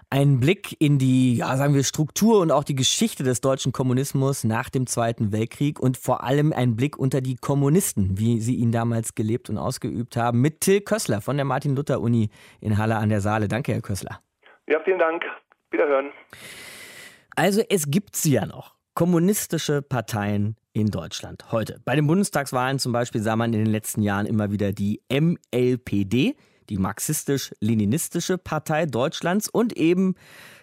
Ein 0.09 0.39
Blick 0.39 0.77
in 0.81 0.99
die, 0.99 1.39
ja, 1.39 1.57
sagen 1.57 1.75
wir, 1.75 1.83
Struktur 1.83 2.41
und 2.41 2.53
auch 2.53 2.63
die 2.63 2.77
Geschichte 2.77 3.25
des 3.25 3.41
deutschen 3.41 3.73
Kommunismus 3.73 4.45
nach 4.45 4.71
dem 4.71 4.87
Zweiten 4.87 5.33
Weltkrieg 5.33 5.81
und 5.81 5.97
vor 5.97 6.23
allem 6.23 6.53
ein 6.53 6.77
Blick 6.77 6.97
unter 6.97 7.21
die 7.21 7.35
Kommunisten, 7.35 8.17
wie 8.17 8.41
sie 8.41 8.55
ihn 8.55 8.71
damals 8.71 9.17
gelebt 9.17 9.51
und 9.51 9.59
ausgeübt 9.59 10.17
haben, 10.17 10.41
mit 10.41 10.61
Till 10.61 10.81
Kössler 10.81 11.21
von 11.21 11.37
der 11.37 11.45
Martin-Luther-Uni 11.45 12.31
in 12.61 12.79
Halle 12.79 12.97
an 12.97 13.09
der 13.09 13.21
Saale. 13.21 13.49
Danke, 13.49 13.73
Herr 13.73 13.83
Kössler. 13.83 14.21
Ja, 14.69 14.79
vielen 14.85 15.01
Dank. 15.01 15.25
Wiederhören. 15.73 16.13
Also 17.35 17.63
es 17.69 17.91
gibt 17.91 18.15
sie 18.15 18.33
ja 18.33 18.47
noch. 18.47 18.77
Kommunistische 18.95 19.83
Parteien 19.83 20.57
in 20.73 20.87
Deutschland 20.87 21.51
heute. 21.51 21.81
Bei 21.85 21.97
den 21.97 22.07
Bundestagswahlen 22.07 22.79
zum 22.79 22.93
Beispiel 22.93 23.21
sah 23.23 23.35
man 23.35 23.53
in 23.53 23.65
den 23.65 23.73
letzten 23.73 24.03
Jahren 24.03 24.27
immer 24.27 24.53
wieder 24.53 24.73
die 24.73 25.03
MLPD, 25.11 26.37
die 26.69 26.79
marxistisch-leninistische 26.79 28.39
Partei 28.39 28.87
Deutschlands 28.87 29.49
und 29.49 29.77
eben 29.77 30.15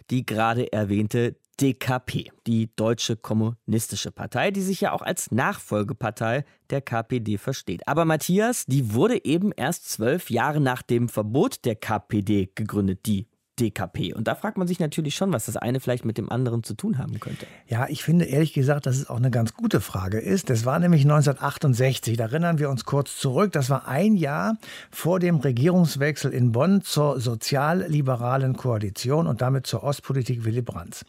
die 0.09 0.25
gerade 0.25 0.71
erwähnte 0.71 1.35
DKP, 1.61 2.31
die 2.47 2.75
Deutsche 2.75 3.15
Kommunistische 3.15 4.11
Partei, 4.11 4.51
die 4.51 4.61
sich 4.61 4.81
ja 4.81 4.91
auch 4.91 5.01
als 5.01 5.31
Nachfolgepartei 5.31 6.45
der 6.69 6.81
KPD 6.81 7.37
versteht. 7.37 7.87
Aber 7.87 8.05
Matthias, 8.05 8.65
die 8.65 8.93
wurde 8.93 9.23
eben 9.23 9.51
erst 9.51 9.89
zwölf 9.89 10.29
Jahre 10.29 10.59
nach 10.59 10.81
dem 10.81 11.09
Verbot 11.09 11.63
der 11.65 11.75
KPD 11.75 12.49
gegründet, 12.55 13.05
die 13.05 13.27
DKP. 13.59 14.13
Und 14.13 14.27
da 14.27 14.35
fragt 14.35 14.57
man 14.57 14.67
sich 14.67 14.79
natürlich 14.79 15.15
schon, 15.15 15.31
was 15.31 15.45
das 15.45 15.57
eine 15.57 15.79
vielleicht 15.79 16.05
mit 16.05 16.17
dem 16.17 16.31
anderen 16.31 16.63
zu 16.63 16.73
tun 16.73 16.97
haben 16.97 17.19
könnte. 17.19 17.45
Ja, 17.67 17.87
ich 17.87 18.03
finde 18.03 18.25
ehrlich 18.25 18.53
gesagt, 18.53 18.85
dass 18.85 18.97
es 18.97 19.09
auch 19.09 19.17
eine 19.17 19.31
ganz 19.31 19.53
gute 19.53 19.79
Frage 19.79 20.19
ist. 20.19 20.49
Das 20.49 20.65
war 20.65 20.79
nämlich 20.79 21.03
1968, 21.03 22.17
da 22.17 22.25
erinnern 22.25 22.57
wir 22.57 22.69
uns 22.69 22.85
kurz 22.85 23.17
zurück. 23.17 23.51
Das 23.51 23.69
war 23.69 23.87
ein 23.87 24.15
Jahr 24.15 24.57
vor 24.89 25.19
dem 25.19 25.37
Regierungswechsel 25.37 26.31
in 26.31 26.51
Bonn 26.51 26.81
zur 26.81 27.19
sozialliberalen 27.19 28.55
Koalition 28.57 29.27
und 29.27 29.41
damit 29.41 29.67
zur 29.67 29.83
Ostpolitik 29.83 30.45
Willy 30.45 30.61
Brandts. 30.61 31.05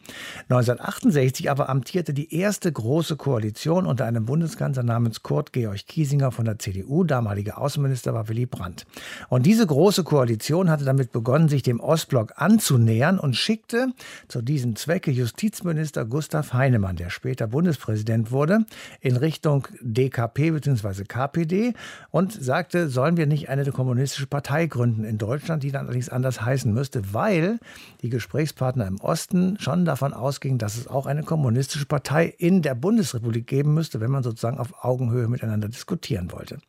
1968 0.49 1.49
aber 1.49 1.69
amtierte 1.69 2.13
die 2.13 2.33
erste 2.35 2.71
große 2.71 3.15
Koalition 3.15 3.85
unter 3.85 4.05
einem 4.05 4.25
Bundeskanzler 4.25 4.83
namens 4.83 5.23
Kurt 5.23 5.51
Georg 5.51 5.87
Kiesinger 5.87 6.31
von 6.31 6.45
der 6.45 6.59
CDU. 6.59 7.03
Damaliger 7.03 7.59
Außenminister 7.59 8.13
war 8.13 8.29
Willy 8.29 8.45
Brandt. 8.45 8.85
Und 9.29 9.45
diese 9.45 9.65
große 9.65 10.03
Koalition 10.03 10.69
hatte 10.69 10.85
damit 10.85 11.11
begonnen, 11.11 11.49
sich 11.49 11.63
dem 11.63 11.79
Ostblock 11.79 12.34
anzunähern 12.35 13.19
und 13.19 13.35
schickte 13.35 13.87
zu 14.27 14.41
diesem 14.41 14.75
Zwecke 14.75 15.11
Justizminister 15.11 16.05
Gustav 16.05 16.53
Heinemann, 16.53 16.95
der 16.95 17.09
später 17.09 17.47
Bundespräsident 17.47 18.31
wurde, 18.31 18.65
in 19.01 19.15
Richtung 19.15 19.67
DKP 19.81 20.51
bzw. 20.51 21.03
KPD 21.05 21.73
und 22.11 22.31
sagte, 22.31 22.89
sollen 22.89 23.17
wir 23.17 23.25
nicht 23.25 23.49
eine 23.49 23.71
kommunistische 23.71 24.27
Partei 24.27 24.67
gründen 24.67 25.03
in 25.03 25.17
Deutschland, 25.17 25.63
die 25.63 25.71
dann 25.71 25.85
allerdings 25.85 26.09
anders 26.09 26.41
heißen 26.41 26.73
müsste, 26.73 27.13
weil 27.13 27.59
die 28.01 28.09
Gesprächspartner 28.09 28.85
im 28.87 28.99
Osten 28.99 29.57
schon 29.59 29.85
davon 29.85 30.13
ausgingen, 30.13 30.57
dass 30.57 30.77
es 30.77 30.87
auch 30.87 31.05
eine 31.05 31.23
kommunistische 31.23 31.85
Partei 31.85 32.33
in 32.37 32.61
der 32.61 32.75
Bundesrepublik 32.75 33.47
geben 33.47 33.73
müsste, 33.73 33.99
wenn 34.01 34.11
man 34.11 34.23
sozusagen 34.23 34.57
auf 34.57 34.83
Augenhöhe 34.83 35.27
miteinander 35.27 35.67
diskutieren 35.67 36.31
wollte. 36.31 36.59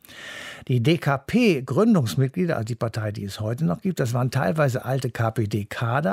Die 0.67 0.81
DKP-Gründungsmitglieder, 0.81 2.55
also 2.55 2.65
die 2.65 2.75
Partei, 2.75 3.11
die 3.11 3.23
es 3.23 3.39
heute 3.39 3.65
noch 3.65 3.81
gibt, 3.81 3.99
das 3.99 4.13
waren 4.13 4.31
teilweise 4.31 4.85
alte 4.85 5.09
KPD 5.09 5.56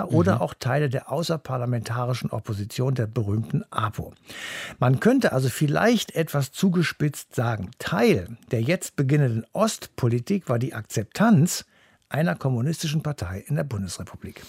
Mhm. 0.04 0.14
oder 0.14 0.40
auch 0.40 0.54
Teile 0.54 0.88
der 0.88 1.10
außerparlamentarischen 1.10 2.30
Opposition 2.30 2.94
der 2.94 3.06
berühmten 3.06 3.64
APO. 3.70 4.12
Man 4.78 5.00
könnte 5.00 5.32
also 5.32 5.48
vielleicht 5.48 6.14
etwas 6.14 6.52
zugespitzt 6.52 7.34
sagen, 7.34 7.70
Teil 7.78 8.36
der 8.50 8.62
jetzt 8.62 8.96
beginnenden 8.96 9.44
Ostpolitik 9.52 10.48
war 10.48 10.58
die 10.58 10.74
Akzeptanz 10.74 11.64
einer 12.14 12.36
kommunistischen 12.36 13.02
Partei 13.02 13.44
in 13.48 13.56
der 13.56 13.64
Bundesrepublik. 13.64 14.42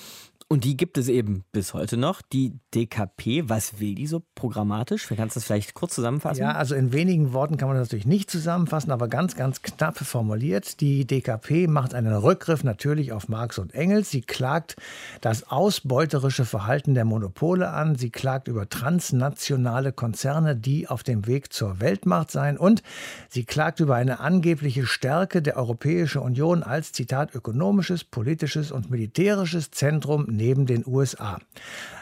Und 0.48 0.64
die 0.64 0.78
gibt 0.78 1.00
es 1.00 1.08
eben 1.08 1.44
bis 1.52 1.74
heute 1.74 1.98
noch. 1.98 2.22
Die 2.22 2.54
DKP, 2.76 3.50
was 3.50 3.80
will 3.80 3.96
die 3.96 4.06
so 4.06 4.22
programmatisch? 4.36 5.08
Kannst 5.08 5.36
du 5.36 5.40
das 5.40 5.46
vielleicht 5.46 5.74
kurz 5.74 5.96
zusammenfassen? 5.96 6.40
Ja, 6.40 6.52
also 6.52 6.76
in 6.76 6.94
wenigen 6.94 7.34
Worten 7.34 7.58
kann 7.58 7.68
man 7.68 7.78
das 7.78 7.88
natürlich 7.88 8.06
nicht 8.06 8.30
zusammenfassen, 8.30 8.92
aber 8.92 9.08
ganz, 9.08 9.36
ganz 9.36 9.64
knapp 9.64 9.98
formuliert. 9.98 10.82
Die 10.82 11.08
DKP 11.08 11.66
macht 11.66 11.96
einen 11.96 12.14
Rückgriff 12.14 12.64
natürlich 12.64 13.12
auf 13.12 13.28
Marx 13.28 13.58
und 13.58 13.74
Engels. 13.74 14.12
Sie 14.12 14.22
klagt 14.22 14.76
das 15.20 15.50
ausbeuterische 15.50 16.46
Verhalten 16.46 16.94
der 16.94 17.06
Monopole 17.06 17.72
an. 17.72 17.96
Sie 17.96 18.12
klagt 18.12 18.48
über 18.48 18.70
transnationale 18.70 19.94
Konzerne, 19.94 20.56
die 20.56 20.88
auf 20.88 21.02
dem 21.02 21.26
Weg 21.26 21.54
zur 21.54 21.80
Weltmacht 21.80 22.30
seien. 22.30 22.60
Und 22.60 22.84
sie 23.30 23.46
klagt 23.46 23.80
über 23.80 23.96
eine 23.96 24.20
angebliche 24.20 24.86
Stärke 24.86 25.42
der 25.42 25.58
Europäischen 25.58 26.22
Union 26.22 26.62
als, 26.62 26.92
Zitat, 26.92 27.34
ökonomisches, 27.56 28.04
politisches 28.04 28.72
und 28.72 28.90
militärisches 28.92 29.72
Zentrum 29.72 30.26
neben 30.30 30.66
den 30.66 30.86
USA. 30.86 31.40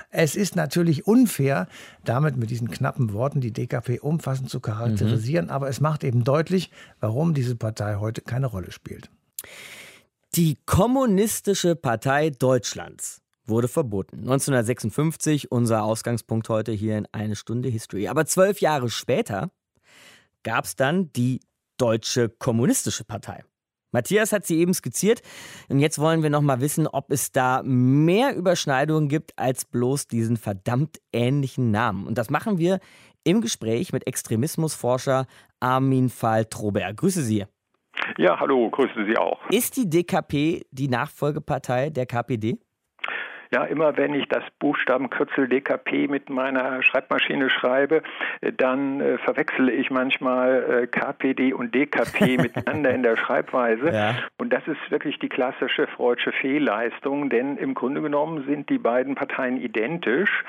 Es 0.10 0.36
ist 0.36 0.56
natürlich 0.56 1.06
unfair, 1.06 1.68
damit 2.04 2.38
mit 2.38 2.50
diesen 2.50 2.72
knappen 2.72 3.14
Worten 3.14 3.40
die 3.40 3.52
DKP 3.52 4.00
umfassend 4.00 4.50
zu 4.50 4.60
charakterisieren, 4.60 5.46
mhm. 5.46 5.52
aber 5.52 5.70
es 5.70 5.80
macht 5.80 6.04
eben 6.04 6.24
deutlich, 6.24 6.72
warum 7.00 7.34
diese 7.36 7.56
Partei 7.56 7.98
heute 7.98 8.22
keine 8.22 8.48
Rolle 8.48 8.72
spielt. 8.72 9.10
Die 10.36 10.58
Kommunistische 10.66 11.76
Partei 11.76 12.32
Deutschlands 12.32 13.22
wurde 13.46 13.68
verboten. 13.68 14.18
1956, 14.18 15.52
unser 15.52 15.84
Ausgangspunkt 15.84 16.50
heute 16.50 16.72
hier 16.72 16.98
in 16.98 17.08
eine 17.12 17.36
Stunde 17.36 17.70
History. 17.70 18.08
Aber 18.08 18.26
zwölf 18.26 18.60
Jahre 18.60 18.90
später 18.90 19.52
gab 20.42 20.66
es 20.66 20.76
dann 20.76 21.12
die 21.14 21.42
Deutsche 21.78 22.30
Kommunistische 22.30 23.04
Partei. 23.04 23.44
Matthias 23.94 24.34
hat 24.34 24.46
sie 24.46 24.60
eben 24.60 24.74
skizziert 24.74 25.22
und 25.70 25.80
jetzt 25.80 26.00
wollen 26.00 26.24
wir 26.24 26.30
noch 26.30 26.42
mal 26.42 26.60
wissen, 26.60 26.88
ob 26.88 27.12
es 27.12 27.32
da 27.32 27.62
mehr 27.64 28.36
Überschneidungen 28.36 29.08
gibt 29.08 29.38
als 29.38 29.64
bloß 29.64 30.08
diesen 30.08 30.36
verdammt 30.36 31.00
ähnlichen 31.14 31.72
Namen. 31.72 32.06
Und 32.06 32.18
das 32.18 32.30
machen 32.30 32.58
wir 32.58 32.80
im 33.24 33.40
Gespräch 33.40 33.94
mit 33.94 34.06
Extremismusforscher 34.08 35.28
Armin 35.60 36.10
Fall-Trober. 36.10 36.92
Grüße 36.94 37.22
Sie. 37.22 37.46
Ja, 38.18 38.40
hallo, 38.40 38.70
grüße 38.70 39.06
Sie 39.08 39.18
auch. 39.18 39.40
Ist 39.50 39.78
die 39.78 39.90
DKP 39.90 40.66
die 40.72 40.88
Nachfolgepartei 40.88 41.90
der 41.90 42.06
KPD? 42.06 42.58
Ja, 43.54 43.66
immer 43.66 43.96
wenn 43.98 44.16
ich 44.16 44.28
das 44.30 44.44
Buchstabenkürzel 44.58 45.48
DKP 45.48 46.08
mit 46.08 46.28
meiner 46.28 46.82
Schreibmaschine 46.82 47.52
schreibe, 47.52 48.02
äh, 48.42 48.52
dann 48.52 49.00
äh, 49.00 49.20
verwechsele 49.20 49.72
ich 49.72 49.92
manchmal 49.92 50.82
äh, 50.84 50.88
KPD 50.88 51.54
und 51.54 51.76
DKP 51.76 52.38
miteinander 52.42 52.90
in 52.90 53.04
der 53.04 53.16
Schreibweise. 53.16 53.92
Ja. 53.94 54.16
Und 54.40 54.52
das 54.52 54.68
ist 54.68 54.80
wirklich 54.90 55.20
die 55.20 55.30
klassische 55.30 55.86
freudsche 55.86 56.32
Fehlleistung, 56.32 57.30
denn 57.30 57.58
im 57.58 57.76
Grunde 57.76 58.02
genommen 58.02 58.44
sind 58.48 58.72
die 58.72 58.80
beiden 58.80 59.14
Parteien 59.14 59.62
identisch. 59.62 60.44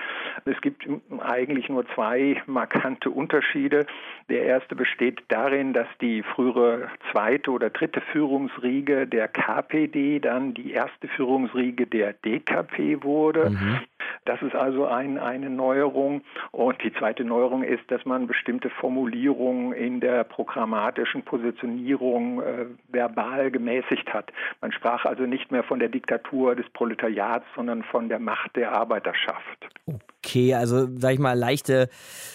Es 0.47 0.59
gibt 0.62 0.88
eigentlich 1.21 1.69
nur 1.69 1.87
zwei 1.88 2.43
markante 2.47 3.11
Unterschiede. 3.11 3.85
Der 4.31 4.45
erste 4.45 4.75
besteht 4.77 5.23
darin, 5.29 5.75
dass 5.75 5.88
die 6.01 6.23
frühere 6.23 6.88
zweite 7.12 7.51
oder 7.51 7.69
dritte 7.69 8.01
Führungsriege 8.01 9.07
der 9.07 9.29
KPD 9.29 10.21
dann 10.21 10.55
die 10.55 10.73
erste 10.73 11.09
Führungsriege 11.09 11.87
der 11.87 12.14
DKP 12.14 12.93
wurde. 13.02 13.50
Mhm. 13.50 13.80
Das 14.24 14.40
ist 14.40 14.54
also 14.54 14.87
ein, 14.87 15.18
eine 15.18 15.50
Neuerung. 15.50 16.22
Und 16.50 16.83
die 16.83 16.92
zweite 16.94 17.24
Neuerung 17.24 17.62
ist, 17.62 17.83
dass 17.88 18.04
man 18.04 18.26
bestimmte 18.26 18.70
Formulierungen 18.70 19.72
in 19.72 20.00
der 20.00 20.24
programmatischen 20.24 21.22
Positionierung 21.22 22.40
äh, 22.40 22.66
verbal 22.88 23.50
gemäßigt 23.50 24.12
hat. 24.12 24.33
Man 24.60 24.73
sprach 24.73 25.04
also 25.04 25.25
nicht 25.25 25.50
mehr 25.52 25.62
von 25.62 25.79
der 25.79 25.88
Diktatur 25.88 26.54
des 26.54 26.69
Proletariats, 26.71 27.44
sondern 27.54 27.83
von 27.83 28.08
der 28.08 28.19
Macht 28.19 28.56
der 28.56 28.73
Arbeiterschaft. 28.73 29.69
Okay, 29.87 30.54
also 30.54 30.88
sag 30.96 31.12
ich 31.12 31.19
mal, 31.19 31.38
leichte 31.38 31.88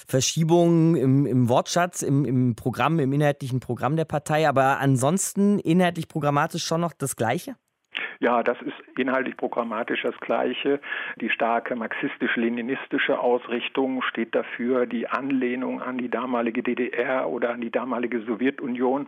Verschiebungen 0.07 0.95
im, 0.95 1.25
im 1.25 1.49
Wortschatz, 1.49 2.03
im, 2.03 2.23
im 2.23 2.55
Programm, 2.55 2.99
im 2.99 3.11
inhaltlichen 3.11 3.59
Programm 3.59 3.95
der 3.95 4.05
Partei, 4.05 4.47
aber 4.47 4.79
ansonsten 4.79 5.57
inhaltlich 5.57 6.07
programmatisch 6.07 6.63
schon 6.63 6.81
noch 6.81 6.93
das 6.93 7.15
Gleiche? 7.15 7.55
Ja, 8.22 8.43
das 8.43 8.61
ist 8.61 8.76
inhaltlich 8.97 9.38
programmatisch 9.38 10.01
das 10.03 10.20
Gleiche. 10.20 10.82
Die 11.22 11.30
starke 11.30 11.76
marxistisch-leninistische 11.78 13.17
Ausrichtung 13.17 14.01
steht 14.01 14.36
dafür. 14.36 14.86
Die 14.86 15.07
Anlehnung 15.07 15.82
an 15.82 15.97
die 15.97 16.09
damalige 16.09 16.61
DDR 16.61 17.30
oder 17.30 17.51
an 17.51 17.61
die 17.61 17.72
damalige 17.72 18.20
Sowjetunion 18.22 19.07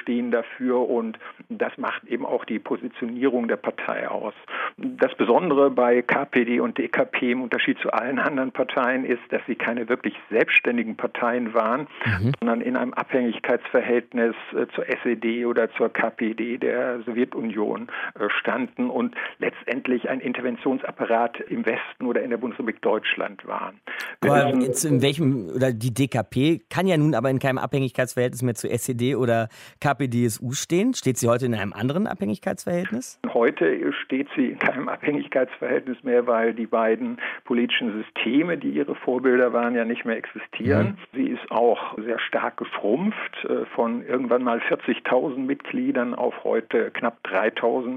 stehen 0.00 0.32
dafür 0.32 0.88
und 0.88 1.20
das 1.48 1.78
macht 1.78 2.04
eben 2.08 2.26
auch 2.26 2.44
die 2.44 2.58
Positionierung 2.58 3.46
der 3.46 3.56
Partei 3.56 4.08
aus. 4.08 4.34
Das 4.76 5.14
Besondere 5.14 5.70
bei 5.70 6.02
KPD 6.02 6.58
und 6.58 6.78
DKP 6.78 7.32
im 7.32 7.42
Unterschied 7.42 7.78
zu 7.78 7.92
allen 7.92 8.18
anderen 8.18 8.50
Parteien 8.50 9.04
ist, 9.04 9.22
dass 9.30 9.42
sie 9.46 9.54
keine 9.54 9.88
wirklich 9.88 10.14
selbstständigen 10.30 10.96
Parteien 10.96 11.54
waren, 11.54 11.86
mhm. 12.04 12.32
sondern 12.40 12.60
in 12.60 12.76
einem 12.76 12.92
Abhängigkeitsverhältnis 12.94 14.34
äh, 14.52 14.66
zur 14.74 14.88
SED 14.88 15.46
oder 15.46 15.70
zur 15.74 15.92
KPD 15.92 16.58
der 16.58 17.02
Sowjetunion 17.02 17.88
äh, 18.18 18.28
Demonstranten 18.48 18.90
und 18.90 19.14
letztendlich 19.38 20.08
ein 20.08 20.20
Interventionsapparat 20.20 21.40
im 21.40 21.66
Westen 21.66 22.06
oder 22.06 22.22
in 22.22 22.30
der 22.30 22.38
Bundesrepublik 22.38 22.80
Deutschland 22.82 23.46
waren. 23.46 23.80
aber 24.20 24.54
jetzt 24.56 24.84
in 24.84 25.02
welchem, 25.02 25.48
oder 25.54 25.72
die 25.72 25.92
DKP 25.92 26.62
kann 26.70 26.86
ja 26.86 26.96
nun 26.96 27.14
aber 27.14 27.30
in 27.30 27.38
keinem 27.38 27.58
Abhängigkeitsverhältnis 27.58 28.42
mehr 28.42 28.54
zu 28.54 28.68
SED 28.68 29.16
oder 29.16 29.48
KPDSU 29.80 30.52
stehen. 30.52 30.94
Steht 30.94 31.18
sie 31.18 31.28
heute 31.28 31.46
in 31.46 31.54
einem 31.54 31.72
anderen 31.72 32.06
Abhängigkeitsverhältnis? 32.06 33.20
Heute 33.32 33.92
steht 34.04 34.28
sie 34.36 34.46
in 34.52 34.58
keinem 34.58 34.88
Abhängigkeitsverhältnis 34.88 36.02
mehr, 36.02 36.26
weil 36.26 36.54
die 36.54 36.66
beiden 36.66 37.18
politischen 37.44 38.02
Systeme, 38.02 38.56
die 38.56 38.70
ihre 38.70 38.94
Vorbilder 38.94 39.52
waren, 39.52 39.74
ja 39.74 39.84
nicht 39.84 40.04
mehr 40.04 40.16
existieren. 40.16 40.98
Mhm. 41.12 41.18
Sie 41.18 41.28
ist 41.28 41.50
auch 41.50 41.96
sehr 41.98 42.18
stark 42.20 42.56
geschrumpft 42.56 43.44
äh, 43.44 43.66
von 43.74 44.04
irgendwann 44.04 44.42
mal 44.42 44.58
40.000 44.58 45.38
Mitgliedern 45.38 46.14
auf 46.14 46.44
heute 46.44 46.90
knapp 46.90 47.18
3.000 47.24 47.88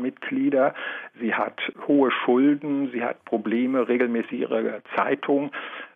Mitglieder. 0.41 0.73
Sie 1.19 1.33
hat 1.33 1.59
hohe 1.87 2.11
Schulden, 2.11 2.89
sie 2.91 3.03
hat 3.03 3.23
Probleme, 3.25 3.87
regelmäßig 3.87 4.33
ihre 4.33 4.81
Zeitung 4.95 5.51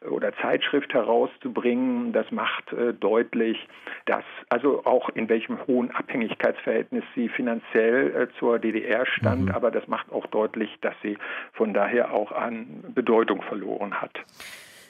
oder 0.09 0.33
Zeitschrift 0.37 0.93
herauszubringen. 0.93 2.13
Das 2.13 2.29
macht 2.31 2.71
äh, 2.73 2.93
deutlich, 2.93 3.57
dass 4.05 4.23
also 4.49 4.85
auch 4.85 5.09
in 5.09 5.29
welchem 5.29 5.57
hohen 5.65 5.91
Abhängigkeitsverhältnis 5.91 7.03
sie 7.15 7.29
finanziell 7.29 8.15
äh, 8.15 8.39
zur 8.39 8.59
DDR 8.59 9.05
stand, 9.05 9.45
mhm. 9.45 9.51
aber 9.51 9.71
das 9.71 9.87
macht 9.87 10.11
auch 10.11 10.27
deutlich, 10.27 10.69
dass 10.81 10.93
sie 11.01 11.17
von 11.53 11.73
daher 11.73 12.13
auch 12.13 12.31
an 12.31 12.83
Bedeutung 12.93 13.41
verloren 13.41 13.99
hat. 14.01 14.19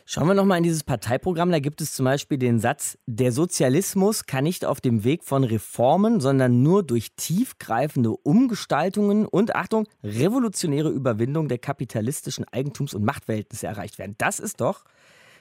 Schauen 0.08 0.28
wir 0.28 0.36
nochmal 0.36 0.60
in 0.60 0.64
dieses 0.64 0.84
Parteiprogramm. 0.84 1.52
Da 1.52 1.58
gibt 1.58 1.82
es 1.82 1.94
zum 1.94 2.06
Beispiel 2.06 2.38
den 2.38 2.60
Satz, 2.60 3.00
der 3.08 3.32
Sozialismus 3.32 4.28
kann 4.28 4.44
nicht 4.44 4.64
auf 4.64 4.80
dem 4.80 5.04
Weg 5.04 5.24
von 5.24 5.44
Reformen, 5.44 6.20
sondern 6.20 6.62
nur 6.62 6.84
durch 6.84 7.16
tiefgreifende 7.16 8.12
Umgestaltungen 8.12 9.26
und, 9.26 9.56
Achtung, 9.56 9.88
revolutionäre 10.04 10.90
Überwindung 10.90 11.48
der 11.48 11.58
kapitalistischen 11.58 12.46
Eigentums- 12.46 12.94
und 12.94 13.04
Machtverhältnisse 13.04 13.66
erreicht 13.66 13.98
werden. 13.98 14.14
Das 14.20 14.40
ist 14.40 14.62
doch 14.62 14.84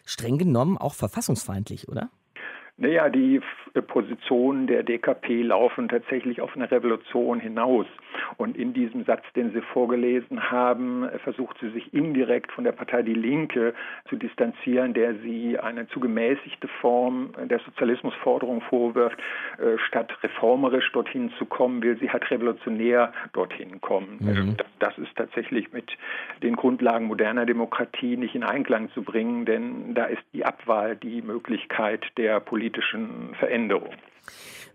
streng 0.07 0.39
genommen 0.39 0.79
auch 0.79 0.95
verfassungsfeindlich, 0.95 1.89
oder? 1.91 2.09
Naja, 2.79 3.11
die 3.11 3.43
Positionen 3.87 4.67
der 4.67 4.83
DKP 4.83 5.43
laufen 5.43 5.89
tatsächlich 5.91 6.41
auf 6.41 6.57
eine 6.57 6.71
Revolution 6.71 7.39
hinaus. 7.39 7.87
Und 8.37 8.57
in 8.57 8.73
diesem 8.73 9.05
Satz, 9.05 9.25
den 9.35 9.53
Sie 9.53 9.61
vorgelesen 9.61 10.51
haben, 10.51 11.09
versucht 11.23 11.57
sie 11.61 11.71
sich 11.71 11.93
indirekt 11.95 12.53
von 12.53 12.65
der 12.65 12.73
Partei 12.73 13.03
Die 13.03 13.15
Linke 13.15 13.75
zu 14.09 14.17
distanzieren, 14.17 14.95
der 14.95 15.15
sie 15.17 15.59
eine 15.59 15.89
zu 15.89 16.01
gemäßigte 16.01 16.69
Form 16.81 17.31
der 17.45 17.61
Sozialismusforderung 17.61 18.61
vorwirft. 18.63 19.19
Äh, 19.59 19.79
statt 19.79 20.13
reformerisch 20.23 20.91
dorthin 20.93 21.33
zu 21.39 21.47
kommen, 21.47 21.83
will 21.83 21.99
sie 21.99 22.11
halt 22.11 22.31
revolutionär 22.31 23.13
dorthin 23.33 23.81
kommen. 23.81 24.19
Mhm. 24.21 24.57
Das, 24.57 24.67
das 24.79 24.99
ist 24.99 25.17
tatsächlich 25.17 25.73
mit 25.73 25.97
den 26.43 26.57
Grundlagen 26.57 27.07
moderner 27.07 27.47
Demokratie 27.47 28.17
nicht 28.17 28.35
in 28.35 28.45
Einklang 28.45 28.91
zu 28.93 29.03
bringen, 29.03 29.45
denn 29.45 29.95
da 29.95 30.05
ist 30.05 30.23
die 30.33 30.45
Abwahl 30.45 30.97
die 30.97 31.23
Möglichkeit 31.23 32.05
der 32.17 32.41
politischen 32.41 33.35
Veränderung. 33.39 33.95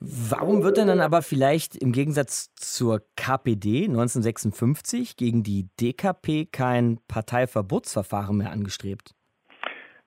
Warum 0.01 0.63
wird 0.63 0.77
denn 0.77 0.87
dann 0.87 1.01
aber 1.01 1.21
vielleicht 1.21 1.75
im 1.75 1.91
Gegensatz 1.91 2.51
zur 2.55 3.01
KPD 3.17 3.85
1956 3.85 5.17
gegen 5.17 5.43
die 5.43 5.67
DKP 5.79 6.45
kein 6.45 6.99
Parteiverbotsverfahren 7.07 8.37
mehr 8.37 8.51
angestrebt? 8.51 9.13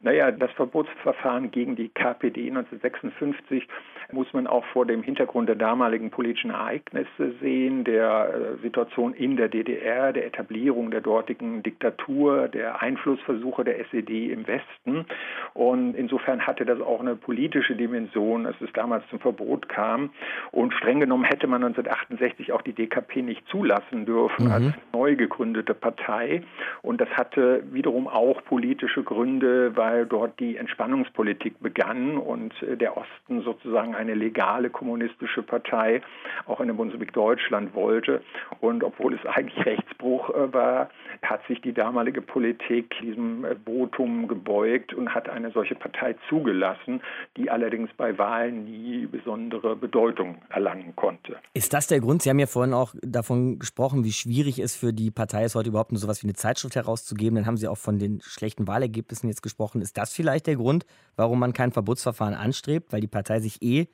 Naja, 0.02 0.32
das 0.32 0.50
Verbotsverfahren 0.52 1.52
gegen 1.52 1.76
die 1.76 1.88
KPD 1.88 2.48
1956 2.50 3.68
muss 4.10 4.32
man 4.32 4.48
auch 4.48 4.64
vor 4.66 4.84
dem 4.84 5.02
Hintergrund 5.02 5.48
der 5.48 5.56
damaligen 5.56 6.10
politischen 6.10 6.50
Ereignisse 6.50 7.32
sehen, 7.40 7.84
der 7.84 8.34
äh, 8.34 8.62
Situation 8.62 9.14
in 9.14 9.36
der 9.36 9.48
DDR, 9.48 10.12
der 10.12 10.26
Etablierung 10.26 10.90
der 10.90 11.00
dortigen 11.00 11.62
Diktatur, 11.62 12.48
der 12.48 12.82
Einflussversuche 12.82 13.64
der 13.64 13.78
SED 13.80 14.32
im 14.32 14.46
Westen. 14.46 15.06
Und 15.54 15.94
insofern 15.94 16.46
hatte 16.46 16.64
das 16.64 16.80
auch 16.80 17.00
eine 17.00 17.14
politische 17.14 17.76
Dimension, 17.76 18.44
als 18.44 18.60
es 18.60 18.72
damals 18.74 19.04
zum 19.08 19.20
Verbot 19.20 19.68
kam. 19.68 20.10
Und 20.50 20.74
streng 20.74 20.98
genommen 21.00 21.24
hätte 21.24 21.46
man 21.46 21.62
1968 21.62 22.52
auch 22.52 22.62
die 22.62 22.72
DKP 22.72 23.22
nicht 23.22 23.46
zulassen 23.48 24.04
dürfen 24.04 24.46
mhm. 24.46 24.52
als 24.52 24.64
neu 24.92 25.14
gegründete 25.14 25.74
Partei. 25.74 26.42
Und 26.82 27.00
das 27.00 27.08
hatte 27.10 27.62
wiederum 27.72 28.08
auch 28.08 28.42
politische 28.44 29.04
Gründe, 29.04 29.76
weil 29.76 29.91
dort 30.08 30.38
die 30.40 30.56
Entspannungspolitik 30.56 31.60
begann 31.60 32.18
und 32.18 32.52
äh, 32.62 32.76
der 32.76 32.96
Osten 32.96 33.42
sozusagen 33.42 33.94
eine 33.94 34.14
legale 34.14 34.70
kommunistische 34.70 35.42
Partei 35.42 36.02
auch 36.46 36.60
in 36.60 36.68
der 36.68 36.74
Bundesrepublik 36.74 37.12
Deutschland 37.12 37.74
wollte. 37.74 38.22
Und 38.60 38.82
obwohl 38.82 39.14
es 39.14 39.24
eigentlich 39.26 39.64
Rechtsbruch 39.66 40.30
äh, 40.30 40.52
war, 40.52 40.90
hat 41.22 41.46
sich 41.46 41.60
die 41.60 41.72
damalige 41.72 42.20
Politik 42.20 42.94
diesem 43.00 43.44
äh, 43.44 43.56
Votum 43.64 44.28
gebeugt 44.28 44.94
und 44.94 45.14
hat 45.14 45.28
eine 45.28 45.50
solche 45.50 45.74
Partei 45.74 46.16
zugelassen, 46.28 47.00
die 47.36 47.50
allerdings 47.50 47.90
bei 47.96 48.16
Wahlen 48.18 48.64
nie 48.64 49.06
besondere 49.06 49.76
Bedeutung 49.76 50.38
erlangen 50.48 50.94
konnte. 50.96 51.36
Ist 51.54 51.72
das 51.72 51.86
der 51.86 52.00
Grund? 52.00 52.22
Sie 52.22 52.30
haben 52.30 52.38
ja 52.38 52.46
vorhin 52.46 52.74
auch 52.74 52.94
davon 53.02 53.58
gesprochen, 53.58 54.04
wie 54.04 54.12
schwierig 54.12 54.58
es 54.58 54.74
für 54.74 54.92
die 54.92 55.10
Partei 55.10 55.44
ist, 55.44 55.54
heute 55.54 55.68
überhaupt 55.68 55.92
nur 55.92 55.98
so 55.98 56.06
etwas 56.06 56.22
wie 56.22 56.26
eine 56.26 56.34
Zeitschrift 56.34 56.76
herauszugeben. 56.76 57.36
Dann 57.36 57.46
haben 57.46 57.56
Sie 57.56 57.68
auch 57.68 57.78
von 57.78 57.98
den 57.98 58.20
schlechten 58.22 58.66
Wahlergebnissen 58.66 59.28
jetzt 59.28 59.42
gesprochen. 59.42 59.81
Ist 59.82 59.98
das 59.98 60.12
vielleicht 60.12 60.46
der 60.46 60.56
Grund, 60.56 60.86
warum 61.16 61.38
man 61.38 61.52
kein 61.52 61.72
Verbotsverfahren 61.72 62.34
anstrebt, 62.34 62.92
weil 62.92 63.00
die 63.00 63.08
Partei 63.08 63.40
sich 63.40 63.62
eh 63.62 63.88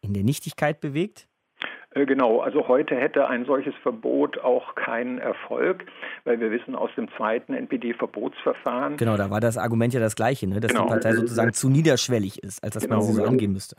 in 0.00 0.14
der 0.14 0.24
Nichtigkeit 0.24 0.80
bewegt? 0.80 1.28
Äh, 1.92 2.06
genau, 2.06 2.40
also 2.40 2.68
heute 2.68 2.94
hätte 2.94 3.26
ein 3.28 3.44
solches 3.46 3.74
Verbot 3.82 4.38
auch 4.38 4.76
keinen 4.76 5.18
Erfolg, 5.18 5.84
weil 6.24 6.38
wir 6.38 6.52
wissen 6.52 6.76
aus 6.76 6.90
dem 6.96 7.08
zweiten 7.16 7.52
NPD-Verbotsverfahren. 7.52 8.96
Genau, 8.96 9.16
da 9.16 9.30
war 9.30 9.40
das 9.40 9.58
Argument 9.58 9.92
ja 9.92 9.98
das 9.98 10.14
gleiche, 10.14 10.46
ne? 10.46 10.60
dass 10.60 10.70
genau. 10.70 10.84
die 10.84 10.90
Partei 10.90 11.12
sozusagen 11.14 11.52
zu 11.52 11.68
niederschwellig 11.68 12.42
ist, 12.44 12.62
als 12.62 12.74
dass 12.74 12.84
genau, 12.84 12.96
man 12.96 13.04
sie 13.06 13.12
so 13.14 13.24
angehen 13.24 13.52
müsste. 13.52 13.76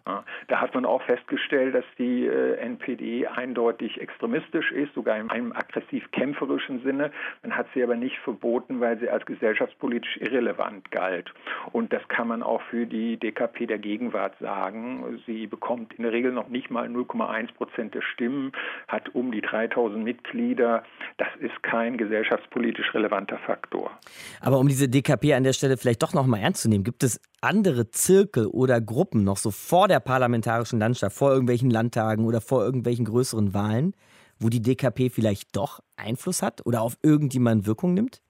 Da 0.48 0.60
hat 0.60 0.74
man 0.74 0.86
auch 0.86 1.02
festgestellt, 1.04 1.74
dass 1.74 1.86
die 1.98 2.26
äh, 2.26 2.56
NPD 2.58 3.28
eindeutig 3.28 4.02
extremistisch 4.02 4.72
ist, 4.72 4.94
sogar 4.94 5.18
in 5.18 5.30
einem 5.30 5.54
aggressiv-kämpferischen 5.54 6.84
Sinne. 6.84 7.12
Man 7.44 7.56
hat 7.56 7.68
sie 7.74 7.82
aber 7.82 7.96
nicht 7.96 8.18
verboten, 8.18 8.82
weil 8.82 9.00
sie 9.00 9.10
als 9.10 9.26
gesellschaftspolitisch 9.26 10.18
irrelevant 10.18 10.92
galt. 10.92 11.34
Und 11.72 11.94
das 11.94 12.06
kann 12.10 12.28
man 12.28 12.44
auch 12.44 12.62
für 12.64 12.86
die 12.86 13.16
DKP 13.18 13.68
der 13.68 13.80
Gegenwart 13.80 14.34
sagen. 14.40 15.22
Sie 15.26 15.48
bekommt 15.48 15.94
in 15.94 16.04
der 16.04 16.12
Regel 16.12 16.34
noch 16.34 16.50
nicht 16.50 16.70
mal 16.70 16.88
0,1 16.88 17.54
Prozent 17.54 17.94
der 17.94 18.01
Stimmen, 18.02 18.52
hat 18.88 19.14
um 19.16 19.32
die 19.32 19.42
3000 19.42 20.04
Mitglieder. 20.04 20.84
Das 21.18 21.28
ist 21.40 21.62
kein 21.64 21.98
gesellschaftspolitisch 21.98 22.94
relevanter 22.94 23.38
Faktor. 23.40 23.92
Aber 24.40 24.60
um 24.60 24.68
diese 24.68 24.90
DKP 24.90 25.34
an 25.34 25.44
der 25.44 25.54
Stelle 25.54 25.78
vielleicht 25.78 26.04
doch 26.04 26.14
noch 26.14 26.26
mal 26.26 26.40
ernst 26.40 26.62
zu 26.62 26.70
nehmen, 26.70 26.84
gibt 26.84 27.04
es 27.04 27.22
andere 27.42 27.92
Zirkel 27.92 28.48
oder 28.48 28.82
Gruppen 28.82 29.24
noch 29.24 29.38
so 29.38 29.52
vor 29.52 29.88
der 29.88 30.00
parlamentarischen 30.00 30.80
Landschaft, 30.80 31.16
vor 31.16 31.32
irgendwelchen 31.32 31.70
Landtagen 31.70 32.26
oder 32.26 32.42
vor 32.42 32.64
irgendwelchen 32.64 33.06
größeren 33.06 33.54
Wahlen, 33.54 33.94
wo 34.40 34.50
die 34.50 34.62
DKP 34.62 35.10
vielleicht 35.10 35.56
doch 35.56 35.80
Einfluss 35.96 36.42
hat 36.42 36.66
oder 36.66 36.82
auf 36.82 36.98
irgendjemanden 37.02 37.66
Wirkung 37.68 37.94
nimmt? 37.94 38.22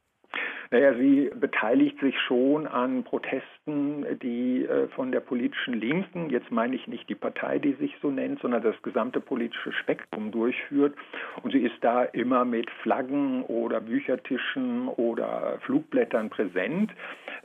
Naja, 0.73 0.93
sie 0.93 1.29
beteiligt 1.35 1.99
sich 1.99 2.17
schon 2.21 2.65
an 2.65 3.03
Protesten, 3.03 4.05
die 4.21 4.63
äh, 4.63 4.87
von 4.95 5.11
der 5.11 5.19
politischen 5.19 5.73
Linken, 5.73 6.29
jetzt 6.29 6.49
meine 6.49 6.77
ich 6.77 6.87
nicht 6.87 7.09
die 7.09 7.15
Partei, 7.15 7.59
die 7.59 7.73
sich 7.73 7.93
so 8.01 8.09
nennt, 8.09 8.39
sondern 8.39 8.63
das 8.63 8.81
gesamte 8.81 9.19
politische 9.19 9.73
Spektrum 9.73 10.31
durchführt. 10.31 10.95
Und 11.43 11.51
sie 11.51 11.59
ist 11.59 11.75
da 11.81 12.03
immer 12.03 12.45
mit 12.45 12.71
Flaggen 12.83 13.43
oder 13.43 13.81
Büchertischen 13.81 14.87
oder 14.87 15.59
Flugblättern 15.65 16.29
präsent. 16.29 16.91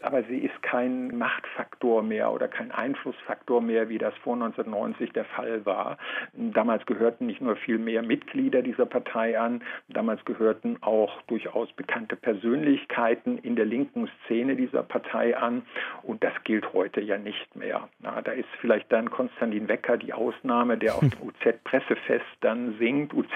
Aber 0.03 0.23
sie 0.23 0.39
ist 0.39 0.63
kein 0.63 1.19
Machtfaktor 1.19 2.05
mehr 2.05 2.31
oder 2.31 2.47
kein 2.47 2.71
Einflussfaktor 2.71 3.61
mehr, 3.61 3.89
wie 3.89 3.99
das 3.99 4.15
vor 4.19 4.35
1990 4.35 5.13
der 5.15 5.25
Fall 5.25 5.67
war. 5.67 5.99
Damals 6.33 6.87
gehörten 6.87 7.27
nicht 7.27 7.41
nur 7.41 7.57
viel 7.57 7.79
mehr 7.79 8.05
Mitglieder 8.05 8.63
dieser 8.63 8.87
Partei 8.87 9.37
an, 9.37 9.65
damals 9.89 10.25
gehörten 10.25 10.77
auch 10.83 11.23
durchaus 11.23 11.73
bekannte 11.73 12.15
Persönlichkeiten 12.15 13.16
Seiten 13.17 13.39
in 13.39 13.57
der 13.57 13.65
linken 13.65 14.09
Szene 14.25 14.57
dieser 14.57 14.83
Partei 14.83 15.37
an 15.37 15.63
und 16.03 16.23
das 16.23 16.33
gilt 16.45 16.73
heute 16.73 17.01
ja 17.01 17.19
nicht 17.19 17.57
mehr. 17.57 17.89
Na, 18.01 18.21
da 18.23 18.33
ist 18.33 18.49
vielleicht 18.61 18.91
dann 18.93 19.11
Konstantin 19.11 19.69
Wecker 19.69 19.97
die 19.97 20.13
Ausnahme, 20.13 20.77
der 20.77 20.95
auf 20.95 21.01
dem 21.01 21.13
UZ-Pressefest 21.23 22.25
dann 22.41 22.77
singt. 22.79 23.15
UZ 23.15 23.29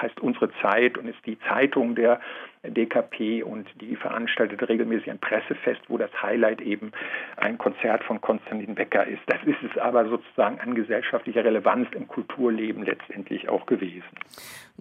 heißt 0.00 0.20
unsere 0.20 0.50
Zeit 0.62 0.98
und 0.98 1.08
ist 1.08 1.24
die 1.26 1.38
Zeitung 1.48 1.94
der 1.94 2.20
DKP 2.64 3.42
und 3.42 3.68
die 3.80 3.96
veranstaltet 3.96 4.68
regelmäßig 4.68 5.10
ein 5.10 5.18
Pressefest, 5.18 5.80
wo 5.88 5.98
das 5.98 6.10
Highlight 6.22 6.60
eben 6.60 6.92
ein 7.36 7.58
Konzert 7.58 8.02
von 8.04 8.20
Konstantin 8.20 8.74
Becker 8.74 9.06
ist. 9.06 9.20
Das 9.26 9.42
ist 9.44 9.62
es 9.62 9.80
aber 9.80 10.08
sozusagen 10.08 10.58
an 10.60 10.74
gesellschaftlicher 10.74 11.44
Relevanz 11.44 11.88
im 11.92 12.08
Kulturleben 12.08 12.84
letztendlich 12.84 13.48
auch 13.48 13.66
gewesen. 13.66 14.04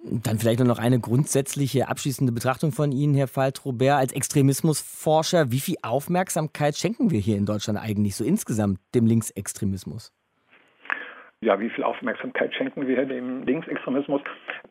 Dann 0.03 0.39
vielleicht 0.39 0.59
nur 0.59 0.67
noch 0.67 0.79
eine 0.79 0.99
grundsätzliche 0.99 1.87
abschließende 1.87 2.33
Betrachtung 2.33 2.71
von 2.71 2.91
Ihnen, 2.91 3.15
Herr 3.15 3.27
Faltrobert, 3.27 3.99
als 3.99 4.13
Extremismusforscher. 4.13 5.51
Wie 5.51 5.59
viel 5.59 5.75
Aufmerksamkeit 5.81 6.75
schenken 6.75 7.11
wir 7.11 7.19
hier 7.19 7.37
in 7.37 7.45
Deutschland 7.45 7.79
eigentlich 7.79 8.15
so 8.15 8.23
insgesamt 8.23 8.79
dem 8.93 9.05
Linksextremismus? 9.05 10.11
Ja, 11.41 11.59
wie 11.59 11.69
viel 11.69 11.83
Aufmerksamkeit 11.83 12.53
schenken 12.55 12.87
wir 12.87 13.05
dem 13.05 13.43
Linksextremismus? 13.43 14.21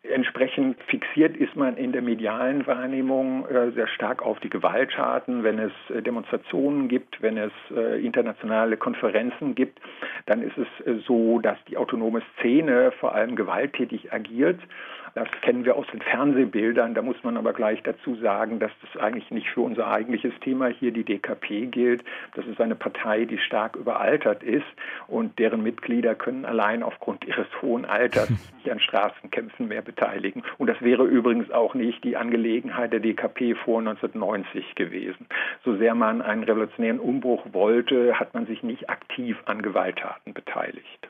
Entsprechend 0.02 0.80
fixiert 0.84 1.36
ist 1.36 1.54
man 1.56 1.76
in 1.76 1.92
der 1.92 2.02
medialen 2.02 2.66
Wahrnehmung 2.66 3.46
äh, 3.46 3.70
sehr 3.72 3.86
stark 3.86 4.22
auf 4.22 4.40
die 4.40 4.50
Gewalttaten. 4.50 5.44
Wenn 5.44 5.58
es 5.58 5.72
äh, 5.90 6.02
Demonstrationen 6.02 6.88
gibt, 6.88 7.22
wenn 7.22 7.36
es 7.36 7.52
äh, 7.74 8.04
internationale 8.04 8.76
Konferenzen 8.76 9.54
gibt, 9.54 9.78
dann 10.26 10.42
ist 10.42 10.56
es 10.58 11.04
so, 11.06 11.38
dass 11.38 11.58
die 11.68 11.76
autonome 11.76 12.22
Szene 12.38 12.92
vor 12.98 13.14
allem 13.14 13.36
gewalttätig 13.36 14.12
agiert. 14.12 14.60
Das 15.14 15.28
kennen 15.42 15.64
wir 15.64 15.76
aus 15.76 15.86
den 15.92 16.00
Fernsehbildern. 16.00 16.94
Da 16.94 17.02
muss 17.02 17.22
man 17.22 17.36
aber 17.36 17.52
gleich 17.52 17.80
dazu 17.84 18.16
sagen, 18.16 18.58
dass 18.58 18.72
das 18.82 19.00
eigentlich 19.00 19.30
nicht 19.30 19.48
für 19.48 19.60
unser 19.60 19.86
eigentliches 19.86 20.32
Thema 20.40 20.66
hier 20.66 20.90
die 20.90 21.04
DKP 21.04 21.66
gilt. 21.66 22.02
Das 22.34 22.44
ist 22.46 22.60
eine 22.60 22.74
Partei, 22.74 23.24
die 23.24 23.38
stark 23.38 23.76
überaltert 23.76 24.42
ist 24.42 24.66
und 25.06 25.38
deren 25.38 25.62
Mitglieder 25.62 26.16
können 26.16 26.44
allein 26.44 26.82
aufgrund 26.82 27.24
ihres 27.24 27.46
hohen 27.62 27.84
Alters 27.84 28.28
sich 28.62 28.72
an 28.72 28.80
Straßenkämpfen 28.80 29.68
mehr 29.68 29.82
beteiligen. 29.82 30.42
Und 30.58 30.68
das 30.68 30.80
wäre 30.80 31.04
übrigens 31.04 31.50
auch 31.52 31.74
nicht 31.74 32.02
die 32.02 32.16
Angelegenheit 32.16 32.92
der 32.92 33.00
DKP 33.00 33.54
vor 33.54 33.78
1990 33.78 34.74
gewesen. 34.74 35.26
So 35.64 35.76
sehr 35.76 35.94
man 35.94 36.22
einen 36.22 36.42
revolutionären 36.42 36.98
Umbruch 36.98 37.44
wollte, 37.52 38.18
hat 38.18 38.34
man 38.34 38.46
sich 38.46 38.64
nicht 38.64 38.90
aktiv 38.90 39.36
an 39.44 39.62
Gewalttaten 39.62 40.34
beteiligt. 40.34 41.08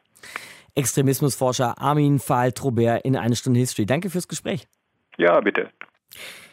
Extremismusforscher 0.75 1.79
Armin 1.79 2.19
Fahl-Trobert 2.19 3.05
in 3.05 3.17
eine 3.17 3.37
Stunde 3.37 3.61
History. 3.61 3.87
Danke 3.87 4.11
fürs 4.11 4.29
Gespräch. 4.29 4.67
Ja, 5.17 5.41
bitte. 5.41 5.71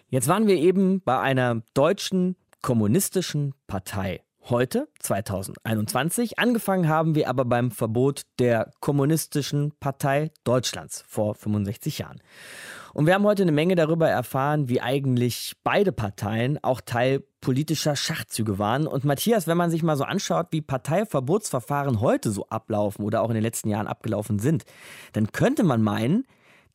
Jetzt 0.09 0.27
waren 0.27 0.47
wir 0.47 0.55
eben 0.55 1.01
bei 1.01 1.19
einer 1.19 1.61
deutschen 1.73 2.35
kommunistischen 2.61 3.53
Partei. 3.67 4.23
Heute, 4.49 4.87
2021, 4.99 6.39
angefangen 6.39 6.89
haben 6.89 7.15
wir 7.15 7.29
aber 7.29 7.45
beim 7.45 7.71
Verbot 7.71 8.23
der 8.39 8.71
Kommunistischen 8.79 9.71
Partei 9.79 10.31
Deutschlands 10.43 11.03
vor 11.07 11.35
65 11.35 11.99
Jahren. 11.99 12.21
Und 12.93 13.05
wir 13.05 13.13
haben 13.13 13.23
heute 13.23 13.43
eine 13.43 13.51
Menge 13.51 13.75
darüber 13.75 14.09
erfahren, 14.09 14.69
wie 14.69 14.81
eigentlich 14.81 15.55
beide 15.63 15.91
Parteien 15.91 16.61
auch 16.63 16.81
Teil 16.81 17.23
politischer 17.39 17.95
Schachzüge 17.95 18.59
waren. 18.59 18.87
Und 18.87 19.03
Matthias, 19.03 19.47
wenn 19.47 19.57
man 19.57 19.71
sich 19.71 19.83
mal 19.83 19.97
so 19.97 20.03
anschaut, 20.03 20.47
wie 20.51 20.61
Parteiverbotsverfahren 20.61 22.01
heute 22.01 22.31
so 22.31 22.47
ablaufen 22.47 23.03
oder 23.03 23.21
auch 23.21 23.29
in 23.29 23.35
den 23.35 23.43
letzten 23.43 23.69
Jahren 23.69 23.87
abgelaufen 23.87 24.39
sind, 24.39 24.65
dann 25.13 25.31
könnte 25.31 25.63
man 25.63 25.81
meinen, 25.81 26.25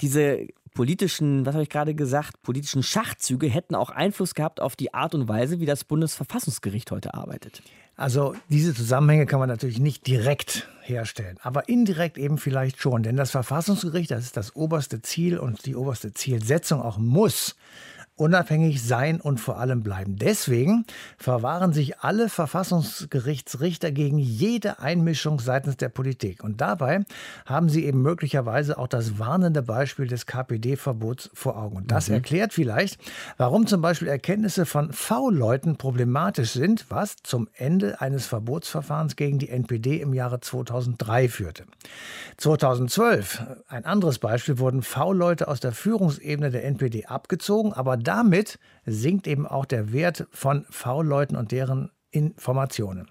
diese 0.00 0.46
politischen, 0.74 1.46
was 1.46 1.54
habe 1.54 1.62
ich 1.62 1.70
gerade 1.70 1.94
gesagt, 1.94 2.42
politischen 2.42 2.82
Schachzüge 2.82 3.46
hätten 3.46 3.74
auch 3.74 3.90
Einfluss 3.90 4.34
gehabt 4.34 4.60
auf 4.60 4.76
die 4.76 4.92
Art 4.92 5.14
und 5.14 5.28
Weise, 5.28 5.58
wie 5.58 5.66
das 5.66 5.84
Bundesverfassungsgericht 5.84 6.90
heute 6.90 7.14
arbeitet. 7.14 7.62
Also 7.97 8.34
diese 8.51 8.74
Zusammenhänge 8.74 9.24
kann 9.24 9.40
man 9.40 9.49
natürlich 9.49 9.78
nicht 9.78 10.07
direkt 10.07 10.68
herstellen, 10.82 11.38
aber 11.42 11.68
indirekt 11.68 12.18
eben 12.18 12.36
vielleicht 12.36 12.80
schon. 12.80 13.03
Denn 13.03 13.16
das 13.16 13.30
Verfassungsgericht, 13.30 14.11
das 14.11 14.24
ist 14.24 14.36
das 14.36 14.55
oberste 14.55 15.01
Ziel 15.01 15.38
und 15.38 15.64
die 15.64 15.74
oberste 15.74 16.12
Zielsetzung 16.12 16.82
auch 16.82 16.99
muss 16.99 17.57
unabhängig 18.16 18.82
sein 18.82 19.20
und 19.20 19.40
vor 19.40 19.58
allem 19.58 19.82
bleiben. 19.82 20.16
Deswegen 20.16 20.86
verwahren 21.18 21.74
sich 21.74 22.00
alle 22.00 22.30
Verfassungsgerichtsrichter 22.30 23.92
gegen 23.92 24.18
jede 24.18 24.78
Einmischung 24.78 25.38
seitens 25.38 25.76
der 25.76 25.90
Politik. 25.90 26.42
Und 26.42 26.62
dabei 26.62 27.04
haben 27.44 27.68
sie 27.68 27.84
eben 27.84 28.00
möglicherweise 28.00 28.78
auch 28.78 28.88
das 28.88 29.18
warnende 29.18 29.62
Beispiel 29.62 30.06
des 30.06 30.24
KPD-Verbots 30.24 31.30
vor 31.34 31.58
Augen. 31.58 31.76
Und 31.76 31.90
das 31.90 32.08
mhm. 32.08 32.14
erklärt 32.14 32.54
vielleicht, 32.54 32.98
warum 33.36 33.66
zum 33.66 33.82
Beispiel 33.82 34.08
Erkenntnisse 34.08 34.64
von 34.64 34.92
V-Leuten 34.92 35.76
problematisch 35.76 36.52
sind, 36.52 36.86
was 36.88 37.16
zum 37.22 37.48
Ende 37.54 38.00
eines 38.00 38.26
Verbotsverfahrens 38.26 39.16
gegen 39.16 39.38
die 39.38 39.50
NPD 39.50 40.00
im 40.00 40.14
Jahre 40.14 40.40
2003 40.40 41.28
führte. 41.28 41.64
2012, 42.38 43.42
ein 43.68 43.84
anderes 43.84 44.18
Beispiel, 44.18 44.58
wurden 44.58 44.82
V-Leute 44.82 45.48
aus 45.48 45.60
der 45.60 45.72
Führungsebene 45.72 46.50
der 46.50 46.64
NPD 46.64 47.06
abgezogen, 47.06 47.74
aber 47.74 47.98
damit 48.07 48.59
sinkt 48.84 49.26
eben 49.26 49.46
auch 49.46 49.64
der 49.64 49.92
Wert 49.92 50.26
von 50.30 50.64
V-Leuten 50.70 51.36
und 51.36 51.52
deren 51.52 51.90
Informationen. 52.11 53.09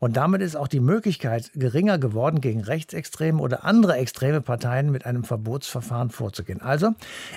Und 0.00 0.16
damit 0.16 0.42
ist 0.42 0.56
auch 0.56 0.68
die 0.68 0.80
Möglichkeit 0.80 1.52
geringer 1.54 1.98
geworden, 1.98 2.40
gegen 2.40 2.60
Rechtsextreme 2.60 3.40
oder 3.40 3.64
andere 3.64 3.94
extreme 3.96 4.40
Parteien 4.40 4.90
mit 4.90 5.06
einem 5.06 5.22
Verbotsverfahren 5.22 6.10
vorzugehen. 6.10 6.60
Also, 6.60 6.90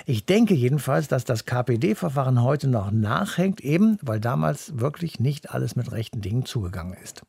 ich 0.04 0.26
denke 0.26 0.54
jedenfalls, 0.54 1.08
dass 1.08 1.24
das 1.24 1.44
KPD-Verfahren 1.44 2.42
heute 2.42 2.68
noch 2.68 2.90
nachhängt, 2.90 3.60
eben 3.60 3.98
weil 4.02 4.20
damals 4.20 4.78
wirklich 4.78 5.20
nicht 5.20 5.50
alles 5.50 5.76
mit 5.76 5.92
rechten 5.92 6.20
Dingen 6.20 6.44
zugegangen 6.44 6.96
ist. 7.02 7.22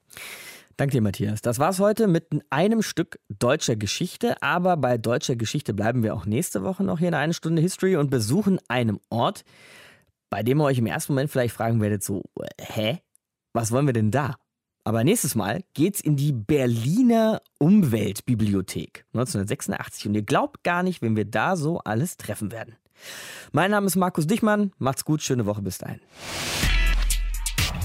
Danke 0.78 0.94
dir, 0.94 1.02
Matthias. 1.02 1.42
Das 1.42 1.60
war's 1.60 1.80
heute 1.80 2.08
mit 2.08 2.30
einem 2.50 2.82
Stück 2.82 3.20
deutscher 3.30 3.76
Geschichte. 3.76 4.42
Aber 4.42 4.76
bei 4.78 4.98
deutscher 4.98 5.36
Geschichte 5.36 5.74
bleiben 5.74 6.02
wir 6.04 6.16
auch 6.16 6.26
nächste 6.26 6.64
Woche 6.64 6.84
noch 6.84 7.00
hier 7.00 7.10
in 7.10 7.14
einer 7.14 7.34
Stunde 7.34 7.62
History 7.62 7.96
und 7.96 8.10
besuchen 8.10 8.60
einen 8.68 9.00
Ort, 9.10 9.44
bei 10.30 10.42
dem 10.42 10.60
ihr 10.60 10.66
euch 10.66 10.80
im 10.80 10.88
ersten 10.88 11.14
Moment 11.14 11.30
vielleicht 11.30 11.54
fragen 11.54 11.80
werdet: 11.82 12.04
so, 12.04 12.24
hä? 12.60 13.00
Was 13.54 13.72
wollen 13.72 13.86
wir 13.86 13.94
denn 13.94 14.10
da? 14.10 14.36
Aber 14.84 15.04
nächstes 15.04 15.36
Mal 15.36 15.64
geht's 15.74 16.02
in 16.02 16.16
die 16.16 16.34
Berliner 16.34 17.42
Umweltbibliothek 17.60 19.06
1986. 19.14 20.08
Und 20.08 20.16
ihr 20.16 20.24
glaubt 20.24 20.64
gar 20.64 20.84
nicht, 20.84 21.02
wenn 21.02 21.16
wir 21.16 21.26
da 21.26 21.56
so 21.56 21.80
alles 21.80 22.18
treffen 22.18 22.52
werden. 22.52 22.76
Mein 23.52 23.72
Name 23.72 23.86
ist 23.86 23.96
Markus 23.96 24.28
Dichmann. 24.28 24.72
Macht's 24.80 25.06
gut, 25.06 25.22
schöne 25.22 25.46
Woche 25.46 25.62
bis 25.62 25.78
dahin. 25.78 26.02